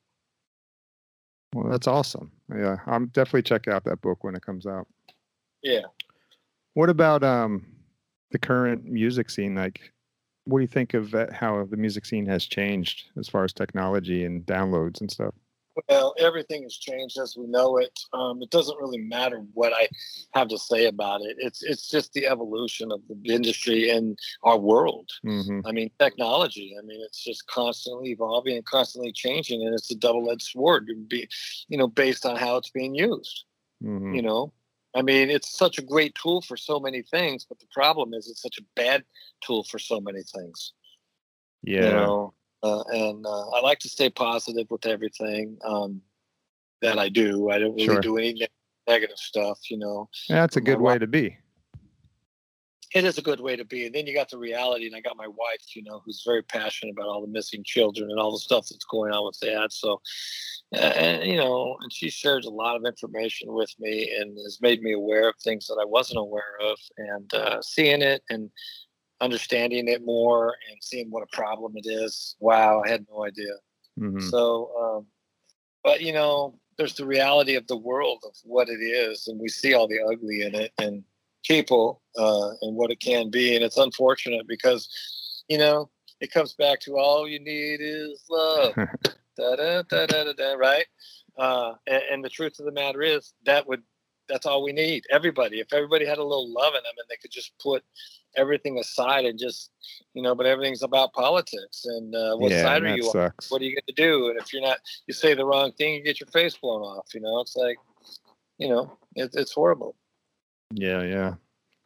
Well, 1.55 1.71
that's 1.71 1.87
awesome. 1.87 2.31
Yeah, 2.55 2.77
I'm 2.87 3.07
definitely 3.09 3.43
check 3.43 3.69
out 3.69 3.85
that 3.85 4.01
book 4.01 4.23
when 4.23 4.35
it 4.35 4.43
comes 4.43 4.67
out. 4.67 4.87
Yeah. 5.63 5.87
What 6.75 6.91
about 6.91 7.25
um 7.25 7.67
the 8.31 8.39
current 8.39 8.85
music 8.85 9.31
scene? 9.31 9.55
Like, 9.55 9.93
what 10.45 10.59
do 10.59 10.63
you 10.63 10.69
think 10.69 10.95
of 10.95 11.15
how 11.33 11.65
the 11.65 11.77
music 11.77 12.07
scene 12.07 12.27
has 12.27 12.45
changed 12.47 13.11
as 13.19 13.29
far 13.29 13.45
as 13.45 13.53
technology 13.53 14.25
and 14.25 14.45
downloads 14.47 15.01
and 15.01 15.11
stuff? 15.11 15.35
Well, 15.89 16.15
everything 16.19 16.63
has 16.65 16.77
changed 16.77 17.19
as 17.19 17.37
we 17.37 17.47
know 17.47 17.77
it. 17.77 17.99
Um, 18.13 18.43
it 18.43 18.51
doesn't 18.51 18.79
really 18.79 18.99
matter 18.99 19.45
what 19.53 19.73
I 19.73 19.89
have 20.35 20.49
to 20.49 20.59
say 20.59 20.87
about 20.87 21.21
it. 21.23 21.37
It's 21.39 21.63
it's 21.63 21.89
just 21.89 22.13
the 22.13 22.27
evolution 22.27 22.91
of 22.91 23.01
the 23.09 23.35
industry 23.35 23.91
and 23.91 24.19
our 24.43 24.59
world. 24.59 25.11
hmm 25.23 25.61
I 25.65 25.73
mean, 25.73 25.91
technology. 25.99 26.75
I 26.79 26.85
mean, 26.85 27.01
it's 27.05 27.23
just 27.23 27.47
constantly 27.47 28.11
evolving 28.11 28.57
and 28.57 28.65
constantly 28.65 29.13
changing, 29.13 29.65
and 29.65 29.75
it's 29.75 29.91
a 29.91 29.97
double-edged 29.97 30.43
sword. 30.43 30.89
Be, 31.09 31.29
you 31.69 31.79
know, 31.79 31.87
based 31.87 32.25
on 32.25 32.37
how 32.37 32.57
it's 32.57 32.71
being 32.71 32.95
used. 32.95 33.45
hmm 33.83 34.15
You 34.15 34.23
know, 34.23 34.53
I 34.95 35.03
mean, 35.03 35.31
it's 35.31 35.57
such 35.57 35.79
a 35.79 35.83
great 35.83 36.15
tool 36.15 36.41
for 36.43 36.57
so 36.57 36.81
many 36.81 37.03
things, 37.03 37.45
but 37.45 37.59
the 37.61 37.69
problem 37.73 38.15
is 38.15 38.29
it's 38.29 38.43
such 38.43 38.59
a 38.59 38.65
bad 38.75 39.05
tool 39.45 39.65
for 39.65 39.79
so 39.79 40.01
many 40.01 40.23
things. 40.23 40.73
Yeah. 41.63 41.85
You 41.85 41.91
know, 41.91 42.35
uh, 42.63 42.83
and 42.93 43.25
uh, 43.27 43.49
I 43.51 43.61
like 43.61 43.79
to 43.81 43.89
stay 43.89 44.11
positive 44.11 44.67
with 44.71 44.87
everything 44.87 45.59
um, 45.65 46.01
that 46.83 46.99
I 46.99 47.09
do. 47.09 47.51
I 47.51 47.59
don't 47.59 47.75
really 47.75 47.87
Sure. 47.87 48.01
do 48.01 48.17
any 48.19 48.33
ne- 48.35 48.47
negative 48.87 49.19
stuff. 49.19 49.59
You 49.71 49.79
know, 49.79 50.09
Yeah, 50.29 50.41
That's 50.41 50.57
a 50.57 50.61
good 50.61 50.81
wa- 50.81 50.93
way 50.93 50.99
to 50.99 51.07
be. 51.07 51.37
it 52.95 53.05
is 53.05 53.19
a 53.19 53.23
good 53.23 53.41
way 53.41 53.55
to 53.55 53.65
be. 53.67 53.85
And 53.87 53.95
then 53.95 54.07
you 54.07 54.15
got 54.15 54.31
the 54.31 54.39
reality, 54.39 54.87
and 54.87 54.97
I 54.97 55.01
got 55.01 55.17
my 55.17 55.27
wife, 55.29 55.77
you 55.77 55.83
know, 55.83 56.01
who's 56.05 56.23
very 56.27 56.43
passionate 56.43 56.93
about 56.93 57.07
all 57.09 57.21
the 57.21 57.27
missing 57.31 57.63
children 57.63 58.11
and 58.11 58.19
all 58.19 58.33
the 58.33 58.39
stuff 58.39 58.67
that's 58.71 58.87
going 58.87 59.13
on 59.13 59.27
with 59.27 59.39
that. 59.41 59.73
So, 59.73 60.01
uh, 60.75 60.79
and 60.79 61.31
you 61.31 61.37
know, 61.37 61.77
and 61.83 61.93
she 61.93 62.09
shares 62.09 62.47
a 62.47 62.51
lot 62.51 62.77
of 62.77 62.85
information 62.87 63.53
with 63.53 63.75
me 63.79 64.11
and 64.19 64.37
has 64.39 64.59
made 64.63 64.81
me 64.83 64.93
aware 64.95 65.29
of 65.29 65.35
things 65.37 65.67
that 65.67 65.79
I 65.81 65.85
wasn't 65.85 66.21
aware 66.21 66.57
of, 66.63 66.79
and 66.97 67.35
uh, 67.35 67.61
seeing 67.63 68.01
it 68.03 68.23
and 68.31 68.51
understanding 69.21 69.89
it 69.89 70.05
more 70.05 70.55
and 70.71 70.83
seeing 70.83 71.11
what 71.11 71.23
a 71.23 71.37
problem 71.37 71.73
it 71.77 71.87
is. 71.87 72.37
Wow, 72.41 72.83
I 72.85 72.89
had 72.89 73.07
no 73.11 73.25
idea. 73.25 73.55
hmm 73.99 74.21
So, 74.21 74.71
um, 74.81 75.07
but 75.83 76.01
you 76.01 76.13
know, 76.13 76.59
there's 76.77 76.95
the 76.95 77.07
reality 77.07 77.55
of 77.57 77.67
the 77.67 77.77
world 77.77 78.23
of 78.25 78.35
what 78.45 78.69
it 78.69 78.81
is, 78.81 79.27
and 79.27 79.41
we 79.41 79.49
see 79.49 79.75
all 79.75 79.89
the 79.89 80.01
ugly 80.01 80.43
in 80.43 80.55
it 80.55 80.73
and 80.79 81.03
people 81.45 82.03
uh, 82.17 82.51
and 82.63 82.77
what 82.77 82.91
it 82.91 83.01
can 83.01 83.31
be, 83.31 83.55
and 83.55 83.65
it's 83.65 83.77
unfortunate 83.77 84.47
because, 84.47 84.89
you 85.49 85.59
know, 85.59 85.91
it 86.21 86.33
comes 86.33 86.55
back 86.55 86.81
to 86.81 86.99
all 86.99 87.29
you 87.29 87.39
need 87.41 87.81
is 87.81 88.25
love, 88.31 88.75
da, 89.37 89.57
da, 89.57 89.83
da, 89.83 90.07
da, 90.07 90.25
da, 90.25 90.33
da, 90.33 90.53
right? 90.55 90.87
Uh, 91.37 91.75
and, 91.87 92.03
and 92.11 92.25
the 92.25 92.29
truth 92.29 92.59
of 92.59 92.67
the 92.67 92.73
matter 92.73 93.03
is 93.03 93.33
that 93.45 93.67
would 93.67 93.83
that's 94.29 94.47
all 94.47 94.63
we 94.63 94.73
need. 94.73 95.05
Everybody, 95.11 95.61
if 95.61 95.73
everybody 95.73 96.07
had 96.07 96.19
a 96.19 96.23
little 96.23 96.53
love 96.53 96.75
in 96.75 96.83
them, 96.83 96.95
and 96.99 97.07
they 97.09 97.17
could 97.17 97.31
just 97.31 97.53
put 97.59 97.83
everything 98.37 98.79
aside 98.79 99.25
and 99.25 99.39
just, 99.39 99.71
you 100.15 100.23
know, 100.23 100.35
but 100.35 100.47
everything's 100.47 100.83
about 100.83 101.13
politics 101.13 101.85
and 101.85 102.15
uh, 102.15 102.37
what 102.37 102.51
yeah, 102.51 102.63
side 102.63 102.83
are 102.85 102.97
you 102.97 103.03
on? 103.05 103.33
what 103.49 103.61
are 103.61 103.65
you 103.65 103.75
going 103.75 103.83
to 103.89 103.95
do? 103.95 104.29
And 104.29 104.39
if 104.39 104.53
you're 104.53 104.63
not, 104.63 104.79
you 105.07 105.15
say 105.15 105.35
the 105.35 105.45
wrong 105.45 105.73
thing, 105.73 105.95
you 105.95 106.03
get 106.03 106.21
your 106.21 106.29
face 106.29 106.57
blown 106.57 106.83
off. 106.83 107.07
You 107.15 107.21
know, 107.21 107.41
it's 107.41 107.57
like, 107.57 107.79
you 108.59 108.69
know, 108.69 108.99
it, 109.15 109.31
it's 109.35 109.53
horrible, 109.53 109.97
Yeah, 110.73 111.03
yeah. 111.03 111.35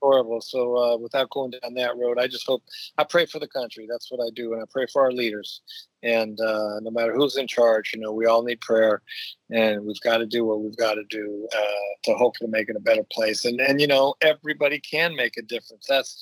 Horrible. 0.03 0.41
So 0.41 0.77
uh, 0.77 0.97
without 0.97 1.31
going 1.31 1.53
down 1.53 1.75
that 1.75 1.97
road, 1.97 2.19
I 2.19 2.27
just 2.27 2.47
hope 2.47 2.63
I 2.99 3.05
pray 3.05 3.27
for 3.27 3.39
the 3.39 3.49
country. 3.49 3.87
That's 3.89 4.11
what 4.11 4.21
I 4.21 4.31
do, 4.35 4.53
and 4.53 4.63
I 4.63 4.67
pray 4.71 4.87
for 4.93 5.03
our 5.03 5.13
leaders. 5.13 5.63
And 6.03 6.39
uh, 6.41 6.81
no 6.81 6.91
matter 6.91 7.15
who's 7.15 7.37
in 7.37 7.47
charge, 7.47 7.93
you 7.95 8.01
know, 8.01 8.13
we 8.13 8.27
all 8.27 8.43
need 8.43 8.61
prayer, 8.61 9.03
and 9.51 9.87
we've 9.87 10.01
got 10.01 10.19
to 10.19 10.27
do 10.27 10.45
what 10.45 10.61
we've 10.61 10.77
got 10.77 10.95
to 10.95 11.05
do 11.09 11.49
uh, 11.55 11.95
to 12.05 12.15
hopefully 12.15 12.51
make 12.51 12.69
it 12.69 12.77
a 12.77 12.81
better 12.81 13.05
place. 13.13 13.45
And 13.45 13.61
and 13.61 13.81
you 13.81 13.87
know, 13.87 14.15
everybody 14.21 14.81
can 14.81 15.15
make 15.15 15.37
a 15.37 15.43
difference. 15.43 15.87
That's 15.89 16.19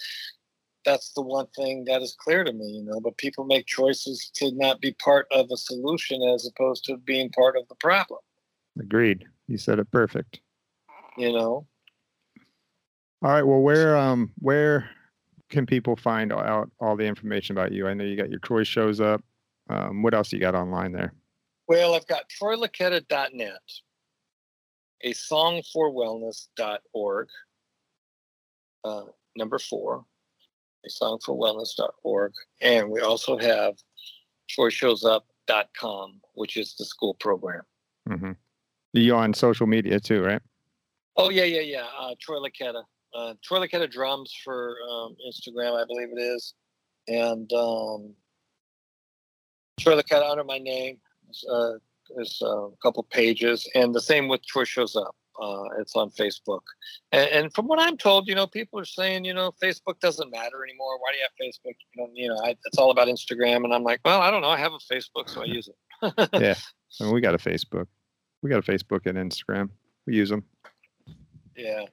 that's 0.85 1.13
the 1.13 1.23
one 1.23 1.47
thing 1.57 1.85
that 1.85 2.03
is 2.03 2.17
clear 2.19 2.45
to 2.45 2.53
me, 2.53 2.67
you 2.67 2.85
know. 2.85 3.01
But 3.01 3.17
people 3.17 3.45
make 3.45 3.67
choices 3.67 4.31
to 4.35 4.53
not 4.53 4.81
be 4.81 4.93
part 4.93 5.27
of 5.33 5.49
a 5.51 5.57
solution 5.57 6.23
as 6.23 6.47
opposed 6.47 6.85
to 6.85 6.97
being 6.97 7.31
part 7.31 7.57
of 7.57 7.67
the 7.69 7.75
problem. 7.77 8.21
Agreed. 8.79 9.25
You 9.49 9.59
said 9.59 9.79
it 9.79 9.91
perfect. 9.91 10.41
You 11.17 11.33
know, 11.33 11.67
All 13.23 13.31
right. 13.31 13.43
Well, 13.43 13.61
where 13.61 13.97
um 13.97 14.33
where 14.39 14.91
can 15.51 15.67
people 15.67 15.97
find 15.97 16.33
out 16.33 16.71
all 16.81 16.97
the 16.97 17.05
information 17.05 17.57
about 17.57 17.73
you? 17.73 17.89
I 17.89 17.95
know 17.95 18.05
you 18.05 18.17
got 18.17 18.31
your 18.31 18.41
Troy 18.41 18.65
shows 18.65 19.01
up. 19.01 19.23
Um, 19.69 20.03
what 20.03 20.15
else 20.15 20.33
you 20.33 20.41
got 20.41 20.55
online 20.55 20.93
there? 20.93 21.13
well, 21.71 21.95
I've 21.95 22.07
got 22.09 22.25
TroyLuccketta.net, 22.29 23.61
a 25.05 25.13
songforwellness.org, 25.13 27.29
uh, 28.83 29.05
number 29.37 29.59
four, 29.61 30.05
a 30.85 30.89
songforwellness.org, 30.89 32.33
and 32.61 32.91
we 32.91 33.01
also 33.03 33.39
have 33.39 33.77
TroyShowsUp.com, 34.51 36.21
which 36.35 36.57
is 36.57 36.75
the 36.77 36.85
school 36.85 37.15
program. 37.15 37.63
Mm-hmm. 38.09 38.33
You 38.95 39.15
on 39.15 39.33
social 39.33 39.69
media 39.69 40.01
too, 40.01 40.25
right? 40.25 40.43
Oh 41.17 41.31
yeah, 41.31 41.45
yeah, 41.45 41.61
yeah. 41.61 41.87
Uh, 41.97 42.17
Troy 42.21 42.39
Luccketta. 42.39 42.83
Uh, 43.15 43.35
Troy 43.43 43.59
Luccketta 43.59 43.91
drums 43.91 44.33
for 44.45 44.77
um, 44.89 45.17
Instagram, 45.27 45.81
I 45.81 45.85
believe 45.85 46.09
it 46.17 46.21
is, 46.21 46.55
and 47.09 47.53
um, 47.53 48.15
Troy 49.81 50.01
Luccketta 50.01 50.31
under 50.31 50.45
my 50.45 50.59
name. 50.59 50.99
Uh, 51.51 51.73
there's 52.15 52.41
uh, 52.43 52.67
a 52.67 52.77
couple 52.83 53.03
pages, 53.05 53.69
and 53.75 53.95
the 53.95 54.01
same 54.01 54.29
with 54.29 54.45
Troy 54.45 54.65
shows 54.65 54.97
up. 54.97 55.15
Uh, 55.41 55.65
it's 55.79 55.97
on 55.97 56.11
Facebook, 56.11 56.61
and, 57.13 57.29
and 57.31 57.55
from 57.55 57.67
what 57.67 57.81
I'm 57.81 57.97
told, 57.97 58.29
you 58.29 58.35
know, 58.35 58.47
people 58.47 58.79
are 58.79 58.85
saying, 58.85 59.25
you 59.25 59.33
know, 59.33 59.53
Facebook 59.63 59.99
doesn't 60.01 60.31
matter 60.31 60.63
anymore. 60.63 60.99
Why 60.99 61.13
do 61.13 61.19
you 61.19 61.25
have 61.25 61.33
Facebook? 61.41 61.77
You 61.95 62.03
know, 62.03 62.11
you 62.15 62.29
know, 62.29 62.39
I, 62.45 62.57
it's 62.67 62.77
all 62.79 62.91
about 62.91 63.09
Instagram, 63.09 63.65
and 63.65 63.73
I'm 63.73 63.83
like, 63.83 64.01
well, 64.05 64.21
I 64.21 64.31
don't 64.31 64.43
know. 64.43 64.51
I 64.51 64.59
have 64.59 64.73
a 64.73 64.95
Facebook, 64.95 65.29
so 65.29 65.43
I 65.43 65.45
use 65.47 65.69
it. 65.69 66.29
Yeah. 66.35 66.55
I 67.01 67.05
mean, 67.05 67.15
we 67.15 67.21
got 67.21 67.35
a 67.35 67.39
Facebook. 67.39 67.87
We 68.43 68.51
got 68.51 68.59
a 68.59 68.71
Facebook 68.71 69.07
and 69.07 69.17
Instagram. 69.17 69.71
We 70.07 70.15
use 70.15 70.29
them. 70.29 70.45
yeah 71.57 71.87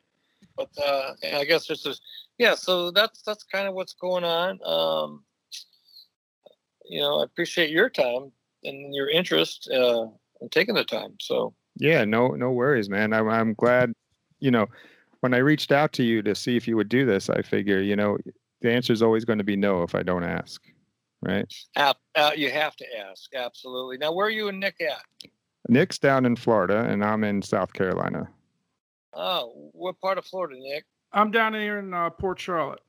but 0.57 0.69
uh 0.83 1.13
i 1.35 1.45
guess 1.45 1.67
there's 1.67 1.83
just 1.83 2.01
yeah 2.37 2.55
so 2.55 2.91
that's 2.91 3.21
that's 3.21 3.43
kind 3.43 3.67
of 3.67 3.73
what's 3.75 3.93
going 3.93 4.23
on 4.23 4.59
um 4.65 5.23
you 6.85 6.99
know 6.99 7.19
i 7.21 7.23
appreciate 7.23 7.69
your 7.69 7.89
time 7.89 8.31
and 8.63 8.93
your 8.93 9.09
interest 9.09 9.69
uh 9.71 10.05
in 10.41 10.49
taking 10.49 10.75
the 10.75 10.83
time 10.83 11.15
so 11.19 11.53
Yeah. 11.79 12.05
No, 12.05 12.29
no 12.29 12.51
worries, 12.51 12.89
man. 12.89 13.13
I'm 13.13 13.29
I'm 13.29 13.53
glad. 13.53 13.93
You 14.39 14.51
know, 14.51 14.67
when 15.21 15.33
I 15.33 15.37
reached 15.37 15.71
out 15.71 15.93
to 15.93 16.03
you 16.03 16.21
to 16.23 16.35
see 16.35 16.55
if 16.57 16.67
you 16.67 16.75
would 16.75 16.89
do 16.89 17.05
this, 17.05 17.29
I 17.29 17.41
figure, 17.41 17.81
you 17.81 17.95
know, 17.95 18.17
the 18.61 18.71
answer 18.71 18.93
is 18.93 19.01
always 19.01 19.25
going 19.25 19.39
to 19.39 19.43
be 19.43 19.55
no 19.55 19.83
if 19.83 19.95
I 19.95 20.03
don't 20.03 20.23
ask, 20.23 20.61
right? 21.21 21.45
ap- 21.75 21.97
uh, 22.15 22.31
you 22.35 22.49
have 22.51 22.75
to 22.77 22.85
ask 22.99 23.33
absolutely 23.35 23.97
now 23.97 24.11
where 24.11 24.27
are 24.27 24.31
you 24.31 24.47
and 24.47 24.59
nick 24.59 24.75
at 24.81 25.01
Nick's 25.69 25.97
down 25.97 26.25
in 26.25 26.35
Florida, 26.35 26.85
and 26.89 27.03
I'm 27.03 27.23
in 27.23 27.41
South 27.41 27.73
Carolina. 27.73 28.29
Oh 29.17 29.69
what 29.73 29.99
part 29.99 30.17
of 30.17 30.25
florida 30.25 30.55
nick 30.57 30.85
I'm 31.13 31.31
down 31.31 31.53
here 31.53 31.79
in 31.79 31.93
uh, 31.93 32.09
Port 32.09 32.37
Charlotte. 32.37 32.81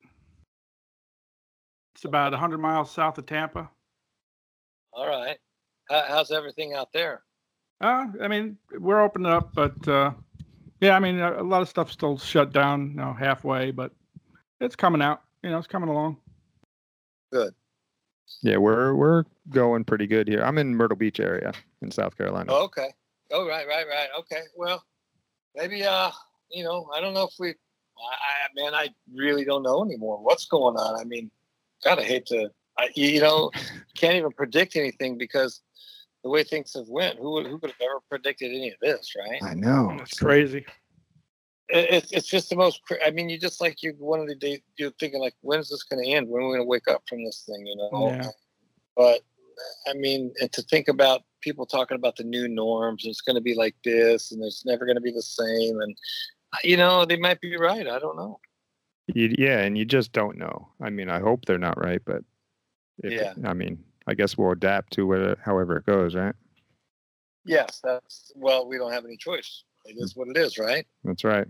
It's 1.94 2.04
about 2.04 2.32
100 2.32 2.58
miles 2.58 2.90
south 2.90 3.16
of 3.18 3.26
Tampa. 3.26 3.70
all 4.92 5.06
right 5.06 5.38
How, 5.88 6.04
how's 6.08 6.30
everything 6.32 6.74
out 6.74 6.92
there 6.92 7.22
Uh, 7.80 8.06
I 8.20 8.26
mean, 8.28 8.56
we're 8.78 9.00
opening 9.00 9.30
up, 9.30 9.54
but 9.54 9.86
uh, 9.86 10.10
yeah, 10.80 10.96
I 10.96 10.98
mean, 10.98 11.20
a, 11.20 11.40
a 11.40 11.44
lot 11.44 11.62
of 11.62 11.68
stuff's 11.68 11.92
still 11.92 12.18
shut 12.18 12.52
down, 12.52 12.90
you 12.90 12.96
know, 12.96 13.12
halfway, 13.12 13.70
but 13.70 13.92
it's 14.60 14.74
coming 14.76 15.00
out. 15.00 15.22
You 15.44 15.50
know, 15.50 15.58
it's 15.58 15.68
coming 15.68 15.88
along. 15.88 16.16
good 17.32 17.54
Yeah, 18.42 18.56
we're 18.56 18.94
we're 18.94 19.24
going 19.50 19.84
pretty 19.84 20.08
good 20.08 20.26
here. 20.26 20.42
I'm 20.42 20.58
in 20.58 20.74
Myrtle 20.74 20.96
Beach 20.96 21.20
area 21.20 21.52
in 21.82 21.90
South 21.92 22.16
Carolina. 22.18 22.52
oh, 22.52 22.64
okay 22.64 22.88
oh 23.30 23.46
right 23.46 23.66
right 23.68 23.86
right 23.86 24.08
okay 24.18 24.42
well 24.56 24.82
maybe 25.54 25.84
uh 25.84 26.10
you 26.50 26.64
know 26.64 26.88
i 26.94 27.00
don't 27.00 27.14
know 27.14 27.24
if 27.24 27.34
we 27.38 27.48
I, 27.50 27.52
I 27.52 28.48
man 28.54 28.74
i 28.74 28.88
really 29.14 29.44
don't 29.44 29.62
know 29.62 29.84
anymore 29.84 30.18
what's 30.22 30.46
going 30.46 30.76
on 30.76 31.00
i 31.00 31.04
mean 31.04 31.30
god 31.84 31.98
i 31.98 32.02
hate 32.04 32.26
to 32.26 32.48
I, 32.78 32.90
you 32.94 33.20
know 33.20 33.50
can't 33.96 34.14
even 34.16 34.32
predict 34.32 34.76
anything 34.76 35.18
because 35.18 35.60
the 36.24 36.30
way 36.30 36.42
things 36.44 36.74
have 36.74 36.88
went 36.88 37.18
who 37.18 37.32
would 37.32 37.46
who 37.46 37.58
could 37.58 37.70
have 37.70 37.80
ever 37.80 38.00
predicted 38.08 38.50
any 38.50 38.70
of 38.70 38.78
this 38.80 39.14
right 39.18 39.42
I 39.42 39.54
know. 39.54 39.96
It's 40.00 40.18
crazy. 40.18 40.64
it, 41.68 41.86
it's 41.90 42.12
it's 42.12 42.26
just 42.28 42.50
the 42.50 42.56
most 42.56 42.80
i 43.04 43.10
mean 43.10 43.28
you 43.28 43.38
just 43.38 43.60
like 43.60 43.82
you 43.82 43.94
one 43.98 44.20
of 44.20 44.26
the 44.28 44.34
days 44.34 44.60
you're 44.76 44.90
thinking 44.98 45.20
like 45.20 45.34
when's 45.42 45.68
this 45.70 45.82
going 45.84 46.02
to 46.04 46.10
end 46.10 46.28
when 46.28 46.42
are 46.42 46.46
we 46.46 46.52
going 46.54 46.64
to 46.64 46.68
wake 46.68 46.88
up 46.88 47.02
from 47.08 47.24
this 47.24 47.44
thing 47.46 47.66
you 47.66 47.76
know 47.76 47.90
Yeah. 48.16 48.28
but 48.96 49.20
i 49.88 49.94
mean 49.94 50.32
and 50.40 50.52
to 50.52 50.62
think 50.62 50.88
about 50.88 51.22
people 51.40 51.66
talking 51.66 51.96
about 51.96 52.16
the 52.16 52.24
new 52.24 52.48
norms 52.48 53.04
and 53.04 53.10
it's 53.10 53.20
going 53.20 53.36
to 53.36 53.42
be 53.42 53.54
like 53.54 53.76
this 53.84 54.32
and 54.32 54.42
it's 54.44 54.64
never 54.64 54.84
going 54.84 54.96
to 54.96 55.00
be 55.00 55.12
the 55.12 55.22
same 55.22 55.80
and 55.80 55.96
you 56.64 56.76
know 56.76 57.04
they 57.04 57.16
might 57.16 57.40
be 57.40 57.56
right 57.56 57.86
i 57.88 57.98
don't 57.98 58.16
know 58.16 58.38
You, 59.14 59.34
yeah, 59.38 59.60
and 59.60 59.78
you 59.78 59.86
just 59.86 60.12
don't 60.12 60.36
know. 60.36 60.68
I 60.82 60.90
mean, 60.90 61.08
I 61.08 61.18
hope 61.18 61.46
they're 61.46 61.56
not 61.56 61.82
right, 61.82 62.02
but 62.04 62.22
if, 63.02 63.10
Yeah. 63.10 63.32
I 63.42 63.54
mean, 63.54 63.82
I 64.06 64.12
guess 64.12 64.36
we'll 64.36 64.50
adapt 64.52 64.92
to 64.94 65.10
it, 65.14 65.38
however 65.42 65.78
it 65.78 65.86
goes, 65.86 66.14
right? 66.14 66.34
Yes, 67.46 67.80
that's 67.82 68.30
well. 68.36 68.68
We 68.68 68.76
don't 68.76 68.92
have 68.92 69.06
any 69.06 69.16
choice. 69.16 69.64
It 69.86 69.96
is 69.96 70.14
what 70.14 70.28
it 70.28 70.36
is, 70.36 70.58
right? 70.58 70.86
That's 71.04 71.24
right. 71.24 71.46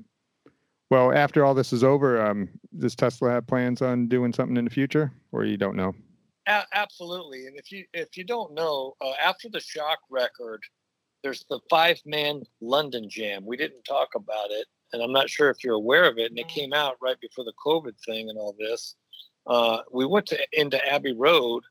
Well, 0.90 1.12
after 1.12 1.44
all 1.44 1.52
this 1.54 1.72
is 1.72 1.82
over, 1.82 2.24
um, 2.24 2.48
does 2.78 2.94
Tesla 2.94 3.30
have 3.30 3.48
plans 3.48 3.82
on 3.82 4.06
doing 4.06 4.32
something 4.32 4.56
in 4.56 4.64
the 4.64 4.70
future, 4.70 5.10
or 5.32 5.44
you 5.44 5.56
don't 5.56 5.74
know? 5.74 5.96
A- 6.48 6.66
absolutely. 6.72 7.46
And 7.46 7.56
if 7.56 7.70
you 7.70 7.84
if 7.92 8.16
you 8.16 8.24
don't 8.24 8.54
know, 8.54 8.96
uh, 9.00 9.12
after 9.22 9.48
the 9.48 9.60
Shock 9.60 9.98
record, 10.10 10.62
there's 11.22 11.44
the 11.50 11.60
five 11.70 12.00
man 12.06 12.42
London 12.60 13.08
Jam. 13.08 13.44
We 13.44 13.56
didn't 13.56 13.82
talk 13.84 14.08
about 14.16 14.50
it, 14.50 14.66
and 14.92 15.02
I'm 15.02 15.12
not 15.12 15.30
sure 15.30 15.50
if 15.50 15.62
you're 15.62 15.74
aware 15.74 16.04
of 16.04 16.18
it. 16.18 16.30
And 16.30 16.38
it 16.38 16.48
came 16.48 16.72
out 16.72 16.96
right 17.02 17.20
before 17.20 17.44
the 17.44 17.52
COVID 17.64 17.94
thing 18.04 18.30
and 18.30 18.38
all 18.38 18.56
this. 18.58 18.96
Uh, 19.46 19.80
we 19.92 20.06
went 20.06 20.26
to 20.26 20.38
into 20.52 20.84
Abbey 20.86 21.12
Road 21.12 21.64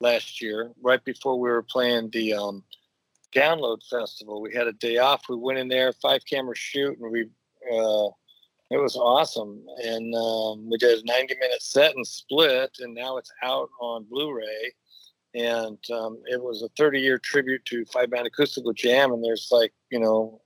last 0.00 0.40
year, 0.40 0.70
right 0.80 1.04
before 1.04 1.38
we 1.38 1.50
were 1.50 1.62
playing 1.62 2.10
the 2.12 2.34
um, 2.34 2.62
Download 3.34 3.80
Festival. 3.88 4.40
We 4.40 4.54
had 4.54 4.68
a 4.68 4.72
day 4.72 4.98
off. 4.98 5.22
We 5.28 5.36
went 5.36 5.58
in 5.58 5.68
there, 5.68 5.92
five 5.94 6.22
camera 6.24 6.54
shoot, 6.56 6.98
and 7.00 7.10
we 7.10 7.28
uh, 7.72 8.08
it 8.70 8.78
was 8.78 8.96
awesome. 8.96 9.62
And 9.82 10.14
um, 10.14 10.70
we 10.70 10.78
did 10.78 11.02
a 11.02 11.04
90 11.04 11.34
minute 11.40 11.62
set 11.62 11.94
and 11.96 12.06
split, 12.06 12.76
and 12.80 12.94
now 12.94 13.16
it's 13.16 13.32
out 13.42 13.68
on 13.80 14.06
Blu-ray. 14.08 14.72
And 15.34 15.78
um, 15.92 16.22
it 16.26 16.42
was 16.42 16.62
a 16.62 16.68
30 16.76 17.00
year 17.00 17.18
tribute 17.18 17.64
to 17.66 17.84
Five 17.86 18.10
Man 18.10 18.26
Acoustical 18.26 18.72
Jam, 18.72 19.12
and 19.12 19.24
there's 19.24 19.48
like 19.50 19.72
you 19.90 20.00
know 20.00 20.40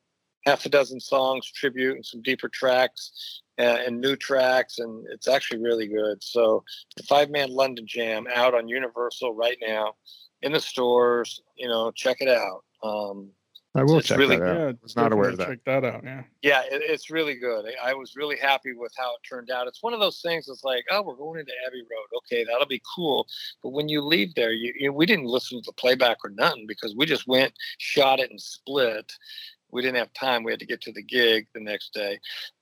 half 0.47 0.67
a 0.67 0.69
dozen 0.69 1.01
songs 1.01 1.51
tribute 1.51 1.97
and 1.97 2.05
some 2.05 2.21
deeper 2.21 2.49
tracks 2.49 3.41
and 3.57 4.01
new 4.01 4.17
tracks, 4.17 4.79
and 4.79 5.07
it's 5.11 5.29
actually 5.29 5.61
really 5.61 5.87
good. 5.87 6.23
So 6.23 6.65
the 6.97 7.03
Five 7.05 7.31
Man 7.31 7.51
London 7.51 7.87
Jam 7.87 8.27
out 8.35 8.55
on 8.55 8.69
Universal 8.69 9.35
right 9.35 9.59
now 9.67 9.95
in 10.43 10.53
the 10.53 10.61
stores. 10.61 11.41
You 11.57 11.69
know, 11.69 11.91
check 11.93 12.19
it 12.21 12.29
out. 12.29 12.65
Um, 12.83 13.31
I 13.77 13.83
will 13.83 13.99
It's 13.99 14.09
check 14.09 14.19
really 14.19 14.37
that 14.37 14.49
out. 14.49 14.57
Yeah, 14.57 14.73
was 14.83 14.95
not 14.95 15.13
aware 15.13 15.31
of 15.31 15.39
that. 15.39 15.49
Check 15.49 15.65
that 15.67 15.85
out. 15.85 16.05
Yeah. 16.05 16.23
yeah, 16.43 16.63
it, 16.63 16.83
it's 16.85 17.11
really 17.11 17.35
good. 17.35 17.67
I, 17.83 17.91
I 17.91 17.95
was 17.95 18.15
really 18.15 18.37
happy 18.37 18.73
with 18.73 18.93
how 18.97 19.15
it 19.15 19.21
turned 19.29 19.51
out. 19.51 19.67
It's 19.67 19.83
one 19.83 19.93
of 19.93 19.99
those 19.99 20.21
things. 20.21 20.49
It's 20.49 20.63
like, 20.63 20.85
oh, 20.93 21.03
we're 21.03 21.17
going 21.17 21.41
into 21.41 21.53
Abbey 21.67 21.83
Road. 21.83 22.19
Okay, 22.19 22.45
that'll 22.45 22.69
be 22.69 22.83
cool. 22.95 23.27
But 23.63 23.71
when 23.71 23.89
you 23.89 24.01
leave 24.01 24.35
there, 24.35 24.53
you, 24.53 24.73
you 24.77 24.93
we 24.93 25.07
didn't 25.07 25.27
listen 25.27 25.61
to 25.61 25.67
the 25.67 25.73
playback 25.73 26.19
or 26.25 26.31
nothing 26.31 26.67
because 26.69 26.95
we 26.97 27.05
just 27.05 27.27
went, 27.27 27.53
shot 27.79 28.21
it, 28.21 28.31
and 28.31 28.41
split. 28.41 29.13
We 29.73 29.83
didn't 29.83 29.99
have 29.99 30.13
time. 30.13 30.45
We 30.45 30.53
had 30.53 30.61
to 30.61 30.67
get 30.67 30.81
to 30.83 30.93
the 30.93 31.03
gig 31.03 31.49
the 31.53 31.61
next 31.61 31.95
day, 31.95 32.21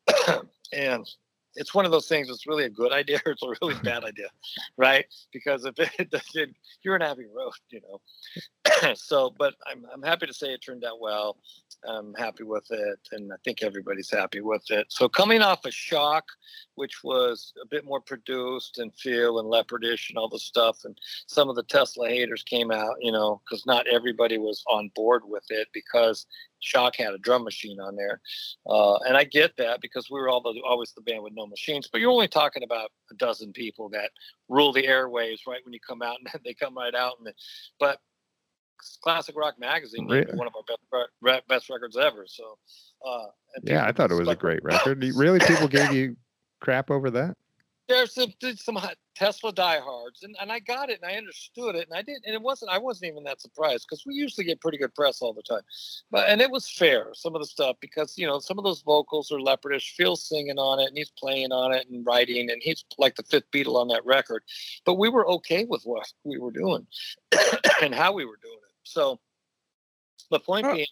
and 0.72 1.06
it's 1.54 1.74
one 1.74 1.84
of 1.84 1.90
those 1.90 2.08
things. 2.08 2.28
It's 2.28 2.46
really 2.46 2.64
a 2.64 2.70
good 2.70 2.92
idea 2.92 3.20
or 3.26 3.32
it's 3.32 3.42
a 3.42 3.54
really 3.60 3.74
bad 3.82 4.04
idea, 4.04 4.28
right? 4.76 5.04
Because 5.32 5.64
if 5.64 5.78
it 5.78 6.10
doesn't, 6.10 6.56
you're 6.82 6.96
in 6.96 7.02
Abbey 7.02 7.26
Road, 7.34 7.52
you 7.70 7.80
know. 7.82 8.94
so, 8.94 9.34
but 9.38 9.54
I'm 9.66 9.84
I'm 9.92 10.02
happy 10.02 10.26
to 10.26 10.34
say 10.34 10.48
it 10.48 10.62
turned 10.64 10.84
out 10.84 11.00
well. 11.00 11.36
I'm 11.86 12.14
happy 12.14 12.44
with 12.44 12.66
it, 12.70 12.98
and 13.10 13.32
I 13.32 13.36
think 13.44 13.62
everybody's 13.62 14.10
happy 14.10 14.40
with 14.40 14.70
it. 14.70 14.86
So, 14.90 15.08
coming 15.08 15.42
off 15.42 15.64
a 15.64 15.70
shock, 15.70 16.24
which 16.76 17.02
was 17.02 17.52
a 17.62 17.66
bit 17.66 17.84
more 17.84 18.00
produced 18.00 18.78
and 18.78 18.94
feel 18.94 19.40
and 19.40 19.48
Leppardish 19.48 20.08
and 20.08 20.16
all 20.16 20.28
the 20.28 20.38
stuff, 20.38 20.80
and 20.84 20.96
some 21.26 21.48
of 21.48 21.56
the 21.56 21.64
Tesla 21.64 22.08
haters 22.08 22.44
came 22.44 22.70
out, 22.70 22.94
you 23.00 23.10
know, 23.10 23.40
because 23.44 23.66
not 23.66 23.86
everybody 23.88 24.38
was 24.38 24.62
on 24.70 24.90
board 24.94 25.22
with 25.26 25.44
it 25.50 25.68
because 25.72 26.26
Shock 26.62 26.96
had 26.96 27.12
a 27.12 27.18
drum 27.18 27.44
machine 27.44 27.80
on 27.80 27.96
there, 27.96 28.20
uh, 28.66 28.96
and 28.98 29.16
I 29.16 29.24
get 29.24 29.56
that 29.58 29.80
because 29.80 30.08
we 30.10 30.20
were 30.20 30.28
all 30.28 30.40
the, 30.40 30.60
always 30.66 30.92
the 30.92 31.02
band 31.02 31.22
with 31.22 31.34
no 31.34 31.46
machines. 31.46 31.88
But 31.90 32.00
you're 32.00 32.10
only 32.10 32.28
talking 32.28 32.62
about 32.62 32.90
a 33.10 33.14
dozen 33.14 33.52
people 33.52 33.88
that 33.90 34.10
rule 34.48 34.72
the 34.72 34.84
airwaves 34.84 35.40
right 35.46 35.60
when 35.64 35.72
you 35.72 35.80
come 35.86 36.02
out, 36.02 36.16
and 36.32 36.42
they 36.44 36.54
come 36.54 36.76
right 36.76 36.94
out. 36.94 37.14
And 37.18 37.32
but 37.78 37.98
Classic 39.02 39.36
Rock 39.36 39.58
Magazine 39.58 40.08
Really? 40.08 40.34
one 40.34 40.46
of 40.46 40.54
our 40.56 40.62
best 41.22 41.42
best 41.48 41.70
records 41.70 41.96
ever. 41.96 42.24
So 42.26 42.58
uh, 43.06 43.26
Yeah, 43.62 43.86
I 43.86 43.92
thought 43.92 44.10
it 44.10 44.14
was 44.14 44.28
a 44.28 44.32
stuck 44.32 44.40
great 44.40 44.60
record. 44.64 45.02
Really, 45.14 45.38
people 45.40 45.68
gave 45.68 45.92
you 45.92 46.16
crap 46.60 46.90
over 46.90 47.10
that? 47.10 47.36
There's 47.92 48.14
some 48.14 48.32
some 48.56 48.78
Tesla 49.14 49.52
diehards, 49.52 50.22
and, 50.22 50.34
and 50.40 50.50
I 50.50 50.60
got 50.60 50.88
it 50.88 51.00
and 51.02 51.10
I 51.10 51.16
understood 51.16 51.74
it, 51.74 51.86
and 51.88 51.96
I 51.96 52.00
didn't, 52.00 52.24
and 52.24 52.34
it 52.34 52.40
wasn't 52.40 52.70
I 52.70 52.78
wasn't 52.78 53.12
even 53.12 53.24
that 53.24 53.40
surprised 53.40 53.86
because 53.86 54.04
we 54.06 54.14
usually 54.14 54.44
get 54.44 54.62
pretty 54.62 54.78
good 54.78 54.94
press 54.94 55.20
all 55.20 55.34
the 55.34 55.42
time, 55.42 55.60
but 56.10 56.28
and 56.28 56.40
it 56.40 56.50
was 56.50 56.70
fair 56.70 57.08
some 57.12 57.34
of 57.34 57.42
the 57.42 57.46
stuff 57.46 57.76
because 57.80 58.16
you 58.16 58.26
know 58.26 58.38
some 58.38 58.58
of 58.58 58.64
those 58.64 58.80
vocals 58.80 59.30
are 59.30 59.38
Leppardish. 59.38 59.94
Phil's 59.94 60.26
singing 60.26 60.58
on 60.58 60.80
it 60.80 60.86
and 60.86 60.96
he's 60.96 61.12
playing 61.18 61.52
on 61.52 61.72
it 61.72 61.86
and 61.90 62.04
writing, 62.06 62.50
and 62.50 62.62
he's 62.62 62.82
like 62.96 63.14
the 63.16 63.24
fifth 63.24 63.50
Beatle 63.52 63.76
on 63.76 63.88
that 63.88 64.04
record, 64.06 64.42
but 64.86 64.94
we 64.94 65.10
were 65.10 65.28
okay 65.28 65.64
with 65.64 65.82
what 65.84 66.10
we 66.24 66.38
were 66.38 66.52
doing 66.52 66.86
and 67.82 67.94
how 67.94 68.12
we 68.12 68.24
were 68.24 68.38
doing 68.42 68.54
it. 68.54 68.74
So 68.84 69.20
the 70.30 70.40
point 70.40 70.66
being. 70.72 70.86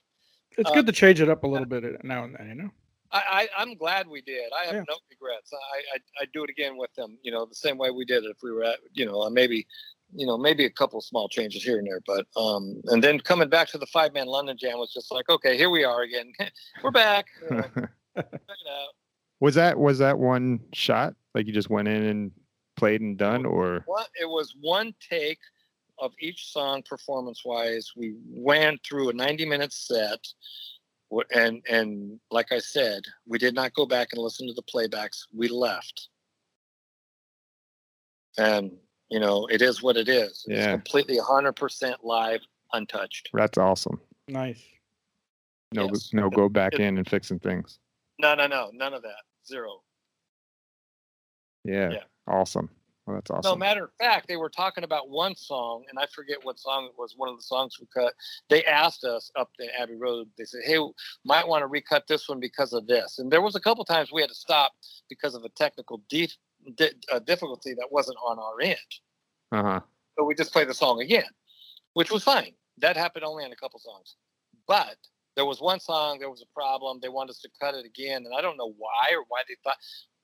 It's 0.59 0.69
Uh, 0.69 0.75
good 0.75 0.87
to 0.87 0.93
change 0.93 1.21
it 1.21 1.29
up 1.29 1.45
a 1.45 1.47
little 1.47 1.65
bit 1.67 2.05
now 2.05 2.25
and 2.25 2.35
then. 2.35 2.49
You 2.49 2.55
know. 2.57 2.71
I, 3.13 3.49
I 3.57 3.63
I'm 3.63 3.75
glad 3.75 4.07
we 4.09 4.21
did. 4.23 4.51
I 4.57 4.67
have 4.67 4.75
Yeah. 4.75 4.85
no 4.89 4.97
regrets. 5.11 5.53
I, 5.53 5.97
I 5.97 6.23
I'd 6.23 6.33
do 6.33 6.45
it 6.45 6.51
again 6.51 6.77
with 6.77 6.93
them. 6.95 7.19
You 7.23 7.33
know, 7.33 7.45
the 7.47 7.55
same 7.55 7.77
way 7.79 7.91
we 7.91 8.05
did 8.05 8.25
it 8.25 8.31
if 8.31 8.39
we 8.43 8.53
were 8.53 8.65
at 8.65 8.79
you 8.93 9.07
know 9.07 9.29
maybe 9.31 9.67
you 10.15 10.27
know 10.27 10.37
maybe 10.39 10.65
a 10.65 10.71
couple 10.71 11.01
small 11.01 11.29
changes 11.29 11.63
here 11.63 11.79
and 11.79 11.87
there, 11.87 12.01
but 12.07 12.27
um 12.41 12.81
and 12.87 13.03
then 13.03 13.19
coming 13.21 13.49
back 13.49 13.69
to 13.69 13.79
the 13.79 13.87
five 13.87 14.13
man 14.15 14.27
London 14.27 14.57
Jam 14.59 14.79
was 14.79 14.93
just 14.93 15.11
like 15.13 15.29
okay 15.29 15.57
here 15.57 15.71
we 15.71 15.85
are 15.85 16.03
again. 16.03 16.33
we're 16.83 16.91
back. 16.91 17.27
You 17.51 17.57
know, 17.57 17.63
check 17.63 17.89
it 18.17 18.41
out. 18.71 18.89
was 19.41 19.55
that 19.57 19.79
was 19.79 19.99
that 19.99 20.19
one 20.19 20.61
shot? 20.73 21.15
Like 21.35 21.47
you 21.47 21.53
just 21.53 21.71
went 21.71 21.89
in 21.89 22.03
and 22.05 22.31
played 22.77 23.01
and 23.01 23.17
done, 23.19 23.45
or 23.45 23.83
What 23.87 24.09
it 24.21 24.29
was 24.29 24.55
one 24.61 24.95
take 25.09 25.39
of 25.99 26.13
each 26.19 26.51
song 26.53 26.83
performance 26.89 27.45
wise. 27.45 27.93
We 27.95 28.15
went 28.31 28.81
through 28.85 29.11
a 29.11 29.13
90 29.13 29.45
minute 29.47 29.73
set. 29.73 30.27
Wh- 31.13 31.35
And 31.37 31.63
and 31.69 32.21
like 32.31 32.53
I 32.53 32.59
said, 32.59 33.03
we 33.27 33.39
did 33.39 33.55
not 33.55 33.75
go 33.75 33.87
back 33.87 34.09
and 34.13 34.23
listen 34.23 34.47
to 34.47 34.53
the 34.55 34.63
playbacks. 34.63 35.27
We 35.33 35.49
left. 35.49 36.09
And 38.39 38.73
you 39.09 39.19
know, 39.19 39.47
it 39.47 39.61
is 39.61 39.83
what 39.83 39.97
it 39.97 40.09
is. 40.09 40.45
It's 40.49 40.61
Yeah. 40.67 40.71
completely 40.73 41.19
100% 41.19 42.05
live, 42.05 42.41
untouched. 42.73 43.29
that's 43.33 43.59
awesome. 43.59 44.01
Nice. 44.29 44.63
No, 45.73 45.87
Yes. 45.87 46.13
no, 46.13 46.31
go 46.31 46.49
back 46.49 46.75
It- 46.75 46.81
in 46.81 46.97
and 46.99 47.09
fixing 47.09 47.41
things. 47.41 47.81
No, 48.21 48.35
no, 48.37 48.47
no, 48.47 48.71
none 48.73 48.95
of 48.95 49.03
that. 49.03 49.23
Zero. 49.47 49.83
Yeah, 51.65 51.91
Yeah. 51.91 52.05
awesome. 52.29 52.71
Well, 53.11 53.17
that's 53.17 53.31
awesome. 53.31 53.59
No, 53.59 53.67
matter 53.67 53.85
of 53.85 53.91
fact, 53.99 54.29
they 54.29 54.37
were 54.37 54.49
talking 54.49 54.85
about 54.85 55.11
one 55.11 55.35
song, 55.35 55.83
and 55.89 55.99
I 55.99 56.07
forget 56.15 56.39
what 56.45 56.61
song 56.61 56.85
it 56.85 56.93
was. 56.97 57.15
One 57.17 57.29
of 57.29 57.37
the 57.37 57.43
songs 57.43 57.77
we 57.81 57.89
cut. 57.93 58.15
They 58.49 58.65
asked 58.65 59.03
us 59.03 59.33
up 59.35 59.51
the 59.59 59.67
Abbey 59.81 59.97
Road. 59.97 60.29
They 60.39 60.45
said, 60.45 60.61
"Hey, 60.65 60.79
might 61.25 61.49
want 61.49 61.63
to 61.63 61.67
recut 61.67 62.07
this 62.07 62.29
one 62.29 62.39
because 62.39 62.73
of 62.73 62.87
this." 62.87 63.19
And 63.19 63.29
there 63.29 63.43
was 63.43 63.57
a 63.57 63.61
couple 63.61 63.85
times 63.85 64.13
we 64.13 64.21
had 64.21 64.31
to 64.31 64.37
stop 64.37 64.73
because 65.09 65.35
of 65.35 65.43
a 65.43 65.49
technical 65.49 66.03
dif- 66.09 66.37
di- 66.77 66.93
uh, 67.11 67.19
difficulty 67.19 67.75
that 67.75 67.91
wasn't 67.91 68.19
on 68.25 68.39
our 68.39 68.61
end. 68.61 68.77
Uh 69.51 69.63
huh. 69.63 69.81
So 70.17 70.25
we 70.25 70.37
just 70.37 70.53
played 70.53 70.69
the 70.69 70.75
song 70.75 71.01
again, 71.01 71.31
which 71.95 72.13
was 72.13 72.23
fine. 72.23 72.53
That 72.79 72.97
happened 72.97 73.25
only 73.25 73.45
on 73.45 73.51
a 73.51 73.57
couple 73.57 73.81
songs, 73.81 74.15
but 74.69 74.99
there 75.35 75.47
was 75.47 75.61
one 75.61 75.81
song 75.81 76.21
there 76.21 76.31
was 76.31 76.43
a 76.43 76.55
problem. 76.55 77.01
They 77.03 77.09
wanted 77.09 77.31
us 77.31 77.41
to 77.41 77.49
cut 77.61 77.75
it 77.75 77.85
again, 77.85 78.25
and 78.25 78.35
I 78.37 78.41
don't 78.41 78.57
know 78.57 78.73
why 78.79 79.15
or 79.15 79.25
why 79.27 79.43
they 79.49 79.57
thought, 79.65 79.79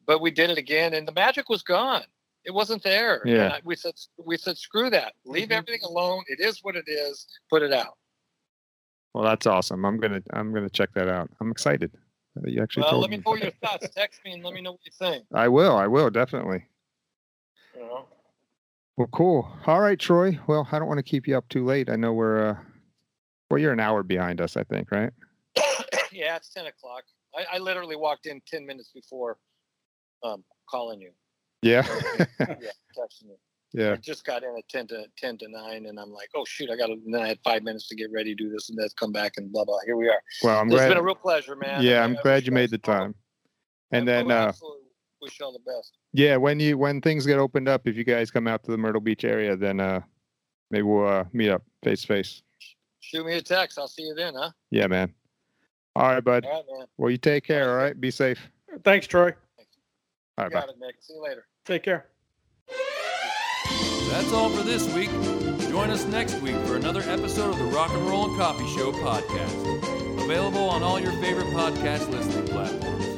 but 0.06 0.20
we 0.20 0.30
did 0.30 0.50
it 0.50 0.58
again, 0.58 0.94
and 0.94 1.08
the 1.08 1.12
magic 1.12 1.48
was 1.48 1.64
gone. 1.64 2.04
It 2.46 2.54
wasn't 2.54 2.82
there. 2.84 3.18
And 3.22 3.30
Yeah. 3.30 3.48
I- 3.54 3.60
we 3.64 3.74
said 3.76 3.94
we 4.16 4.36
said 4.38 4.56
screw 4.56 4.88
that. 4.90 5.14
Leave 5.24 5.48
Mhm. 5.48 5.56
everything 5.58 5.82
alone. 5.84 6.24
It 6.28 6.40
is 6.40 6.62
what 6.62 6.76
it 6.76 6.84
is. 6.88 7.26
Put 7.50 7.62
it 7.62 7.72
out. 7.72 7.98
Well, 9.12 9.24
that's 9.24 9.46
awesome. 9.46 9.84
I'm 9.84 9.98
gonna 9.98 10.22
I'm 10.32 10.54
gonna 10.54 10.70
check 10.70 10.92
that 10.94 11.08
out. 11.08 11.30
I'm 11.40 11.50
excited. 11.50 11.92
that 12.36 12.50
You 12.52 12.62
actually 12.62 12.82
Well, 12.82 12.90
told 12.92 13.02
let 13.02 13.10
me 13.10 13.16
me. 13.16 13.22
know 13.26 13.34
your 13.34 13.50
thoughts. 13.62 13.88
Text 13.90 14.20
me 14.24 14.32
and 14.34 14.44
let 14.44 14.52
me 14.54 14.60
know 14.60 14.72
what 14.72 14.84
you 14.84 14.92
think. 14.92 15.26
I 15.34 15.48
will. 15.48 15.74
I 15.76 15.86
will 15.86 16.10
definitely. 16.10 16.68
You 17.74 17.80
know? 17.80 18.08
Well, 18.98 19.08
cool. 19.08 19.50
All 19.66 19.80
right, 19.80 19.98
Troy. 19.98 20.38
Well, 20.46 20.68
I 20.70 20.78
don't 20.78 20.86
want 20.88 20.98
to 20.98 21.02
keep 21.02 21.26
you 21.26 21.36
up 21.36 21.48
too 21.48 21.64
late. 21.64 21.88
I 21.90 21.96
know 21.96 22.12
we're 22.12 22.50
uh, 22.50 22.56
well, 23.50 23.58
you're 23.60 23.72
an 23.72 23.80
hour 23.80 24.02
behind 24.02 24.40
us, 24.40 24.56
I 24.56 24.64
think, 24.64 24.90
right? 24.90 25.12
yeah, 26.12 26.36
it's 26.36 26.50
ten 26.50 26.66
o'clock. 26.66 27.04
I, 27.34 27.56
I 27.56 27.58
literally 27.58 27.96
walked 27.96 28.26
in 28.26 28.40
ten 28.46 28.64
minutes 28.66 28.92
before 28.92 29.38
um, 30.22 30.44
calling 30.68 31.00
you. 31.00 31.12
Yeah. 31.62 31.86
Yeah, 32.38 32.70
texting 32.96 33.24
you. 33.24 33.36
yeah. 33.72 33.92
I 33.92 33.96
just 33.96 34.24
got 34.24 34.42
in 34.42 34.54
at 34.56 34.68
ten 34.68 34.86
to 34.88 35.04
ten 35.18 35.36
to 35.38 35.48
nine, 35.48 35.86
and 35.86 35.98
I'm 35.98 36.10
like, 36.12 36.28
oh 36.34 36.44
shoot, 36.46 36.70
I 36.70 36.76
got. 36.76 36.86
to 36.88 36.96
Then 37.06 37.20
I 37.22 37.28
had 37.28 37.38
five 37.44 37.62
minutes 37.62 37.88
to 37.88 37.96
get 37.96 38.10
ready, 38.12 38.34
to 38.34 38.44
do 38.44 38.50
this 38.50 38.68
and 38.70 38.78
that, 38.78 38.90
come 38.98 39.12
back, 39.12 39.32
and 39.36 39.50
blah 39.52 39.64
blah. 39.64 39.78
Here 39.84 39.96
we 39.96 40.08
are. 40.08 40.20
Well, 40.42 40.58
I'm 40.60 40.66
it's 40.68 40.74
glad. 40.76 40.84
It's 40.84 40.90
been 40.90 40.98
a 40.98 41.02
real 41.02 41.14
pleasure, 41.14 41.56
man. 41.56 41.82
yeah, 41.82 42.00
I- 42.00 42.04
I'm 42.04 42.16
glad 42.22 42.42
you 42.42 42.46
you 42.46 42.52
made 42.52 42.70
the 42.70 42.78
time. 42.78 43.14
And 43.92 44.08
I- 44.08 44.12
I 44.12 44.16
then, 44.16 44.30
uh, 44.30 44.34
absolutely 44.48 44.82
wish 45.20 45.38
you 45.40 45.46
all 45.46 45.52
the 45.52 45.58
best. 45.60 45.96
yeah, 46.12 46.36
when 46.36 46.60
you 46.60 46.78
when 46.78 47.00
things 47.00 47.26
get 47.26 47.38
opened 47.38 47.68
up, 47.68 47.86
if 47.86 47.96
you 47.96 48.04
guys 48.04 48.30
come 48.30 48.46
out 48.48 48.62
to 48.64 48.70
the 48.70 48.78
Myrtle 48.78 49.00
Beach 49.00 49.24
area, 49.24 49.56
then 49.56 49.80
uh, 49.80 50.00
maybe 50.70 50.82
we'll 50.82 51.06
uh, 51.08 51.24
meet 51.32 51.50
up 51.50 51.62
face 51.82 52.02
to 52.02 52.06
face. 52.06 52.42
Shoot 53.00 53.24
me 53.26 53.34
a 53.36 53.42
text. 53.42 53.78
I'll 53.78 53.88
see 53.88 54.02
you 54.02 54.14
then, 54.14 54.34
huh? 54.36 54.50
Yeah, 54.70 54.86
man. 54.88 55.12
All 55.94 56.08
right, 56.08 56.22
bud. 56.24 56.44
All 56.44 56.52
right, 56.52 56.64
man. 56.78 56.86
Well, 56.98 57.10
you 57.10 57.18
take 57.18 57.44
care. 57.44 57.70
All 57.70 57.76
right. 57.76 57.98
Be 57.98 58.10
safe. 58.10 58.40
Thanks, 58.84 59.06
Troy. 59.06 59.32
All 60.38 60.44
right. 60.44 60.52
Bye. 60.52 60.60
Got 60.60 60.68
it, 60.70 60.76
Nick. 60.80 60.96
See 61.00 61.14
you 61.14 61.22
later. 61.22 61.46
Take 61.64 61.82
care. 61.82 62.06
That's 64.10 64.32
all 64.32 64.50
for 64.50 64.62
this 64.62 64.92
week. 64.94 65.10
Join 65.70 65.90
us 65.90 66.04
next 66.06 66.40
week 66.40 66.56
for 66.66 66.76
another 66.76 67.02
episode 67.02 67.50
of 67.50 67.58
the 67.58 67.64
Rock 67.64 67.90
and 67.90 68.06
Roll 68.06 68.26
and 68.30 68.38
Coffee 68.38 68.66
Show 68.76 68.92
podcast. 68.92 70.24
Available 70.24 70.68
on 70.68 70.82
all 70.82 70.98
your 70.98 71.12
favorite 71.20 71.46
podcast 71.48 72.08
listening 72.10 72.46
platforms. 72.46 73.15